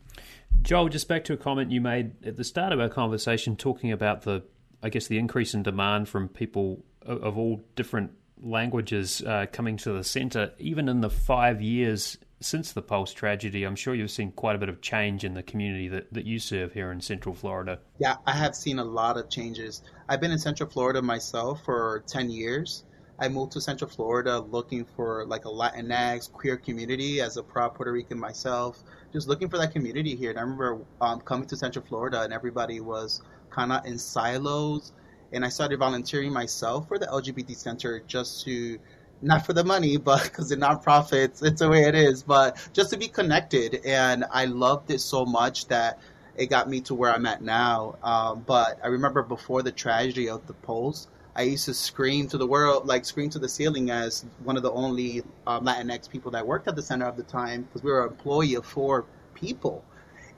Joel, 0.62 0.90
just 0.90 1.08
back 1.08 1.24
to 1.26 1.34
a 1.34 1.38
comment 1.38 1.72
you 1.72 1.82
made 1.82 2.26
at 2.26 2.36
the 2.36 2.44
start 2.44 2.74
of 2.74 2.80
our 2.80 2.90
conversation, 2.90 3.56
talking 3.56 3.92
about 3.92 4.24
the, 4.24 4.44
I 4.84 4.90
guess, 4.90 5.08
the 5.08 5.18
increase 5.18 5.54
in 5.54 5.64
demand 5.64 6.10
from 6.10 6.28
people 6.28 6.84
of, 7.08 7.24
of 7.24 7.38
all 7.38 7.64
different 7.76 8.12
languages 8.42 9.24
uh, 9.24 9.48
coming 9.52 9.78
to 9.78 9.94
the 9.94 10.04
centre, 10.04 10.52
even 10.60 10.88
in 10.90 11.02
the 11.02 11.10
five 11.10 11.62
years 11.62 12.18
since 12.40 12.72
the 12.72 12.82
Pulse 12.82 13.14
tragedy, 13.14 13.64
I'm 13.64 13.76
sure 13.76 13.96
you've 13.96 14.12
seen 14.12 14.32
quite 14.32 14.56
a 14.56 14.60
bit 14.60 14.70
of 14.70 14.82
change 14.82 15.24
in 15.24 15.34
the 15.34 15.42
community 15.42 15.88
that, 15.88 16.14
that 16.14 16.26
you 16.26 16.38
serve 16.38 16.74
here 16.74 16.92
in 16.92 17.02
Central 17.02 17.34
Florida. 17.34 17.80
Yeah, 17.98 18.18
I 18.28 18.34
have 18.34 18.56
seen 18.56 18.78
a 18.80 18.84
lot 18.84 19.18
of 19.18 19.30
changes. 19.30 19.82
I've 20.08 20.22
been 20.22 20.32
in 20.32 20.38
Central 20.38 20.70
Florida 20.70 21.02
myself 21.02 21.64
for 21.66 22.04
10 22.08 22.30
years. 22.30 22.84
I 23.20 23.28
moved 23.28 23.54
to 23.54 23.62
Central 23.62 23.90
Florida 23.90 24.40
looking 24.40 24.86
for 24.96 25.26
like 25.26 25.46
a 25.46 25.50
Latinx 25.50 26.32
queer 26.32 26.58
community 26.58 27.20
as 27.22 27.38
a 27.38 27.44
proud 27.44 27.74
Puerto 27.74 27.92
Rican 27.92 28.20
myself, 28.20 28.84
just 29.12 29.28
looking 29.28 29.50
for 29.50 29.58
that 29.58 29.72
community 29.72 30.16
here. 30.16 30.30
And 30.30 30.38
I 30.38 30.44
remember 30.44 30.82
um, 31.02 31.22
coming 31.22 31.48
to 31.48 31.58
Central 31.58 31.84
Florida 31.84 32.22
and 32.22 32.32
everybody 32.32 32.80
was 32.80 33.24
kind 33.50 33.72
of 33.72 33.84
in 33.88 33.98
silos 33.98 34.92
and 35.32 35.44
I 35.46 35.50
started 35.50 35.80
volunteering 35.80 36.32
myself 36.32 36.88
for 36.88 36.98
the 36.98 37.08
LGBT 37.08 37.56
Center 37.56 38.02
just 38.08 38.46
to 38.46 38.80
not 39.22 39.46
for 39.46 39.54
the 39.54 39.64
money, 39.64 39.98
but 39.98 40.24
because 40.24 40.50
the 40.50 40.58
nonprofits, 40.58 41.44
it's 41.44 41.60
the 41.60 41.70
way 41.70 41.84
it 41.84 41.96
is, 41.96 42.24
but 42.24 42.70
just 42.74 42.92
to 42.92 42.98
be 42.98 43.08
connected. 43.08 43.82
And 43.86 44.26
I 44.32 44.46
loved 44.46 44.92
it 44.92 45.00
so 45.00 45.26
much 45.26 45.68
that 45.68 46.00
it 46.36 46.48
got 46.48 46.70
me 46.70 46.82
to 46.82 46.94
where 46.94 47.12
I'm 47.12 47.26
at 47.26 47.42
now. 47.42 47.96
Um, 48.04 48.44
but 48.46 48.80
I 48.84 48.88
remember 48.88 49.24
before 49.24 49.64
the 49.64 49.72
tragedy 49.72 50.30
of 50.30 50.46
the 50.48 50.54
Pulse, 50.54 51.08
I 51.36 51.44
used 51.44 51.66
to 51.66 51.74
scream 51.74 52.28
to 52.30 52.38
the 52.38 52.48
world, 52.48 52.88
like 52.88 53.06
scream 53.06 53.30
to 53.32 53.40
the 53.40 53.50
ceiling 53.50 53.92
as 53.92 54.26
one 54.44 54.58
of 54.58 54.64
the 54.64 54.72
only 54.72 55.24
um, 55.46 55.66
Latinx 55.66 56.10
people 56.10 56.32
that 56.32 56.46
worked 56.46 56.68
at 56.68 56.76
the 56.76 56.82
center 56.82 57.06
of 57.06 57.18
the 57.18 57.24
time 57.24 57.64
because 57.64 57.84
we 57.84 57.92
were 57.92 58.06
an 58.06 58.12
employee 58.12 58.56
of 58.56 58.66
four 58.66 59.06
people. 59.34 59.84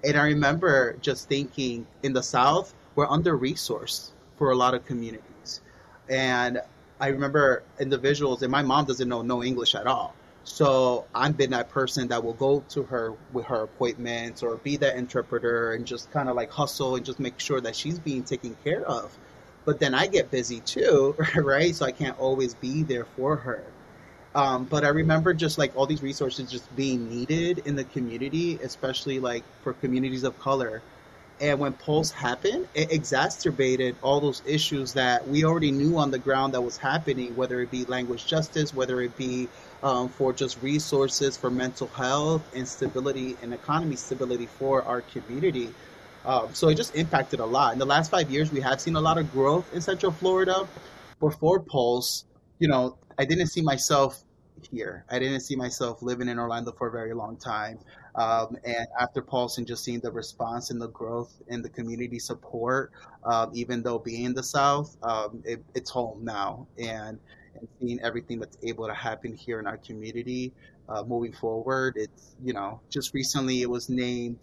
And 0.04 0.18
I 0.18 0.26
remember 0.28 0.98
just 1.02 1.28
thinking 1.28 1.86
in 2.04 2.14
the 2.14 2.24
South, 2.24 2.74
we're 2.96 3.08
under 3.08 3.38
resourced 3.38 4.12
for 4.40 4.52
a 4.52 4.56
lot 4.56 4.74
of 4.74 4.86
communities. 4.88 5.62
And 6.10 6.60
I 7.00 7.10
remember 7.10 7.62
individuals, 7.80 8.42
and 8.42 8.52
my 8.52 8.64
mom 8.64 8.86
doesn't 8.86 9.08
know 9.08 9.22
no 9.22 9.44
English 9.44 9.76
at 9.76 9.86
all. 9.86 10.16
So 10.44 11.06
I've 11.14 11.38
been 11.38 11.52
that 11.52 11.70
person 11.70 12.08
that 12.08 12.24
will 12.24 12.34
go 12.34 12.64
to 12.70 12.84
her 12.84 13.14
with 13.34 13.46
her 13.46 13.64
appointments 13.64 14.42
or 14.42 14.56
be 14.56 14.78
that 14.78 14.96
interpreter 14.96 15.74
and 15.74 15.86
just 15.86 16.10
kind 16.12 16.28
of 16.28 16.36
like 16.36 16.50
hustle 16.50 16.96
and 16.96 17.06
just 17.06 17.20
make 17.20 17.40
sure 17.40 17.62
that 17.62 17.76
she's 17.76 18.00
being 18.00 18.24
taken 18.24 18.58
care 18.64 18.84
of. 18.86 19.16
But 19.66 19.80
then 19.80 19.94
I 19.94 20.08
get 20.08 20.32
busy 20.32 20.62
too, 20.62 21.16
right? 21.36 21.76
So 21.76 21.86
I 21.86 21.92
can't 21.92 22.18
always 22.20 22.56
be 22.56 22.82
there 22.82 23.06
for 23.06 23.36
her. 23.36 23.64
Um, 24.34 24.66
but 24.66 24.84
I 24.84 24.90
remember 24.90 25.34
just 25.34 25.58
like 25.58 25.76
all 25.76 25.86
these 25.86 26.02
resources 26.02 26.50
just 26.50 26.74
being 26.76 27.10
needed 27.10 27.60
in 27.66 27.76
the 27.76 27.84
community, 27.84 28.60
especially 28.64 29.20
like 29.20 29.44
for 29.64 29.74
communities 29.74 30.24
of 30.24 30.40
color. 30.40 30.82
And 31.42 31.58
when 31.60 31.74
Pulse 31.74 32.12
happened, 32.12 32.68
it 32.74 32.92
exacerbated 32.92 33.96
all 34.02 34.20
those 34.20 34.42
issues 34.46 34.94
that 34.94 35.26
we 35.26 35.46
already 35.46 35.72
knew 35.72 35.98
on 35.98 36.12
the 36.12 36.20
ground 36.20 36.54
that 36.54 36.62
was 36.62 36.78
happening, 36.78 37.34
whether 37.36 37.62
it 37.62 37.72
be 37.72 37.86
language 37.86 38.26
justice, 38.26 38.74
whether 38.74 39.02
it 39.02 39.16
be 39.16 39.48
um, 39.82 40.10
for 40.10 40.34
just 40.34 40.62
resources 40.62 41.38
for 41.38 41.50
mental 41.50 41.88
health 41.88 42.44
and 42.54 42.68
stability 42.68 43.38
and 43.42 43.54
economy 43.54 43.96
stability 43.96 44.48
for 44.48 44.84
our 44.84 45.00
community. 45.02 45.74
Um, 46.26 46.54
so 46.54 46.68
it 46.68 46.76
just 46.76 46.94
impacted 46.96 47.40
a 47.40 47.46
lot. 47.46 47.72
In 47.72 47.80
the 47.80 47.86
last 47.86 48.12
five 48.12 48.30
years, 48.30 48.52
we 48.52 48.60
have 48.60 48.82
seen 48.82 48.98
a 48.98 49.02
lot 49.02 49.18
of 49.18 49.32
growth 49.32 49.74
in 49.74 49.80
Central 49.80 50.12
Florida. 50.12 50.68
Before 51.22 51.62
Pulse, 51.62 52.26
you 52.60 52.68
know, 52.68 52.98
I 53.18 53.24
didn't 53.24 53.48
see 53.48 53.62
myself 53.62 54.24
here. 54.70 55.06
I 55.10 55.20
didn't 55.20 55.42
see 55.42 55.56
myself 55.56 56.02
living 56.02 56.28
in 56.28 56.38
Orlando 56.38 56.74
for 56.74 56.88
a 56.88 56.92
very 56.92 57.14
long 57.14 57.38
time. 57.38 57.80
Um, 58.16 58.58
and 58.64 58.88
after 59.00 59.22
Pulse 59.22 59.58
and 59.58 59.68
just 59.68 59.84
seeing 59.84 60.00
the 60.00 60.12
response 60.12 60.72
and 60.72 60.82
the 60.82 60.90
growth 60.90 61.34
and 61.48 61.64
the 61.64 61.70
community 61.70 62.20
support, 62.20 62.92
um, 63.24 63.52
even 63.54 63.84
though 63.84 64.00
being 64.00 64.26
in 64.26 64.34
the 64.34 64.44
South, 64.44 64.96
um, 65.04 65.44
it, 65.46 65.64
it's 65.76 65.90
home 65.90 66.24
now. 66.24 66.68
And, 66.78 67.20
and 67.56 67.68
seeing 67.80 68.00
everything 68.02 68.40
that's 68.40 68.58
able 68.64 68.88
to 68.88 68.94
happen 68.94 69.34
here 69.34 69.60
in 69.60 69.68
our 69.68 69.78
community 69.78 70.54
uh, 70.88 71.04
moving 71.04 71.34
forward, 71.34 71.94
it's, 71.98 72.36
you 72.44 72.54
know, 72.54 72.82
just 72.90 73.14
recently 73.14 73.62
it 73.62 73.70
was 73.70 73.90
named 73.90 74.38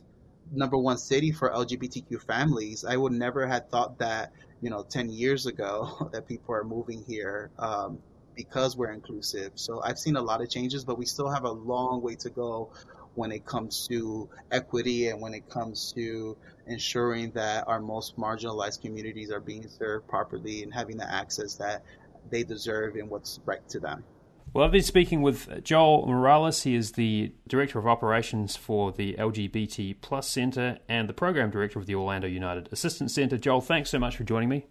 number 0.52 0.76
one 0.76 0.98
city 0.98 1.32
for 1.32 1.50
LGBTQ 1.50 2.22
families. 2.22 2.84
I 2.84 2.96
would 2.96 3.12
never 3.12 3.46
have 3.46 3.68
thought 3.68 3.98
that, 3.98 4.32
you 4.60 4.70
know, 4.70 4.84
10 4.88 5.10
years 5.10 5.46
ago 5.46 6.08
that 6.12 6.26
people 6.26 6.54
are 6.54 6.64
moving 6.64 7.04
here 7.06 7.50
um, 7.58 7.98
because 8.36 8.76
we're 8.76 8.92
inclusive. 8.92 9.52
So 9.54 9.80
I've 9.82 9.98
seen 9.98 10.16
a 10.16 10.22
lot 10.22 10.40
of 10.42 10.50
changes, 10.50 10.84
but 10.84 10.98
we 10.98 11.06
still 11.06 11.30
have 11.30 11.44
a 11.44 11.50
long 11.50 12.02
way 12.02 12.14
to 12.16 12.30
go 12.30 12.70
when 13.16 13.32
it 13.32 13.44
comes 13.44 13.86
to 13.88 14.28
equity 14.50 15.08
and 15.08 15.20
when 15.20 15.34
it 15.34 15.48
comes 15.48 15.92
to 15.92 16.36
ensuring 16.66 17.30
that 17.32 17.66
our 17.66 17.80
most 17.80 18.16
marginalized 18.16 18.80
communities 18.80 19.30
are 19.30 19.40
being 19.40 19.66
served 19.68 20.06
properly 20.06 20.62
and 20.62 20.72
having 20.72 20.96
the 20.96 21.10
access 21.12 21.54
that 21.54 21.82
they 22.30 22.42
deserve 22.42 22.96
and 22.96 23.08
what's 23.08 23.40
right 23.46 23.66
to 23.68 23.80
them. 23.80 24.04
Well, 24.52 24.64
I've 24.64 24.72
been 24.72 24.82
speaking 24.82 25.22
with 25.22 25.64
Joel 25.64 26.06
Morales. 26.06 26.62
He 26.62 26.74
is 26.74 26.92
the 26.92 27.32
Director 27.46 27.78
of 27.78 27.86
Operations 27.86 28.56
for 28.56 28.90
the 28.90 29.14
LGBT 29.14 29.96
Plus 30.00 30.28
Center 30.28 30.78
and 30.88 31.08
the 31.08 31.12
Program 31.12 31.50
Director 31.50 31.78
of 31.78 31.86
the 31.86 31.94
Orlando 31.94 32.26
United 32.26 32.68
Assistance 32.72 33.14
Center. 33.14 33.36
Joel, 33.36 33.60
thanks 33.60 33.90
so 33.90 33.98
much 33.98 34.16
for 34.16 34.24
joining 34.24 34.48
me. 34.48 34.66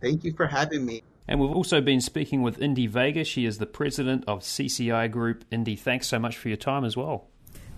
Thank 0.00 0.24
you 0.24 0.32
for 0.32 0.46
having 0.46 0.86
me. 0.86 1.02
And 1.28 1.38
we've 1.38 1.50
also 1.50 1.80
been 1.80 2.00
speaking 2.00 2.42
with 2.42 2.60
Indy 2.60 2.86
Vega. 2.86 3.22
She 3.24 3.44
is 3.44 3.58
the 3.58 3.66
President 3.66 4.24
of 4.26 4.40
CCI 4.40 5.10
Group. 5.10 5.44
Indy, 5.50 5.76
thanks 5.76 6.08
so 6.08 6.18
much 6.18 6.36
for 6.36 6.48
your 6.48 6.56
time 6.56 6.84
as 6.84 6.96
well. 6.96 7.29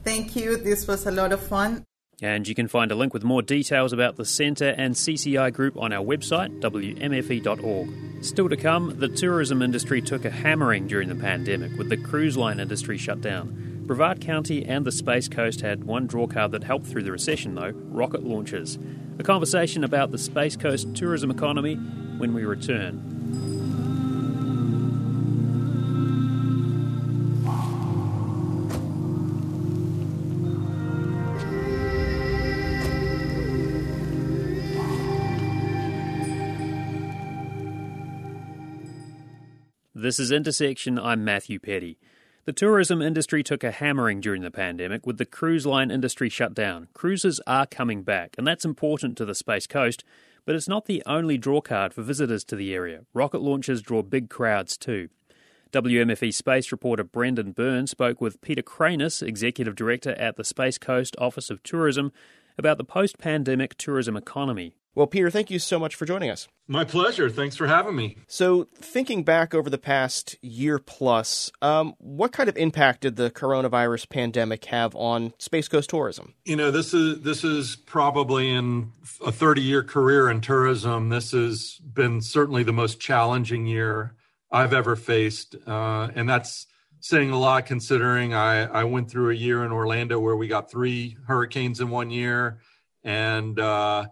Thank 0.05 0.37
you. 0.37 0.57
This 0.57 0.87
was 0.87 1.07
a 1.07 1.11
lot 1.11 1.33
of 1.33 1.41
fun. 1.41 1.85
And 2.21 2.47
you 2.47 2.55
can 2.55 2.69
find 2.69 2.93
a 2.93 2.95
link 2.95 3.13
with 3.13 3.25
more 3.25 3.43
details 3.43 3.93
about 3.93 4.17
the 4.17 4.25
Centre 4.25 4.69
and 4.79 4.95
CCI 4.95 5.53
Group 5.53 5.77
on 5.77 5.93
our 5.93 6.05
website, 6.05 6.61
wmfe.org. 6.61 8.25
Still 8.25 8.49
to 8.49 8.57
come, 8.57 8.97
the 9.01 9.09
tourism 9.09 9.61
industry 9.61 10.01
took 10.01 10.25
a 10.25 10.31
hammering 10.31 10.87
during 10.87 11.09
the 11.09 11.17
pandemic 11.17 11.77
with 11.77 11.89
the 11.89 11.97
cruise 11.97 12.37
line 12.37 12.61
industry 12.61 12.97
shut 12.97 13.21
down. 13.21 13.83
Brevard 13.87 14.21
County 14.21 14.65
and 14.65 14.85
the 14.85 14.93
Space 14.93 15.29
Coast 15.29 15.63
had 15.63 15.83
one 15.83 16.07
drawcard 16.07 16.53
that 16.53 16.63
helped 16.63 16.87
through 16.87 17.03
the 17.03 17.11
recession, 17.11 17.57
though 17.57 17.73
rocket 17.75 18.23
launches. 18.23 18.79
A 19.19 19.25
conversation 19.25 19.83
about 19.83 20.13
the 20.13 20.19
Space 20.19 20.57
Coast 20.57 20.95
tourism 20.95 21.31
economy 21.31 21.75
when 22.19 22.33
we 22.33 22.45
return. 22.45 23.22
This 40.03 40.19
is 40.19 40.33
Intersection. 40.33 40.99
I'm 40.99 41.25
Matthew 41.25 41.61
Peddie. 41.61 41.97
The 42.45 42.53
tourism 42.53 43.01
industry 43.01 43.45
took 43.45 43.63
a 43.63 43.71
hammering 43.71 44.21
during 44.21 44.43
the 44.43 44.51
pandemic 44.51 45.07
with 45.07 45.17
the 45.17 45.25
cruise 45.25 45.65
line 45.65 45.93
industry 45.93 46.29
shut 46.29 46.55
down. 46.55 46.89
Cruises 46.93 47.41
are 47.47 47.67
coming 47.67 48.03
back, 48.03 48.35
and 48.37 48.45
that's 48.45 48.65
important 48.65 49.17
to 49.17 49.25
the 49.25 49.37
Space 49.37 49.69
Coast, 49.69 50.03
but 50.45 50.57
it's 50.57 50.67
not 50.67 50.87
the 50.87 51.05
only 51.07 51.39
drawcard 51.39 51.93
for 51.93 52.03
visitors 52.03 52.43
to 52.47 52.57
the 52.57 52.75
area. 52.75 53.03
Rocket 53.15 53.43
launches 53.43 53.81
draw 53.81 54.03
big 54.03 54.29
crowds 54.29 54.77
too. 54.77 55.09
WMFE 55.71 56.35
space 56.35 56.73
reporter 56.73 57.05
Brendan 57.05 57.53
Byrne 57.53 57.87
spoke 57.87 58.21
with 58.21 58.41
Peter 58.41 58.63
Cranis, 58.63 59.23
Executive 59.23 59.77
Director 59.77 60.17
at 60.19 60.35
the 60.37 60.43
Space 60.43 60.79
Coast 60.79 61.15
Office 61.21 61.49
of 61.49 61.63
Tourism, 61.63 62.11
about 62.59 62.77
the 62.77 62.83
post 62.83 63.19
pandemic 63.19 63.79
tourism 63.79 64.17
economy. 64.17 64.75
Well, 64.95 65.07
Peter, 65.07 65.30
thank 65.30 65.51
you 65.51 65.59
so 65.59 65.78
much 65.78 65.95
for 65.95 66.05
joining 66.05 66.28
us. 66.28 66.49
My 66.68 66.84
pleasure. 66.84 67.30
Thanks 67.30 67.57
for 67.57 67.66
having 67.66 67.97
me. 67.97 68.18
So, 68.26 68.68
thinking 68.74 69.24
back 69.24 69.55
over 69.55 69.70
the 69.70 69.78
past 69.78 70.36
year 70.43 70.78
plus, 70.78 71.51
um, 71.62 71.95
what 71.99 72.32
kind 72.32 72.49
of 72.49 72.57
impact 72.59 73.01
did 73.01 73.16
the 73.16 73.30
coronavirus 73.30 74.11
pandemic 74.11 74.66
have 74.66 74.95
on 74.95 75.32
Space 75.38 75.66
Coast 75.66 75.88
tourism? 75.88 76.34
You 76.45 76.57
know, 76.57 76.70
this 76.70 76.93
is 76.93 77.22
this 77.22 77.43
is 77.43 77.76
probably 77.76 78.51
in 78.51 78.93
a 79.24 79.32
30-year 79.32 79.82
career 79.82 80.28
in 80.28 80.43
tourism. 80.43 81.09
This 81.09 81.32
has 81.32 81.78
been 81.78 82.20
certainly 82.20 82.62
the 82.62 82.72
most 82.72 83.01
challenging 83.01 83.66
year 83.66 84.14
I've 84.51 84.74
ever 84.74 84.95
faced, 84.95 85.57
uh, 85.66 86.11
and 86.14 86.28
that's 86.28 86.66
saying 87.01 87.30
a 87.30 87.38
lot 87.38 87.64
considering 87.66 88.34
I, 88.34 88.64
I 88.64 88.84
went 88.84 89.11
through 89.11 89.30
a 89.30 89.34
year 89.34 89.64
in 89.64 89.72
Orlando 89.72 90.20
where 90.20 90.36
we 90.36 90.49
got 90.49 90.70
three 90.70 91.16
hurricanes 91.26 91.80
in 91.80 91.88
one 91.88 92.11
year, 92.11 92.61
and 93.03 93.59
uh, 93.59 94.07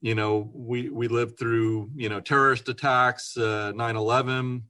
you 0.00 0.14
know 0.14 0.50
we 0.54 0.88
we 0.88 1.08
lived 1.08 1.38
through 1.38 1.90
you 1.94 2.08
know 2.08 2.20
terrorist 2.20 2.68
attacks 2.68 3.36
uh, 3.36 3.72
9-11 3.74 4.62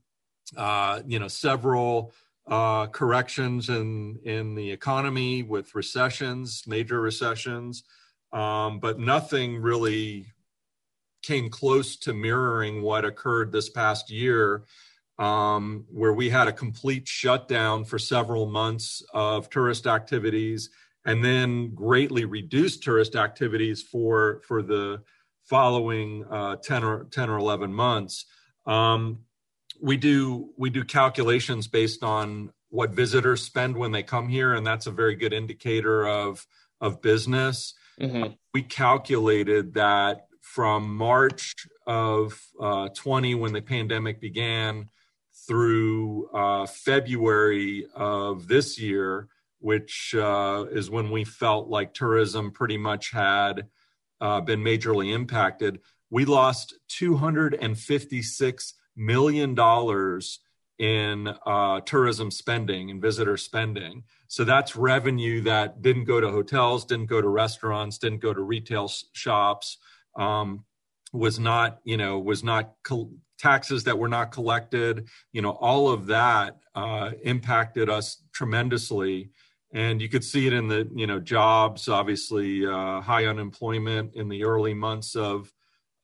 uh, 0.57 1.01
you 1.05 1.19
know 1.19 1.27
several 1.27 2.13
uh, 2.47 2.87
corrections 2.87 3.69
in 3.69 4.19
in 4.23 4.55
the 4.55 4.71
economy 4.71 5.43
with 5.43 5.73
recessions 5.75 6.63
major 6.67 6.99
recessions. 6.99 7.83
Um, 8.33 8.79
but 8.79 8.97
nothing 8.97 9.61
really 9.61 10.27
came 11.21 11.49
close 11.49 11.97
to 11.97 12.13
mirroring 12.13 12.81
what 12.81 13.05
occurred 13.05 13.51
this 13.51 13.69
past 13.69 14.09
year 14.09 14.63
um, 15.19 15.85
where 15.89 16.13
we 16.13 16.29
had 16.29 16.47
a 16.47 16.53
complete 16.53 17.07
shutdown 17.07 17.83
for 17.83 17.99
several 17.99 18.47
months 18.47 19.03
of 19.13 19.49
tourist 19.49 19.85
activities 19.85 20.69
and 21.05 21.23
then 21.23 21.75
greatly 21.75 22.25
reduced 22.25 22.83
tourist 22.83 23.15
activities 23.15 23.81
for 23.81 24.41
for 24.47 24.61
the 24.61 25.01
following 25.51 26.23
uh, 26.31 26.55
10 26.55 26.81
or 26.85 27.03
10 27.11 27.29
or 27.29 27.37
11 27.37 27.73
months 27.73 28.25
um, 28.65 29.19
we 29.81 29.97
do 29.97 30.53
we 30.57 30.69
do 30.69 30.81
calculations 30.85 31.67
based 31.67 32.03
on 32.03 32.53
what 32.69 32.91
visitors 32.91 33.43
spend 33.43 33.75
when 33.75 33.91
they 33.91 34.01
come 34.01 34.29
here 34.29 34.53
and 34.53 34.65
that's 34.65 34.87
a 34.87 34.91
very 34.91 35.13
good 35.13 35.33
indicator 35.33 36.07
of 36.07 36.47
of 36.79 37.01
business 37.01 37.73
mm-hmm. 37.99 38.31
we 38.53 38.61
calculated 38.61 39.73
that 39.73 40.27
from 40.39 40.95
march 40.95 41.53
of 41.85 42.41
uh, 42.61 42.87
20 42.95 43.35
when 43.35 43.51
the 43.51 43.61
pandemic 43.61 44.21
began 44.21 44.87
through 45.45 46.29
uh, 46.29 46.65
february 46.65 47.85
of 47.93 48.47
this 48.47 48.79
year 48.79 49.27
which 49.59 50.15
uh, 50.15 50.63
is 50.71 50.89
when 50.89 51.11
we 51.11 51.25
felt 51.25 51.67
like 51.67 51.93
tourism 51.93 52.51
pretty 52.51 52.77
much 52.77 53.11
had 53.11 53.67
uh, 54.21 54.39
been 54.39 54.61
majorly 54.61 55.13
impacted. 55.13 55.79
We 56.09 56.25
lost 56.25 56.75
$256 56.89 58.73
million 58.95 60.21
in 60.79 61.27
uh, 61.45 61.81
tourism 61.81 62.31
spending 62.31 62.89
and 62.89 63.01
visitor 63.01 63.37
spending. 63.37 64.03
So 64.27 64.43
that's 64.43 64.75
revenue 64.75 65.41
that 65.41 65.81
didn't 65.81 66.05
go 66.05 66.19
to 66.19 66.29
hotels, 66.29 66.85
didn't 66.85 67.05
go 67.05 67.21
to 67.21 67.27
restaurants, 67.27 67.97
didn't 67.97 68.21
go 68.21 68.33
to 68.33 68.41
retail 68.41 68.91
shops, 69.13 69.77
um, 70.15 70.65
was 71.13 71.39
not, 71.39 71.79
you 71.83 71.97
know, 71.97 72.19
was 72.19 72.43
not 72.43 72.73
co- 72.83 73.11
taxes 73.37 73.83
that 73.83 73.97
were 73.97 74.07
not 74.07 74.31
collected. 74.31 75.07
You 75.33 75.41
know, 75.41 75.51
all 75.51 75.89
of 75.89 76.07
that 76.07 76.57
uh, 76.73 77.11
impacted 77.23 77.89
us 77.89 78.23
tremendously 78.33 79.31
and 79.73 80.01
you 80.01 80.09
could 80.09 80.23
see 80.23 80.47
it 80.47 80.53
in 80.53 80.67
the 80.67 80.89
you 80.93 81.07
know 81.07 81.19
jobs 81.19 81.87
obviously 81.87 82.65
uh, 82.65 83.01
high 83.01 83.25
unemployment 83.25 84.15
in 84.15 84.27
the 84.27 84.43
early 84.43 84.73
months 84.73 85.15
of 85.15 85.51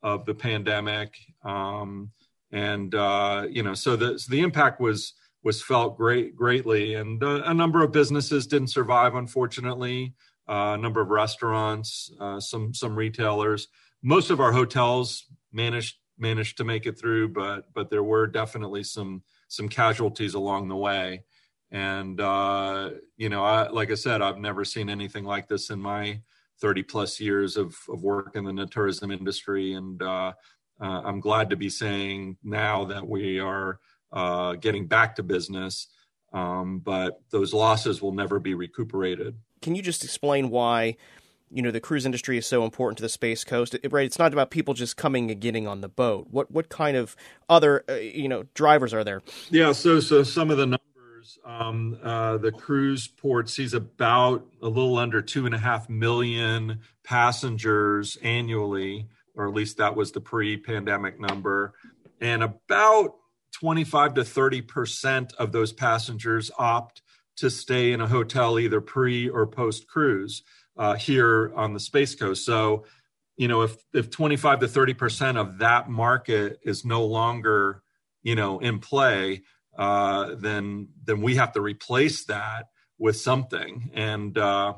of 0.04 0.26
the 0.26 0.36
pandemic. 0.36 1.18
Um, 1.44 2.12
and 2.52 2.96
uh, 2.96 3.48
you 3.50 3.64
know 3.64 3.74
so 3.74 3.96
the 3.96 4.18
so 4.18 4.32
the 4.32 4.42
impact 4.42 4.80
was 4.80 5.14
was 5.44 5.62
felt 5.62 5.98
great 5.98 6.36
greatly. 6.36 6.96
And 6.96 7.24
uh, 7.24 7.44
a 7.46 7.54
number 7.54 7.84
of 7.84 7.92
businesses 7.92 8.48
didn't 8.48 8.70
survive 8.70 9.16
unfortunately. 9.16 10.14
Uh, 10.50 10.76
a 10.76 10.78
number 10.78 11.02
of 11.02 11.10
restaurants 11.10 12.10
uh, 12.20 12.40
some 12.40 12.74
some 12.74 12.96
retailers. 12.96 13.68
Most 14.02 14.30
of 14.30 14.40
our 14.40 14.54
hotels 14.54 15.26
managed 15.52 15.98
managed 16.18 16.58
to 16.58 16.64
make 16.64 16.86
it 16.86 16.98
through 17.00 17.30
but 17.30 17.66
but 17.74 17.90
there 17.90 18.04
were 18.04 18.28
definitely 18.28 18.84
some 18.84 19.22
some 19.50 19.70
casualties 19.70 20.34
along 20.34 20.68
the 20.68 20.76
way 20.76 21.22
and 21.72 22.20
uh, 22.22 22.92
you 23.18 23.30
know, 23.30 23.44
I, 23.44 23.70
like 23.70 23.92
I 23.92 23.96
said, 23.96 24.22
I've 24.22 24.38
never 24.38 24.64
seen 24.64 24.90
anything 24.90 25.26
like 25.26 25.48
this 25.48 25.70
in 25.70 25.80
my 25.80 26.22
30 26.62 26.84
plus 26.84 27.20
years 27.20 27.58
of 27.58 27.76
of 27.90 28.04
work 28.04 28.36
in 28.36 28.44
the 28.44 28.66
tourism 28.68 29.12
industry, 29.12 29.74
and 29.74 30.02
uh, 30.02 30.34
uh, 30.82 31.02
I'm 31.06 31.20
glad 31.20 31.50
to 31.50 31.56
be 31.56 31.70
saying 31.70 32.38
now 32.44 32.86
that 32.86 33.08
we 33.08 33.40
are 33.40 33.80
uh, 34.12 34.54
getting 34.54 34.88
back 34.88 35.16
to 35.16 35.24
business. 35.24 35.88
Um, 36.34 36.80
but 36.80 37.22
those 37.32 37.54
losses 37.54 38.02
will 38.02 38.12
never 38.12 38.38
be 38.38 38.54
recuperated. 38.54 39.38
Can 39.62 39.76
you 39.76 39.82
just 39.82 40.04
explain 40.04 40.50
why? 40.50 40.98
you 41.50 41.62
know 41.62 41.72
the 41.72 41.80
cruise 41.80 42.06
industry 42.06 42.38
is 42.38 42.46
so 42.46 42.64
important 42.64 42.98
to 42.98 43.02
the 43.02 43.10
space 43.10 43.44
coast 43.44 43.74
it, 43.74 43.92
right 43.92 44.06
it's 44.06 44.20
not 44.20 44.34
about 44.34 44.52
people 44.52 44.74
just 44.74 44.98
coming 44.98 45.32
and 45.32 45.40
getting 45.40 45.68
on 45.68 45.82
the 45.82 45.88
boat 45.88 46.28
what 46.30 46.52
what 46.52 46.70
kind 46.70 46.98
of 46.98 47.16
other 47.50 47.84
uh, 47.90 47.94
you 47.94 48.28
know 48.28 48.44
drivers 48.54 48.94
are 48.94 49.04
there 49.04 49.22
yeah 49.50 49.72
so 49.72 50.00
so 50.00 50.24
some 50.24 50.52
of 50.52 50.58
the 50.58 50.66
um, 51.46 51.98
uh, 52.04 52.38
the 52.38 52.52
cruise 52.52 53.08
port 53.08 53.50
sees 53.50 53.74
about 53.74 54.46
a 54.62 54.68
little 54.68 54.98
under 54.98 55.22
two 55.22 55.46
and 55.46 55.56
a 55.56 55.58
half 55.58 55.90
million 55.90 56.82
passengers 57.04 58.18
annually, 58.22 59.08
or 59.36 59.48
at 59.48 59.54
least 59.54 59.78
that 59.78 59.96
was 59.96 60.12
the 60.12 60.22
pre-pandemic 60.22 61.20
number, 61.20 61.74
and 62.22 62.44
about 62.44 63.16
25 63.54 64.16
to 64.16 64.24
30 64.24 64.62
percent 64.62 65.34
of 65.40 65.52
those 65.52 65.74
passengers 65.74 66.52
opt 66.58 67.02
to 67.38 67.50
stay 67.50 67.92
in 67.94 68.02
a 68.02 68.08
hotel 68.08 68.60
either 68.60 68.82
pre 68.82 69.30
or 69.30 69.48
post 69.48 69.88
cruise 69.88 70.44
uh, 70.78 70.96
here 70.96 71.52
on 71.56 71.74
the 71.74 71.80
space 71.80 72.16
coast. 72.16 72.46
So, 72.46 72.86
you 73.36 73.48
know, 73.48 73.62
if 73.62 73.78
if 73.94 74.10
25 74.10 74.60
to 74.62 74.68
30 74.68 74.94
percent 74.94 75.38
of 75.38 75.60
that 75.60 75.90
market 75.90 76.60
is 76.64 76.86
no 76.86 77.06
longer 77.06 77.84
you 78.24 78.36
know 78.36 78.60
in 78.60 78.80
play 78.80 79.42
uh, 79.78 80.36
then 80.36 80.90
then 81.04 81.22
we 81.22 81.36
have 81.36 81.54
to 81.54 81.62
replace 81.62 82.26
that 82.26 82.68
with 82.98 83.16
something. 83.18 83.92
And 83.94 84.38
uh, 84.38 84.74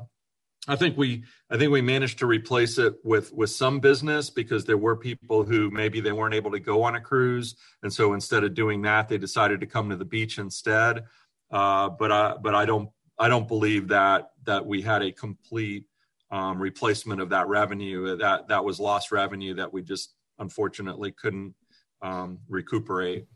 I 0.68 0.76
think 0.76 0.96
we 0.96 1.24
I 1.50 1.56
think 1.56 1.72
we 1.72 1.80
managed 1.80 2.18
to 2.18 2.26
replace 2.26 2.78
it 2.78 2.94
with 3.02 3.32
with 3.32 3.50
some 3.50 3.80
business 3.80 4.28
because 4.28 4.64
there 4.64 4.76
were 4.76 4.96
people 4.96 5.42
who 5.42 5.70
maybe 5.70 6.00
they 6.00 6.12
weren't 6.12 6.34
able 6.34 6.50
to 6.50 6.60
go 6.60 6.82
on 6.82 6.96
a 6.96 7.00
cruise, 7.00 7.56
and 7.82 7.92
so 7.92 8.12
instead 8.12 8.44
of 8.44 8.54
doing 8.54 8.82
that, 8.82 9.08
they 9.08 9.18
decided 9.18 9.60
to 9.60 9.66
come 9.66 9.88
to 9.90 9.96
the 9.96 10.04
beach 10.04 10.38
instead. 10.38 11.04
Uh, 11.50 11.88
but 11.88 12.12
I 12.12 12.34
but 12.42 12.54
I 12.54 12.66
don't 12.66 12.90
I 13.18 13.28
don't 13.28 13.48
believe 13.48 13.88
that 13.88 14.30
that 14.44 14.66
we 14.66 14.82
had 14.82 15.02
a 15.02 15.12
complete 15.12 15.86
um, 16.30 16.60
replacement 16.60 17.20
of 17.20 17.30
that 17.30 17.48
revenue. 17.48 18.16
That 18.18 18.48
that 18.48 18.64
was 18.64 18.78
lost 18.78 19.12
revenue 19.12 19.54
that 19.54 19.72
we 19.72 19.82
just 19.82 20.14
unfortunately 20.38 21.12
couldn't 21.12 21.54
um, 22.02 22.38
recuperate. 22.48 23.26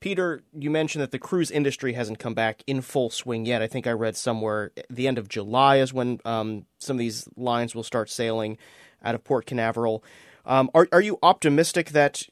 Peter, 0.00 0.42
you 0.58 0.70
mentioned 0.70 1.02
that 1.02 1.10
the 1.10 1.18
cruise 1.18 1.50
industry 1.50 1.92
hasn't 1.92 2.18
come 2.18 2.34
back 2.34 2.62
in 2.66 2.80
full 2.80 3.10
swing 3.10 3.44
yet. 3.44 3.60
I 3.60 3.66
think 3.66 3.86
I 3.86 3.92
read 3.92 4.16
somewhere 4.16 4.72
the 4.88 5.06
end 5.06 5.18
of 5.18 5.28
July 5.28 5.76
is 5.76 5.92
when 5.92 6.20
um, 6.24 6.64
some 6.78 6.96
of 6.96 6.98
these 6.98 7.28
lines 7.36 7.74
will 7.74 7.82
start 7.82 8.08
sailing 8.08 8.56
out 9.02 9.14
of 9.14 9.24
Port 9.24 9.46
Canaveral. 9.46 10.02
Um, 10.46 10.70
are 10.74 10.88
are 10.90 11.02
you 11.02 11.18
optimistic 11.22 11.90
that 11.90 12.22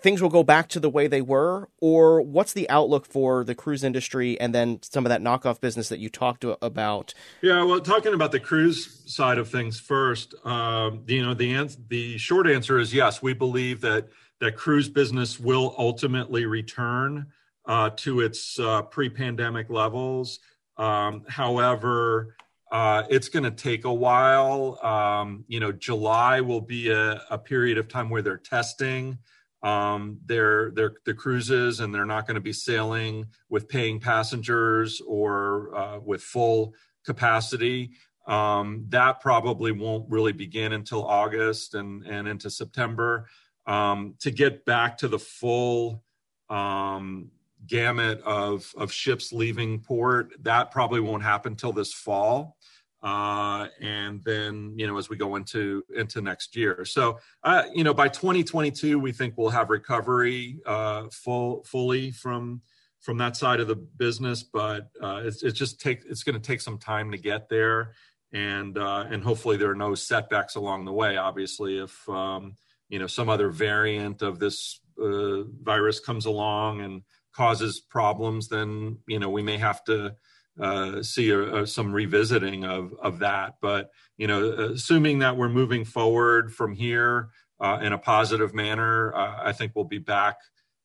things 0.00 0.20
will 0.22 0.28
go 0.28 0.42
back 0.42 0.68
to 0.68 0.80
the 0.80 0.90
way 0.90 1.06
they 1.06 1.22
were, 1.22 1.68
or 1.80 2.20
what's 2.20 2.52
the 2.52 2.68
outlook 2.70 3.06
for 3.06 3.42
the 3.42 3.54
cruise 3.54 3.82
industry 3.82 4.38
and 4.40 4.54
then 4.54 4.78
some 4.82 5.04
of 5.06 5.10
that 5.10 5.20
knockoff 5.20 5.60
business 5.60 5.88
that 5.88 5.98
you 5.98 6.08
talked 6.08 6.44
about? 6.62 7.12
Yeah, 7.42 7.64
well, 7.64 7.80
talking 7.80 8.14
about 8.14 8.30
the 8.30 8.40
cruise 8.40 9.02
side 9.06 9.38
of 9.38 9.48
things 9.48 9.80
first, 9.80 10.34
um, 10.44 11.02
you 11.06 11.24
know, 11.24 11.34
the 11.34 11.76
the 11.88 12.18
short 12.18 12.46
answer 12.46 12.78
is 12.78 12.94
yes. 12.94 13.20
We 13.20 13.34
believe 13.34 13.80
that 13.80 14.08
that 14.44 14.56
cruise 14.56 14.90
business 14.90 15.40
will 15.40 15.74
ultimately 15.78 16.44
return 16.44 17.26
uh, 17.66 17.90
to 17.96 18.20
its 18.20 18.58
uh, 18.58 18.82
pre-pandemic 18.82 19.70
levels. 19.70 20.38
Um, 20.76 21.24
however, 21.28 22.36
uh, 22.70 23.04
it's 23.08 23.28
going 23.28 23.44
to 23.44 23.50
take 23.50 23.84
a 23.84 23.92
while. 23.92 24.78
Um, 24.82 25.44
you 25.48 25.60
know, 25.60 25.72
July 25.72 26.42
will 26.42 26.60
be 26.60 26.90
a, 26.90 27.22
a, 27.30 27.38
period 27.38 27.78
of 27.78 27.88
time 27.88 28.10
where 28.10 28.20
they're 28.20 28.36
testing 28.36 29.18
um, 29.62 30.18
their 30.26 30.72
their 30.72 30.94
the 31.06 31.14
cruises, 31.14 31.80
and 31.80 31.94
they're 31.94 32.04
not 32.04 32.26
going 32.26 32.34
to 32.34 32.40
be 32.40 32.52
sailing 32.52 33.26
with 33.48 33.68
paying 33.68 33.98
passengers 33.98 35.00
or 35.06 35.74
uh, 35.74 35.98
with 36.00 36.22
full 36.22 36.74
capacity. 37.06 37.92
Um, 38.26 38.84
that 38.88 39.20
probably 39.20 39.72
won't 39.72 40.10
really 40.10 40.32
begin 40.32 40.72
until 40.72 41.06
August 41.06 41.74
and 41.74 42.04
and 42.04 42.28
into 42.28 42.50
September 42.50 43.26
um, 43.66 44.14
to 44.20 44.30
get 44.30 44.64
back 44.64 44.98
to 44.98 45.08
the 45.08 45.18
full 45.18 46.02
um, 46.50 47.30
gamut 47.66 48.20
of, 48.22 48.72
of 48.76 48.92
ships 48.92 49.32
leaving 49.32 49.80
port. 49.80 50.32
That 50.42 50.70
probably 50.70 51.00
won't 51.00 51.22
happen 51.22 51.56
till 51.56 51.72
this 51.72 51.92
fall. 51.92 52.56
Uh, 53.04 53.68
and 53.82 54.24
then 54.24 54.72
you 54.76 54.86
know 54.86 54.96
as 54.96 55.10
we 55.10 55.16
go 55.16 55.36
into 55.36 55.84
into 55.94 56.22
next 56.22 56.56
year 56.56 56.86
so 56.86 57.18
uh, 57.42 57.64
you 57.74 57.84
know 57.84 57.92
by 57.92 58.08
2022 58.08 58.98
we 58.98 59.12
think 59.12 59.34
we'll 59.36 59.50
have 59.50 59.68
recovery 59.68 60.58
uh, 60.64 61.04
full 61.12 61.62
fully 61.64 62.10
from 62.10 62.62
from 63.02 63.18
that 63.18 63.36
side 63.36 63.60
of 63.60 63.68
the 63.68 63.74
business 63.74 64.42
but 64.42 64.88
uh, 65.02 65.20
it's, 65.22 65.42
it's 65.42 65.58
just 65.58 65.78
take 65.78 66.00
it's 66.08 66.22
going 66.22 66.34
to 66.34 66.40
take 66.40 66.62
some 66.62 66.78
time 66.78 67.12
to 67.12 67.18
get 67.18 67.46
there 67.50 67.92
and 68.32 68.78
uh, 68.78 69.04
and 69.10 69.22
hopefully 69.22 69.58
there 69.58 69.70
are 69.70 69.74
no 69.74 69.94
setbacks 69.94 70.54
along 70.54 70.86
the 70.86 70.92
way 70.92 71.18
obviously 71.18 71.76
if 71.76 72.08
um, 72.08 72.54
you 72.94 73.00
know 73.00 73.08
some 73.08 73.28
other 73.28 73.48
variant 73.48 74.22
of 74.22 74.38
this 74.38 74.78
uh, 75.02 75.42
virus 75.64 75.98
comes 75.98 76.26
along 76.26 76.80
and 76.80 77.02
causes 77.32 77.80
problems, 77.80 78.48
then 78.48 78.98
you 79.08 79.18
know 79.18 79.28
we 79.28 79.42
may 79.42 79.58
have 79.58 79.82
to 79.82 80.14
uh, 80.60 81.02
see 81.02 81.30
a, 81.30 81.62
a, 81.62 81.66
some 81.66 81.92
revisiting 81.92 82.64
of 82.64 82.94
of 83.02 83.18
that. 83.18 83.56
But 83.60 83.90
you 84.16 84.28
know, 84.28 84.48
assuming 84.74 85.18
that 85.18 85.36
we're 85.36 85.48
moving 85.48 85.84
forward 85.84 86.54
from 86.54 86.72
here 86.72 87.30
uh, 87.58 87.80
in 87.82 87.92
a 87.92 87.98
positive 87.98 88.54
manner, 88.54 89.12
uh, 89.12 89.40
I 89.42 89.50
think 89.50 89.72
we'll 89.74 89.86
be 89.86 89.98
back 89.98 90.36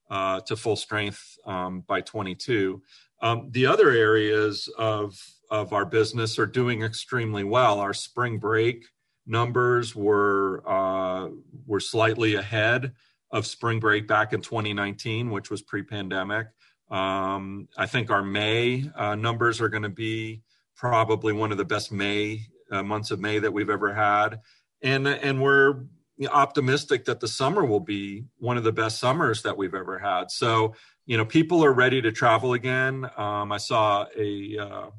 uh, 0.09 0.39
to 0.47 0.55
full 0.55 0.77
strength 0.77 1.37
um, 1.45 1.81
by 1.81 2.01
22. 2.01 2.81
Um, 3.21 3.49
the 3.51 3.67
other 3.67 3.91
areas 3.91 4.67
of 4.79 5.15
of 5.51 5.73
our 5.73 5.85
business 5.85 6.39
are 6.39 6.47
doing 6.47 6.81
extremely 6.81 7.43
well. 7.43 7.79
Our 7.79 7.93
spring 7.93 8.39
break 8.39 8.87
numbers 9.29 9.95
were 9.95 10.63
uh, 10.67 11.29
were 11.65 11.79
slightly 11.79 12.35
ahead 12.35 12.93
of 13.31 13.45
spring 13.45 13.79
break 13.79 14.07
back 14.07 14.33
in 14.33 14.41
2019, 14.41 15.29
which 15.29 15.51
was 15.51 15.61
pre-pandemic. 15.61 16.47
Um, 16.89 17.67
I 17.77 17.85
think 17.85 18.09
our 18.09 18.23
May 18.23 18.89
uh, 18.95 19.15
numbers 19.15 19.61
are 19.61 19.69
going 19.69 19.83
to 19.83 19.89
be 19.89 20.41
probably 20.75 21.31
one 21.31 21.51
of 21.51 21.59
the 21.59 21.65
best 21.65 21.91
May 21.91 22.47
uh, 22.71 22.81
months 22.81 23.11
of 23.11 23.19
May 23.19 23.37
that 23.39 23.53
we've 23.53 23.69
ever 23.69 23.93
had, 23.93 24.41
and 24.81 25.07
and 25.07 25.41
we're 25.41 25.85
optimistic 26.31 27.05
that 27.05 27.19
the 27.19 27.27
summer 27.27 27.63
will 27.63 27.79
be 27.79 28.25
one 28.39 28.57
of 28.57 28.63
the 28.63 28.71
best 28.71 28.99
summers 28.99 29.43
that 29.43 29.55
we've 29.55 29.75
ever 29.75 29.99
had. 29.99 30.31
So 30.31 30.73
you 31.05 31.17
know, 31.17 31.25
people 31.25 31.63
are 31.63 31.73
ready 31.73 32.01
to 32.01 32.11
travel 32.11 32.53
again. 32.53 33.09
Um, 33.17 33.51
I 33.51 33.57
saw 33.57 34.05
a 34.17 34.57
uh, 34.57 34.89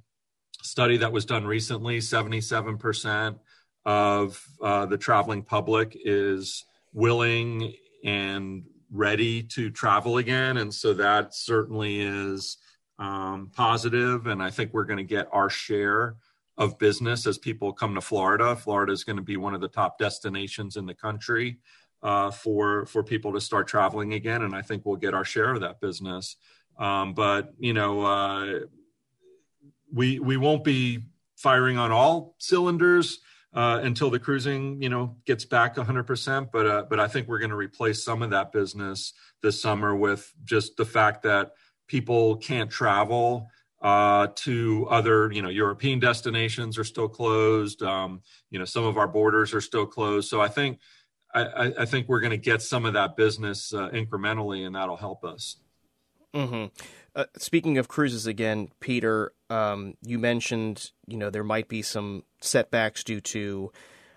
study 0.62 0.96
that 0.98 1.12
was 1.12 1.24
done 1.24 1.44
recently: 1.44 2.00
seventy-seven 2.00 2.78
percent 2.78 3.38
of 3.90 4.46
uh, 4.62 4.86
the 4.86 4.96
traveling 4.96 5.42
public 5.42 5.98
is 6.04 6.64
willing 6.92 7.74
and 8.04 8.62
ready 8.92 9.42
to 9.42 9.68
travel 9.68 10.18
again. 10.18 10.58
And 10.58 10.72
so 10.72 10.94
that 10.94 11.34
certainly 11.34 12.00
is 12.00 12.58
um, 13.00 13.50
positive. 13.52 14.28
And 14.28 14.40
I 14.40 14.50
think 14.50 14.72
we're 14.72 14.84
going 14.84 14.98
to 14.98 15.14
get 15.16 15.26
our 15.32 15.50
share 15.50 16.14
of 16.56 16.78
business 16.78 17.26
as 17.26 17.36
people 17.36 17.72
come 17.72 17.96
to 17.96 18.00
Florida. 18.00 18.54
Florida 18.54 18.92
is 18.92 19.02
going 19.02 19.16
to 19.16 19.22
be 19.22 19.36
one 19.36 19.54
of 19.54 19.60
the 19.60 19.66
top 19.66 19.98
destinations 19.98 20.76
in 20.76 20.86
the 20.86 20.94
country 20.94 21.58
uh, 22.04 22.30
for 22.30 22.86
for 22.86 23.02
people 23.02 23.32
to 23.32 23.40
start 23.40 23.66
traveling 23.66 24.14
again, 24.14 24.42
and 24.42 24.54
I 24.54 24.62
think 24.62 24.84
we'll 24.84 24.96
get 24.96 25.14
our 25.14 25.24
share 25.24 25.52
of 25.52 25.60
that 25.60 25.80
business. 25.80 26.36
Um, 26.78 27.12
but 27.12 27.52
you 27.58 27.74
know, 27.74 28.02
uh, 28.02 28.60
we 29.92 30.18
we 30.18 30.36
won't 30.36 30.64
be 30.64 31.00
firing 31.36 31.76
on 31.76 31.90
all 31.90 32.36
cylinders 32.38 33.20
uh, 33.52 33.80
until 33.82 34.10
the 34.10 34.18
cruising, 34.18 34.80
you 34.80 34.88
know, 34.88 35.16
gets 35.26 35.44
back 35.44 35.76
100%. 35.76 36.50
But 36.52 36.66
uh, 36.66 36.84
but 36.88 37.00
I 37.00 37.08
think 37.08 37.28
we're 37.28 37.38
going 37.38 37.50
to 37.50 37.56
replace 37.56 38.04
some 38.04 38.22
of 38.22 38.30
that 38.30 38.52
business 38.52 39.12
this 39.42 39.60
summer 39.60 39.94
with 39.94 40.32
just 40.44 40.76
the 40.76 40.84
fact 40.84 41.22
that 41.24 41.52
people 41.88 42.36
can't 42.36 42.70
travel 42.70 43.48
uh, 43.82 44.28
to 44.36 44.86
other, 44.90 45.32
you 45.32 45.42
know, 45.42 45.48
European 45.48 45.98
destinations 45.98 46.78
are 46.78 46.84
still 46.84 47.08
closed. 47.08 47.82
Um, 47.82 48.22
you 48.50 48.58
know, 48.58 48.64
some 48.64 48.84
of 48.84 48.98
our 48.98 49.08
borders 49.08 49.54
are 49.54 49.60
still 49.60 49.86
closed. 49.86 50.28
So 50.28 50.40
I 50.40 50.48
think 50.48 50.78
I, 51.34 51.72
I 51.78 51.84
think 51.86 52.08
we're 52.08 52.20
going 52.20 52.32
to 52.32 52.36
get 52.36 52.60
some 52.60 52.84
of 52.84 52.94
that 52.94 53.16
business 53.16 53.72
uh, 53.72 53.88
incrementally, 53.90 54.66
and 54.66 54.74
that'll 54.74 54.96
help 54.96 55.24
us. 55.24 55.56
Mm-hmm. 56.34 56.66
Uh, 57.14 57.24
speaking 57.38 57.78
of 57.78 57.88
cruises 57.88 58.26
again, 58.26 58.68
Peter, 58.80 59.32
um, 59.48 59.94
you 60.02 60.18
mentioned 60.18 60.90
you 61.06 61.16
know 61.16 61.30
there 61.30 61.44
might 61.44 61.68
be 61.68 61.82
some 61.82 62.24
setbacks 62.40 63.04
due 63.04 63.20
to 63.20 63.72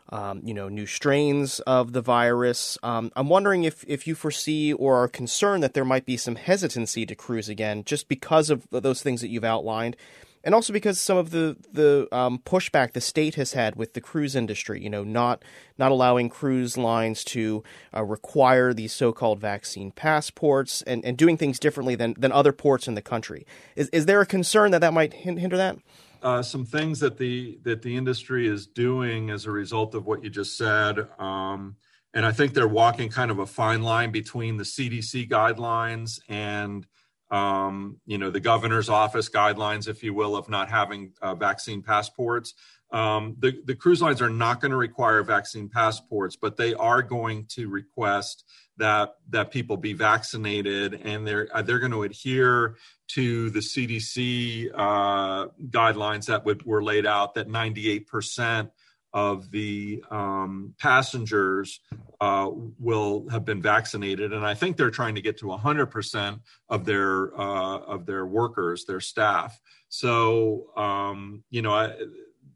um, 0.10 0.42
you 0.44 0.54
know 0.54 0.70
new 0.70 0.86
strains 0.86 1.60
of 1.62 1.94
the 1.94 2.02
virus. 2.02 2.78
Um, 2.84 3.12
I'm 3.16 3.30
wondering 3.30 3.64
if 3.64 3.84
if 3.88 4.08
you 4.08 4.16
foresee 4.16 4.74
or 4.74 5.04
are 5.04 5.08
concerned 5.08 5.64
that 5.64 5.74
there 5.74 5.86
might 5.86 6.06
be 6.06 6.18
some 6.18 6.36
hesitancy 6.36 7.06
to 7.06 7.16
cruise 7.16 7.50
again, 7.50 7.84
just 7.84 8.08
because 8.08 8.50
of 8.50 8.68
those 8.70 9.02
things 9.02 9.22
that 9.22 9.30
you've 9.30 9.44
outlined 9.44 9.98
and 10.44 10.54
also 10.54 10.74
because 10.74 11.00
some 11.00 11.18
of 11.18 11.32
the 11.32 11.56
the 11.72 12.08
um, 12.12 12.40
pushback 12.40 12.92
the 12.92 13.02
state 13.02 13.36
has 13.36 13.54
had 13.54 13.76
with 13.76 13.94
the 13.94 14.02
cruise 14.02 14.36
industry, 14.36 14.82
you 14.84 14.90
know, 14.90 15.04
not 15.04 15.44
not 15.78 15.92
allowing 15.92 16.30
cruise 16.30 16.78
lines 16.78 17.24
to 17.26 17.64
uh, 17.96 18.04
require 18.04 18.74
these 18.74 18.92
so-called 18.92 19.40
vaccine 19.40 19.92
passports 19.92 20.82
and, 20.84 21.04
and 21.06 21.18
doing 21.18 21.38
things 21.38 21.60
differently 21.60 21.96
than, 21.96 22.14
than 22.18 22.32
other 22.32 22.52
ports 22.52 22.88
in 22.88 22.96
the 22.96 23.02
country. 23.02 23.46
Is 23.76 23.90
is 23.90 24.06
there 24.06 24.22
a 24.22 24.26
concern 24.26 24.72
that 24.72 24.82
that 24.82 24.94
might 24.94 25.14
hinder 25.14 25.58
that? 25.58 25.78
Uh, 26.24 26.42
some 26.42 26.66
things 26.66 27.00
that 27.02 27.18
the 27.18 27.60
that 27.64 27.82
the 27.82 27.96
industry 27.96 28.48
is 28.48 28.66
doing 28.66 29.30
as 29.30 29.46
a 29.46 29.52
result 29.52 29.94
of 29.94 30.06
what 30.06 30.24
you 30.24 30.30
just 30.30 30.58
said. 30.58 31.08
Um, 31.20 31.76
and 32.14 32.26
I 32.26 32.32
think 32.32 32.54
they're 32.54 32.68
walking 32.68 33.10
kind 33.10 33.30
of 33.30 33.40
a 33.40 33.46
fine 33.46 33.82
line 33.82 34.12
between 34.12 34.56
the 34.56 34.64
CDC 34.64 35.30
guidelines 35.30 36.22
and 36.30 36.88
um, 37.34 37.98
you 38.06 38.20
know, 38.20 38.30
the 38.30 38.40
governor's 38.40 38.90
office 38.90 39.28
guidelines, 39.28 39.88
if 39.88 40.04
you 40.04 40.14
will, 40.14 40.36
of 40.36 40.50
not 40.50 40.70
having 40.70 41.14
uh, 41.20 41.34
vaccine 41.34 41.82
passports. 41.82 42.54
Um, 42.92 43.36
the, 43.40 43.60
the 43.66 43.74
cruise 43.74 44.04
lines 44.04 44.22
are 44.22 44.30
not 44.30 44.62
going 44.62 44.70
to 44.70 44.78
require 44.78 45.24
vaccine 45.24 45.68
passports, 45.68 46.36
but 46.36 46.58
they 46.58 46.76
are 46.76 47.02
going 47.02 47.46
to 47.50 47.70
request 47.70 48.46
that 48.78 49.16
that 49.30 49.52
people 49.52 49.78
be 49.78 49.94
vaccinated, 49.94 50.94
and 51.04 51.26
they're 51.26 51.48
uh, 51.54 51.62
they're 51.62 51.80
going 51.80 51.92
to 51.92 52.04
adhere 52.04 52.76
to 53.10 53.50
the 53.50 53.60
CDC 53.60 54.72
uh, 54.74 55.48
guidelines 55.70 56.26
that 56.26 56.46
would, 56.46 56.66
were 56.66 56.84
laid 56.84 57.06
out 57.06 57.36
that 57.36 57.48
98 57.48 58.08
percent 58.08 58.72
of 59.14 59.52
the 59.52 60.04
um, 60.10 60.74
passengers 60.80 61.80
uh, 62.20 62.50
will 62.80 63.30
have 63.30 63.46
been 63.46 63.62
vaccinated, 63.62 64.34
and 64.34 64.46
I 64.46 64.56
think 64.56 64.76
they're 64.76 64.90
trying 64.90 65.16
to 65.16 65.22
get 65.22 65.38
to 65.40 65.46
100% 65.46 66.40
of 66.70 66.86
their 66.86 67.40
uh, 67.40 67.78
of 67.78 68.06
their 68.06 68.26
workers, 68.26 68.86
their 68.86 69.00
staff. 69.00 69.60
So 69.90 70.76
um, 70.76 71.44
you 71.52 71.62
know, 71.62 71.74
I, 71.74 71.94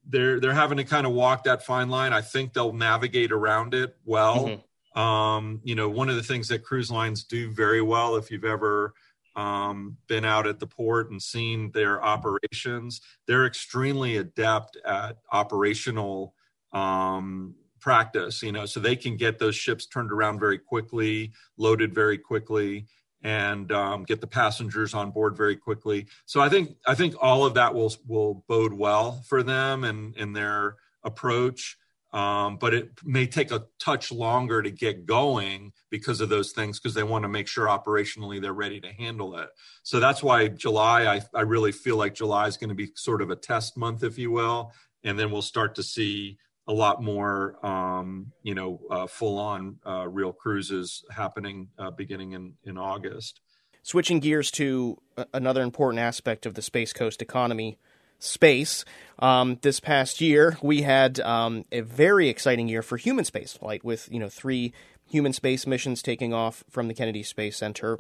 they're 0.10 0.40
they're 0.40 0.54
having 0.54 0.78
to 0.78 0.84
kind 0.84 1.06
of 1.06 1.14
walk 1.14 1.44
that 1.44 1.64
fine 1.64 1.90
line. 1.90 2.14
I 2.14 2.22
think 2.22 2.54
they'll 2.54 2.74
navigate 2.74 3.32
around 3.32 3.74
it 3.74 3.96
well. 4.06 4.46
Mm-hmm. 4.46 4.62
Um, 4.98 5.62
you 5.64 5.76
know, 5.76 5.88
one 5.88 6.10
of 6.10 6.16
the 6.16 6.24
things 6.24 6.48
that 6.48 6.64
cruise 6.64 6.90
lines 6.90 7.24
do 7.24 7.52
very 7.52 7.82
well, 7.82 8.16
if 8.16 8.32
you've 8.32 8.44
ever 8.44 8.94
um, 9.36 9.96
been 10.08 10.26
out 10.26 10.48
at 10.48 10.60
the 10.60 10.66
port 10.66 11.12
and 11.12 11.22
seen 11.22 11.72
their 11.72 12.04
operations, 12.04 13.02
they're 13.28 13.46
extremely 13.46 14.18
adept 14.18 14.76
at 14.84 15.18
operational 15.32 16.34
um, 16.74 17.54
practice. 17.80 18.42
You 18.42 18.52
know, 18.52 18.66
so 18.66 18.80
they 18.80 18.96
can 18.96 19.18
get 19.18 19.38
those 19.38 19.56
ships 19.56 19.86
turned 19.86 20.12
around 20.12 20.40
very 20.40 20.58
quickly, 20.58 21.32
loaded 21.58 21.94
very 21.94 22.18
quickly 22.18 22.88
and 23.22 23.72
um, 23.72 24.04
get 24.04 24.22
the 24.22 24.28
passengers 24.28 24.94
on 24.94 25.12
board 25.12 25.36
very 25.38 25.56
quickly. 25.56 26.08
So 26.26 26.40
I 26.42 26.50
think 26.50 26.76
I 26.88 26.96
think 26.96 27.16
all 27.22 27.46
of 27.46 27.54
that 27.54 27.76
will 27.76 27.94
will 28.08 28.44
bode 28.48 28.74
well 28.74 29.24
for 29.28 29.44
them 29.44 29.84
and 29.84 30.16
in 30.18 30.34
their 30.34 30.78
approach. 31.04 31.78
Um, 32.14 32.58
but 32.58 32.74
it 32.74 32.90
may 33.04 33.28
take 33.28 33.52
a 33.52 33.66
touch 33.80 34.12
longer 34.12 34.62
to 34.62 34.72
get 34.72 35.06
going 35.06 35.74
because 35.90 36.22
of 36.22 36.30
those 36.30 36.54
things 36.54 36.80
because 36.80 36.94
they 36.94 37.04
want 37.04 37.24
to 37.24 37.30
make 37.30 37.48
sure 37.48 37.68
operationally 37.68 38.42
they're 38.42 38.54
ready 38.54 38.80
to 38.80 38.94
handle 38.94 39.38
it. 39.38 39.50
So 39.84 40.00
that's 40.00 40.24
why 40.24 40.48
July 40.48 41.06
I, 41.06 41.22
I 41.36 41.42
really 41.42 41.74
feel 41.74 41.98
like 41.98 42.16
July 42.16 42.48
is 42.48 42.56
going 42.56 42.70
to 42.70 42.76
be 42.76 42.92
sort 42.96 43.22
of 43.22 43.30
a 43.30 43.36
test 43.36 43.78
month, 43.78 44.04
if 44.04 44.18
you 44.18 44.32
will, 44.32 44.72
and 45.04 45.20
then 45.20 45.32
we'll 45.32 45.42
start 45.42 45.76
to 45.76 45.84
see 45.84 46.38
a 46.68 46.74
lot 46.74 47.02
more, 47.02 47.66
um, 47.66 48.32
you 48.42 48.56
know, 48.56 48.80
uh, 48.90 49.08
full-on 49.08 49.78
uh, 49.86 50.08
real 50.08 50.34
cruises 50.34 51.04
happening 51.12 51.70
uh, 51.78 51.92
beginning 51.92 52.34
in 52.34 52.54
in 52.64 52.78
August. 52.78 53.42
Switching 53.84 54.20
gears 54.20 54.52
to 54.52 54.98
another 55.34 55.62
important 55.62 56.00
aspect 56.02 56.46
of 56.46 56.56
the 56.56 56.62
Space 56.62 56.92
Coast 56.92 57.22
economy, 57.22 57.80
space. 58.20 58.86
Um, 59.20 59.58
this 59.62 59.80
past 59.80 60.22
year, 60.22 60.58
we 60.62 60.84
had 60.84 61.20
um, 61.20 61.66
a 61.72 61.82
very 61.82 62.30
exciting 62.30 62.68
year 62.68 62.82
for 62.82 62.98
human 62.98 63.26
spaceflight, 63.26 63.84
with 63.84 64.12
you 64.12 64.20
know 64.20 64.30
three 64.30 64.74
human 65.06 65.34
space 65.34 65.66
missions 65.66 66.02
taking 66.02 66.34
off 66.34 66.64
from 66.70 66.88
the 66.88 66.94
Kennedy 66.94 67.24
Space 67.24 67.58
Center. 67.58 67.98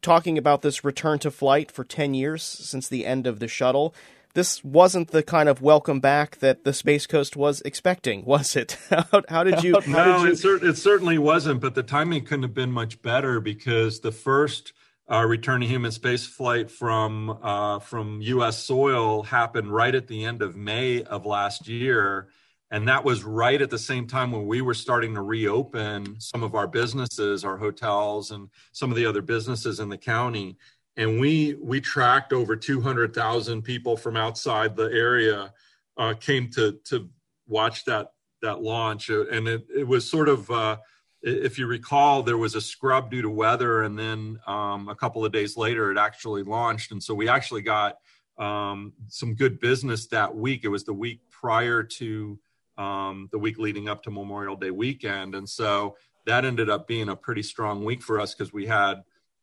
Talking 0.00 0.36
about 0.38 0.62
this 0.62 0.84
return 0.84 1.18
to 1.20 1.30
flight 1.30 1.70
for 1.70 1.84
ten 1.84 2.14
years 2.14 2.42
since 2.42 2.88
the 2.88 3.06
end 3.06 3.26
of 3.26 3.38
the 3.38 3.48
shuttle, 3.48 3.94
this 4.34 4.64
wasn't 4.64 5.08
the 5.08 5.22
kind 5.22 5.48
of 5.48 5.60
welcome 5.60 6.00
back 6.00 6.38
that 6.38 6.64
the 6.64 6.72
Space 6.72 7.06
Coast 7.06 7.36
was 7.36 7.60
expecting, 7.62 8.24
was 8.26 8.56
it? 8.56 8.78
how, 8.90 9.22
how, 9.28 9.44
did 9.44 9.62
you? 9.62 9.78
How 9.86 10.04
no, 10.04 10.04
did 10.04 10.22
you... 10.22 10.32
It, 10.32 10.36
cer- 10.36 10.66
it, 10.66 10.76
certainly 10.76 11.18
wasn't. 11.18 11.60
But 11.60 11.74
the 11.74 11.82
timing 11.82 12.24
couldn't 12.24 12.44
have 12.44 12.54
been 12.54 12.72
much 12.72 13.02
better 13.02 13.40
because 13.40 14.00
the 14.00 14.12
first 14.12 14.72
uh, 15.10 15.24
return 15.24 15.60
to 15.60 15.66
human 15.66 15.92
space 15.92 16.26
flight 16.26 16.70
from 16.70 17.38
uh, 17.42 17.78
from 17.80 18.20
U.S. 18.20 18.58
soil 18.58 19.22
happened 19.22 19.72
right 19.72 19.94
at 19.94 20.06
the 20.06 20.24
end 20.24 20.42
of 20.42 20.56
May 20.56 21.02
of 21.02 21.26
last 21.26 21.68
year, 21.68 22.28
and 22.70 22.88
that 22.88 23.04
was 23.04 23.24
right 23.24 23.60
at 23.60 23.70
the 23.70 23.78
same 23.78 24.06
time 24.06 24.32
when 24.32 24.46
we 24.46 24.62
were 24.62 24.74
starting 24.74 25.14
to 25.14 25.22
reopen 25.22 26.20
some 26.20 26.42
of 26.42 26.54
our 26.54 26.66
businesses, 26.66 27.44
our 27.44 27.56
hotels, 27.56 28.30
and 28.30 28.48
some 28.72 28.90
of 28.90 28.96
the 28.96 29.06
other 29.06 29.22
businesses 29.22 29.80
in 29.80 29.88
the 29.88 29.98
county 29.98 30.56
and 30.96 31.20
we 31.20 31.54
we 31.60 31.80
tracked 31.80 32.32
over 32.32 32.56
200,000 32.56 33.62
people 33.62 33.96
from 33.96 34.16
outside 34.16 34.76
the 34.76 34.90
area 34.92 35.52
uh, 35.96 36.14
came 36.14 36.50
to 36.50 36.78
to 36.84 37.08
watch 37.46 37.84
that 37.84 38.12
that 38.42 38.60
launch 38.60 39.08
and 39.08 39.46
it, 39.46 39.66
it 39.74 39.86
was 39.86 40.08
sort 40.08 40.28
of 40.28 40.50
uh, 40.50 40.76
if 41.22 41.58
you 41.58 41.66
recall 41.66 42.22
there 42.22 42.38
was 42.38 42.54
a 42.54 42.60
scrub 42.60 43.10
due 43.10 43.22
to 43.22 43.30
weather 43.30 43.82
and 43.82 43.98
then 43.98 44.38
um, 44.46 44.88
a 44.88 44.94
couple 44.94 45.24
of 45.24 45.32
days 45.32 45.56
later 45.56 45.90
it 45.90 45.98
actually 45.98 46.42
launched. 46.42 46.90
And 46.90 47.02
so 47.02 47.14
we 47.14 47.28
actually 47.28 47.62
got 47.62 47.98
um, 48.38 48.92
some 49.08 49.34
good 49.34 49.60
business 49.60 50.06
that 50.08 50.34
week. 50.34 50.64
It 50.64 50.68
was 50.68 50.84
the 50.84 50.92
week 50.92 51.20
prior 51.30 51.82
to 51.82 52.38
um, 52.76 53.28
the 53.30 53.38
week 53.38 53.58
leading 53.58 53.88
up 53.88 54.02
to 54.04 54.10
memorial 54.10 54.56
day 54.56 54.70
weekend. 54.70 55.34
And 55.34 55.48
so 55.48 55.96
that 56.26 56.44
ended 56.44 56.68
up 56.68 56.88
being 56.88 57.08
a 57.08 57.16
pretty 57.16 57.42
strong 57.42 57.84
week 57.84 58.02
for 58.02 58.20
us 58.20 58.34
because 58.34 58.52
we 58.52 58.66
had 58.66 59.02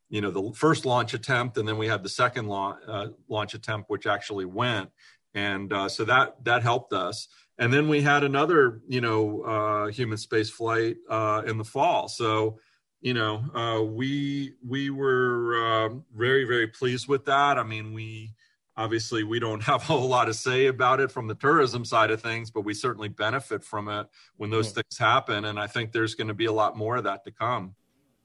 you 0.09 0.21
know 0.21 0.31
the 0.31 0.51
first 0.53 0.85
launch 0.85 1.13
attempt 1.13 1.57
and 1.57 1.67
then 1.67 1.77
we 1.77 1.87
had 1.87 2.03
the 2.03 2.09
second 2.09 2.47
launch, 2.47 2.79
uh, 2.87 3.07
launch 3.27 3.53
attempt 3.53 3.89
which 3.89 4.07
actually 4.07 4.45
went. 4.45 4.89
And 5.35 5.71
uh, 5.71 5.87
so 5.87 6.03
that 6.05 6.43
that 6.43 6.63
helped 6.63 6.91
us 6.91 7.27
and 7.59 7.73
then 7.73 7.89
we 7.89 8.01
had 8.01 8.23
another 8.23 8.81
you 8.87 9.01
know 9.01 9.41
uh, 9.41 9.87
human 9.87 10.17
space 10.17 10.49
flight 10.49 10.97
uh, 11.09 11.43
in 11.45 11.57
the 11.57 11.63
fall. 11.63 12.07
So 12.07 12.59
you 13.01 13.13
know 13.13 13.43
uh, 13.53 13.83
we 13.83 14.53
we 14.65 14.89
were 14.89 15.85
um, 15.85 16.05
very 16.15 16.45
very 16.45 16.67
pleased 16.67 17.07
with 17.07 17.25
that. 17.25 17.59
I 17.59 17.63
mean 17.63 17.93
we 17.93 18.33
obviously 18.77 19.23
we 19.23 19.39
don't 19.39 19.61
have 19.63 19.81
a 19.81 19.85
whole 19.85 20.07
lot 20.07 20.25
to 20.25 20.33
say 20.33 20.67
about 20.67 21.01
it 21.01 21.11
from 21.11 21.27
the 21.27 21.35
tourism 21.35 21.83
side 21.83 22.11
of 22.11 22.21
things 22.21 22.49
but 22.49 22.61
we 22.61 22.73
certainly 22.73 23.09
benefit 23.09 23.61
from 23.61 23.89
it 23.89 24.07
when 24.37 24.49
those 24.49 24.71
things 24.71 24.97
happen. 24.97 25.45
And 25.45 25.59
i 25.59 25.67
think 25.67 25.91
there's 25.91 26.15
going 26.15 26.29
to 26.29 26.33
be 26.33 26.45
a 26.45 26.53
lot 26.53 26.77
more 26.77 26.95
of 26.95 27.03
that 27.03 27.25
to 27.25 27.31
come. 27.31 27.75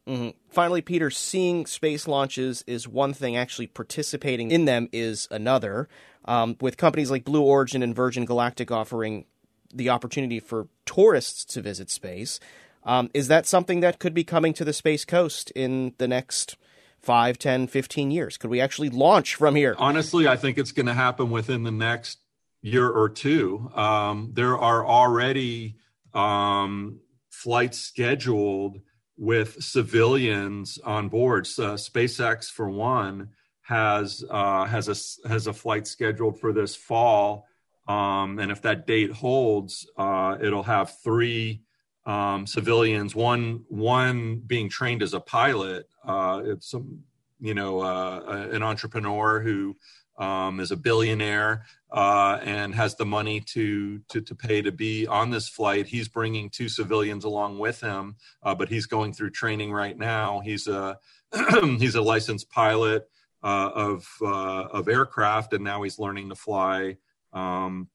Mm-hmm. 0.09 0.31
Finally, 0.51 0.83
Peter, 0.83 1.11
seeing 1.11 1.65
space 1.65 2.07
launches 2.07 2.63
is 2.67 2.87
one 2.87 3.15
thing, 3.15 3.37
actually 3.37 3.67
participating 3.67 4.51
in 4.51 4.67
them 4.67 4.89
is 4.93 5.27
another. 5.31 5.89
Um, 6.27 6.57
with 6.61 6.77
companies 6.77 7.11
like 7.11 7.25
Blue 7.25 7.43
Origin 7.43 7.83
and 7.83 7.95
Virgin 7.95 8.25
Galactic 8.25 8.71
offering 8.71 9.27
the 9.73 9.91
opportunity 9.91 10.41
for 10.41 10.69
tourists 10.87 11.45
to 11.47 11.61
visit 11.61 11.91
space, 11.91 12.41
um, 12.85 13.11
is 13.15 13.29
that 13.29 13.47
something 13.47 13.81
that 13.81 13.99
could 13.99 14.15
be 14.15 14.25
coming 14.25 14.53
to 14.55 14.65
the 14.65 14.73
Space 14.73 15.05
Coast 15.05 15.51
in 15.53 15.95
the 15.99 16.09
next 16.09 16.57
5, 17.01 17.39
10, 17.39 17.67
15 17.67 18.11
years? 18.11 18.37
Could 18.37 18.51
we 18.51 18.61
actually 18.61 18.91
launch 18.91 19.35
from 19.35 19.55
here? 19.55 19.75
Honestly, 19.79 20.29
I 20.29 20.37
think 20.37 20.59
it's 20.59 20.73
going 20.73 20.87
to 20.87 20.95
happen 20.95 21.31
within 21.31 21.63
the 21.63 21.71
next 21.71 22.19
year 22.63 22.89
or 22.89 23.09
two. 23.09 23.71
Um, 23.75 24.31
there 24.33 24.59
are 24.59 24.87
already 24.87 25.77
um, 26.15 27.01
flights 27.31 27.79
scheduled 27.79 28.81
with 29.17 29.63
civilians 29.63 30.79
on 30.79 31.09
board. 31.09 31.47
So 31.47 31.75
SpaceX, 31.75 32.51
for 32.51 32.69
one, 32.69 33.31
has 33.65 34.23
uh, 34.31 34.65
has 34.67 34.89
a 34.89 35.29
has 35.29 35.47
a 35.47 35.53
flight 35.53 35.87
scheduled 35.87 36.39
for 36.39 36.53
this 36.53 36.77
fall, 36.77 37.47
um, 37.89 38.39
and 38.39 38.53
if 38.53 38.63
that 38.63 38.87
date 38.87 39.11
holds, 39.11 39.89
uh, 39.97 40.37
it'll 40.41 40.63
have 40.63 40.99
three 41.03 41.63
um, 42.05 42.47
civilians. 42.47 43.15
One 43.15 43.65
one 43.69 44.43
being 44.47 44.69
trained 44.69 45.03
as 45.03 45.15
a 45.15 45.21
pilot. 45.21 45.89
Uh, 46.05 46.43
it's 46.45 46.71
some 46.71 47.01
you 47.41 47.55
know 47.55 47.81
uh, 47.81 48.49
an 48.53 48.63
entrepreneur 48.63 49.41
who 49.41 49.77
um, 50.19 50.61
is 50.61 50.71
a 50.71 50.77
billionaire 50.77 51.65
uh, 51.91 52.39
and 52.43 52.75
has 52.75 52.95
the 52.97 53.07
money 53.07 53.41
to, 53.41 53.99
to, 54.09 54.21
to 54.21 54.35
pay 54.35 54.63
to 54.63 54.71
be 54.71 55.07
on 55.07 55.31
this 55.31 55.49
flight. 55.49 55.87
He's 55.87 56.09
bringing 56.09 56.51
two 56.51 56.69
civilians 56.69 57.25
along 57.25 57.59
with 57.59 57.81
him, 57.81 58.17
uh, 58.43 58.55
but 58.55 58.69
he's 58.69 58.87
going 58.87 59.13
through 59.13 59.31
training 59.31 59.73
right 59.73 59.99
now. 59.99 60.41
He's 60.45 60.67
a 60.67 60.99
he's 61.63 61.95
a 61.95 62.03
licensed 62.03 62.51
pilot 62.51 63.09
uh, 63.45 63.71
of 63.75 64.09
uh, 64.23 64.65
of 64.73 64.89
aircraft, 64.89 65.53
and 65.53 65.63
now 65.63 65.83
he's 65.83 65.99
learning 65.99 66.31
to 66.31 66.35
fly 66.35 66.97
um, 67.33 67.89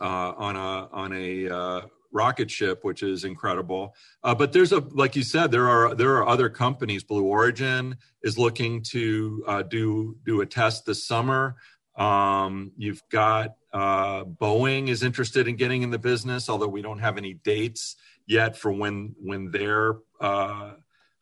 uh, 0.00 0.32
on 0.36 0.56
a 0.56 0.88
on 0.92 1.12
a 1.12 1.48
uh, 1.48 1.80
rocket 2.12 2.48
ship, 2.50 2.84
which 2.84 3.02
is 3.02 3.24
incredible. 3.24 3.94
Uh, 4.22 4.34
but 4.34 4.52
there's 4.52 4.72
a, 4.72 4.78
like 4.92 5.16
you 5.16 5.24
said, 5.24 5.50
there 5.50 5.68
are 5.68 5.94
there 5.94 6.14
are 6.16 6.28
other 6.28 6.48
companies. 6.48 7.02
Blue 7.02 7.24
Origin 7.24 7.96
is 8.22 8.38
looking 8.38 8.82
to 8.82 9.44
uh, 9.46 9.62
do 9.62 10.16
do 10.24 10.40
a 10.40 10.46
test 10.46 10.86
this 10.86 11.06
summer. 11.06 11.56
Um, 11.96 12.72
you've 12.76 13.02
got 13.10 13.56
uh, 13.72 14.24
Boeing 14.24 14.88
is 14.88 15.02
interested 15.02 15.48
in 15.48 15.56
getting 15.56 15.82
in 15.82 15.90
the 15.90 15.98
business, 15.98 16.48
although 16.48 16.68
we 16.68 16.82
don't 16.82 17.00
have 17.00 17.18
any 17.18 17.34
dates 17.34 17.96
yet 18.26 18.56
for 18.56 18.70
when 18.70 19.14
when 19.20 19.50
their 19.50 19.96
uh, 20.20 20.72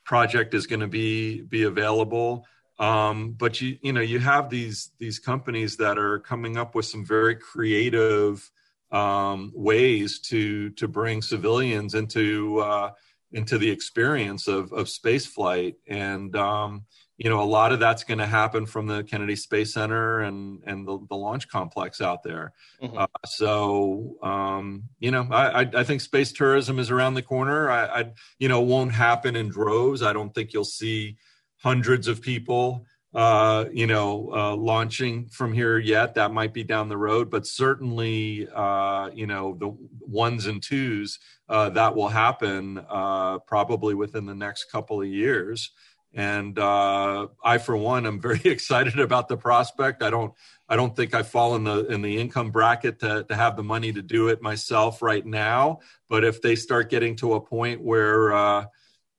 project 0.04 0.52
is 0.52 0.66
going 0.66 0.80
to 0.80 0.88
be 0.88 1.40
be 1.40 1.62
available. 1.62 2.44
Um, 2.82 3.36
but 3.38 3.60
you 3.60 3.78
you 3.80 3.92
know 3.92 4.00
you 4.00 4.18
have 4.18 4.50
these 4.50 4.90
these 4.98 5.20
companies 5.20 5.76
that 5.76 5.98
are 5.98 6.18
coming 6.18 6.56
up 6.56 6.74
with 6.74 6.84
some 6.84 7.06
very 7.06 7.36
creative 7.36 8.50
um, 8.90 9.52
ways 9.54 10.18
to 10.30 10.70
to 10.70 10.88
bring 10.88 11.22
civilians 11.22 11.94
into 11.94 12.58
uh, 12.58 12.90
into 13.30 13.56
the 13.56 13.70
experience 13.70 14.48
of 14.48 14.72
of 14.72 14.88
space 14.88 15.26
flight 15.26 15.76
and 15.86 16.34
um, 16.34 16.84
you 17.18 17.30
know 17.30 17.40
a 17.40 17.44
lot 17.44 17.70
of 17.70 17.78
that's 17.78 18.02
going 18.02 18.18
to 18.18 18.26
happen 18.26 18.66
from 18.66 18.88
the 18.88 19.04
Kennedy 19.04 19.36
Space 19.36 19.72
Center 19.74 20.22
and 20.22 20.60
and 20.66 20.84
the, 20.84 20.98
the 21.08 21.14
launch 21.14 21.48
complex 21.48 22.00
out 22.00 22.24
there. 22.24 22.52
Mm-hmm. 22.82 22.98
Uh, 22.98 23.06
so 23.26 24.16
um, 24.24 24.82
you 24.98 25.12
know 25.12 25.28
I, 25.30 25.60
I, 25.60 25.70
I 25.72 25.84
think 25.84 26.00
space 26.00 26.32
tourism 26.32 26.80
is 26.80 26.90
around 26.90 27.14
the 27.14 27.22
corner. 27.22 27.70
I, 27.70 28.00
I 28.00 28.12
you 28.40 28.48
know 28.48 28.60
won't 28.60 28.92
happen 28.92 29.36
in 29.36 29.50
droves. 29.50 30.02
I 30.02 30.12
don't 30.12 30.34
think 30.34 30.52
you'll 30.52 30.64
see 30.64 31.16
hundreds 31.62 32.08
of 32.08 32.20
people 32.20 32.86
uh, 33.14 33.66
you 33.72 33.86
know, 33.86 34.30
uh, 34.32 34.56
launching 34.56 35.26
from 35.28 35.52
here 35.52 35.78
yet. 35.78 36.14
That 36.14 36.32
might 36.32 36.54
be 36.54 36.64
down 36.64 36.88
the 36.88 36.96
road, 36.96 37.30
but 37.30 37.46
certainly, 37.46 38.48
uh, 38.54 39.10
you 39.12 39.26
know, 39.26 39.54
the 39.54 39.76
ones 40.00 40.46
and 40.46 40.62
twos 40.62 41.18
uh, 41.48 41.68
that 41.70 41.94
will 41.94 42.08
happen 42.08 42.82
uh, 42.88 43.38
probably 43.40 43.94
within 43.94 44.24
the 44.24 44.34
next 44.34 44.70
couple 44.70 45.02
of 45.02 45.08
years. 45.08 45.72
And 46.14 46.58
uh, 46.58 47.28
I, 47.44 47.58
for 47.58 47.76
one, 47.76 48.06
am 48.06 48.18
very 48.20 48.40
excited 48.44 48.98
about 48.98 49.28
the 49.28 49.36
prospect. 49.36 50.02
I 50.02 50.08
don't, 50.08 50.32
I 50.68 50.76
don't 50.76 50.96
think 50.96 51.12
I 51.14 51.22
fall 51.22 51.54
in 51.54 51.64
the 51.64 51.86
in 51.86 52.00
the 52.00 52.18
income 52.18 52.50
bracket 52.50 52.98
to 53.00 53.24
to 53.24 53.34
have 53.34 53.56
the 53.56 53.62
money 53.62 53.92
to 53.92 54.00
do 54.00 54.28
it 54.28 54.40
myself 54.40 55.02
right 55.02 55.24
now. 55.24 55.80
But 56.08 56.24
if 56.24 56.40
they 56.40 56.54
start 56.54 56.88
getting 56.88 57.16
to 57.16 57.34
a 57.34 57.40
point 57.40 57.82
where 57.82 58.32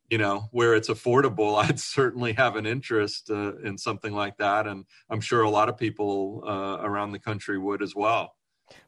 you 0.09 0.17
know 0.17 0.47
where 0.51 0.75
it's 0.75 0.89
affordable 0.89 1.55
i'd 1.63 1.79
certainly 1.79 2.33
have 2.33 2.55
an 2.55 2.65
interest 2.65 3.29
uh, 3.29 3.55
in 3.57 3.77
something 3.77 4.13
like 4.13 4.37
that 4.37 4.67
and 4.67 4.85
i'm 5.09 5.21
sure 5.21 5.41
a 5.41 5.49
lot 5.49 5.69
of 5.69 5.77
people 5.77 6.43
uh, 6.47 6.77
around 6.81 7.11
the 7.11 7.19
country 7.19 7.57
would 7.57 7.81
as 7.81 7.95
well 7.95 8.35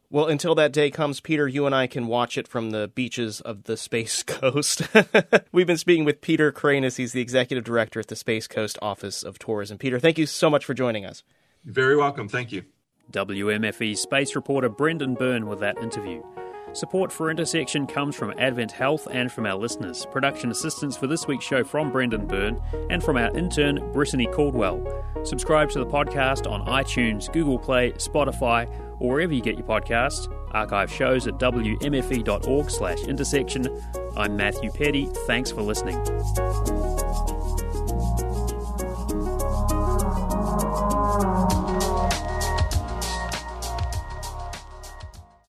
well, 0.08 0.26
until 0.26 0.54
that 0.54 0.72
day 0.72 0.90
comes, 0.90 1.20
Peter, 1.20 1.48
you 1.48 1.66
and 1.66 1.74
I 1.74 1.88
can 1.88 2.06
watch 2.06 2.38
it 2.38 2.46
from 2.46 2.70
the 2.70 2.86
beaches 2.86 3.40
of 3.40 3.64
the 3.64 3.76
Space 3.76 4.22
Coast. 4.26 4.82
We've 5.52 5.66
been 5.66 5.76
speaking 5.76 6.04
with 6.04 6.20
Peter 6.20 6.52
Cranis. 6.52 6.96
He's 6.96 7.12
the 7.12 7.20
executive 7.20 7.64
director 7.64 7.98
at 7.98 8.06
the 8.06 8.16
Space 8.16 8.46
Coast 8.46 8.78
Office 8.80 9.24
of 9.24 9.38
Tourism. 9.38 9.78
Peter, 9.78 9.98
thank 9.98 10.16
you 10.16 10.26
so 10.26 10.48
much 10.48 10.64
for 10.64 10.74
joining 10.74 11.04
us. 11.04 11.24
Very 11.64 11.96
welcome. 11.96 12.28
Thank 12.28 12.52
you. 12.52 12.62
WMFE 13.12 13.96
space 13.96 14.36
reporter 14.36 14.68
Brendan 14.68 15.14
Byrne 15.14 15.46
with 15.46 15.60
that 15.60 15.78
interview. 15.78 16.22
Support 16.72 17.10
for 17.10 17.30
Intersection 17.30 17.86
comes 17.86 18.14
from 18.14 18.34
Advent 18.38 18.72
Health 18.72 19.08
and 19.10 19.30
from 19.32 19.46
our 19.46 19.54
listeners. 19.54 20.06
Production 20.06 20.50
assistance 20.50 20.96
for 20.96 21.06
this 21.06 21.26
week's 21.26 21.44
show 21.44 21.64
from 21.64 21.90
Brendan 21.90 22.26
Byrne 22.26 22.60
and 22.90 23.02
from 23.02 23.16
our 23.16 23.34
intern, 23.36 23.92
Brittany 23.92 24.26
Caldwell. 24.26 24.82
Subscribe 25.24 25.70
to 25.70 25.78
the 25.78 25.86
podcast 25.86 26.50
on 26.50 26.66
iTunes, 26.66 27.32
Google 27.32 27.58
Play, 27.58 27.92
Spotify, 27.92 28.68
or 29.00 29.12
wherever 29.14 29.32
you 29.32 29.40
get 29.40 29.56
your 29.56 29.66
podcasts. 29.66 30.30
Archive 30.52 30.92
shows 30.92 31.26
at 31.26 31.34
wmfe.org 31.34 32.70
slash 32.70 33.00
intersection. 33.04 33.82
I'm 34.16 34.36
Matthew 34.36 34.70
Peddie. 34.70 35.06
Thanks 35.26 35.50
for 35.50 35.62
listening. 35.62 35.96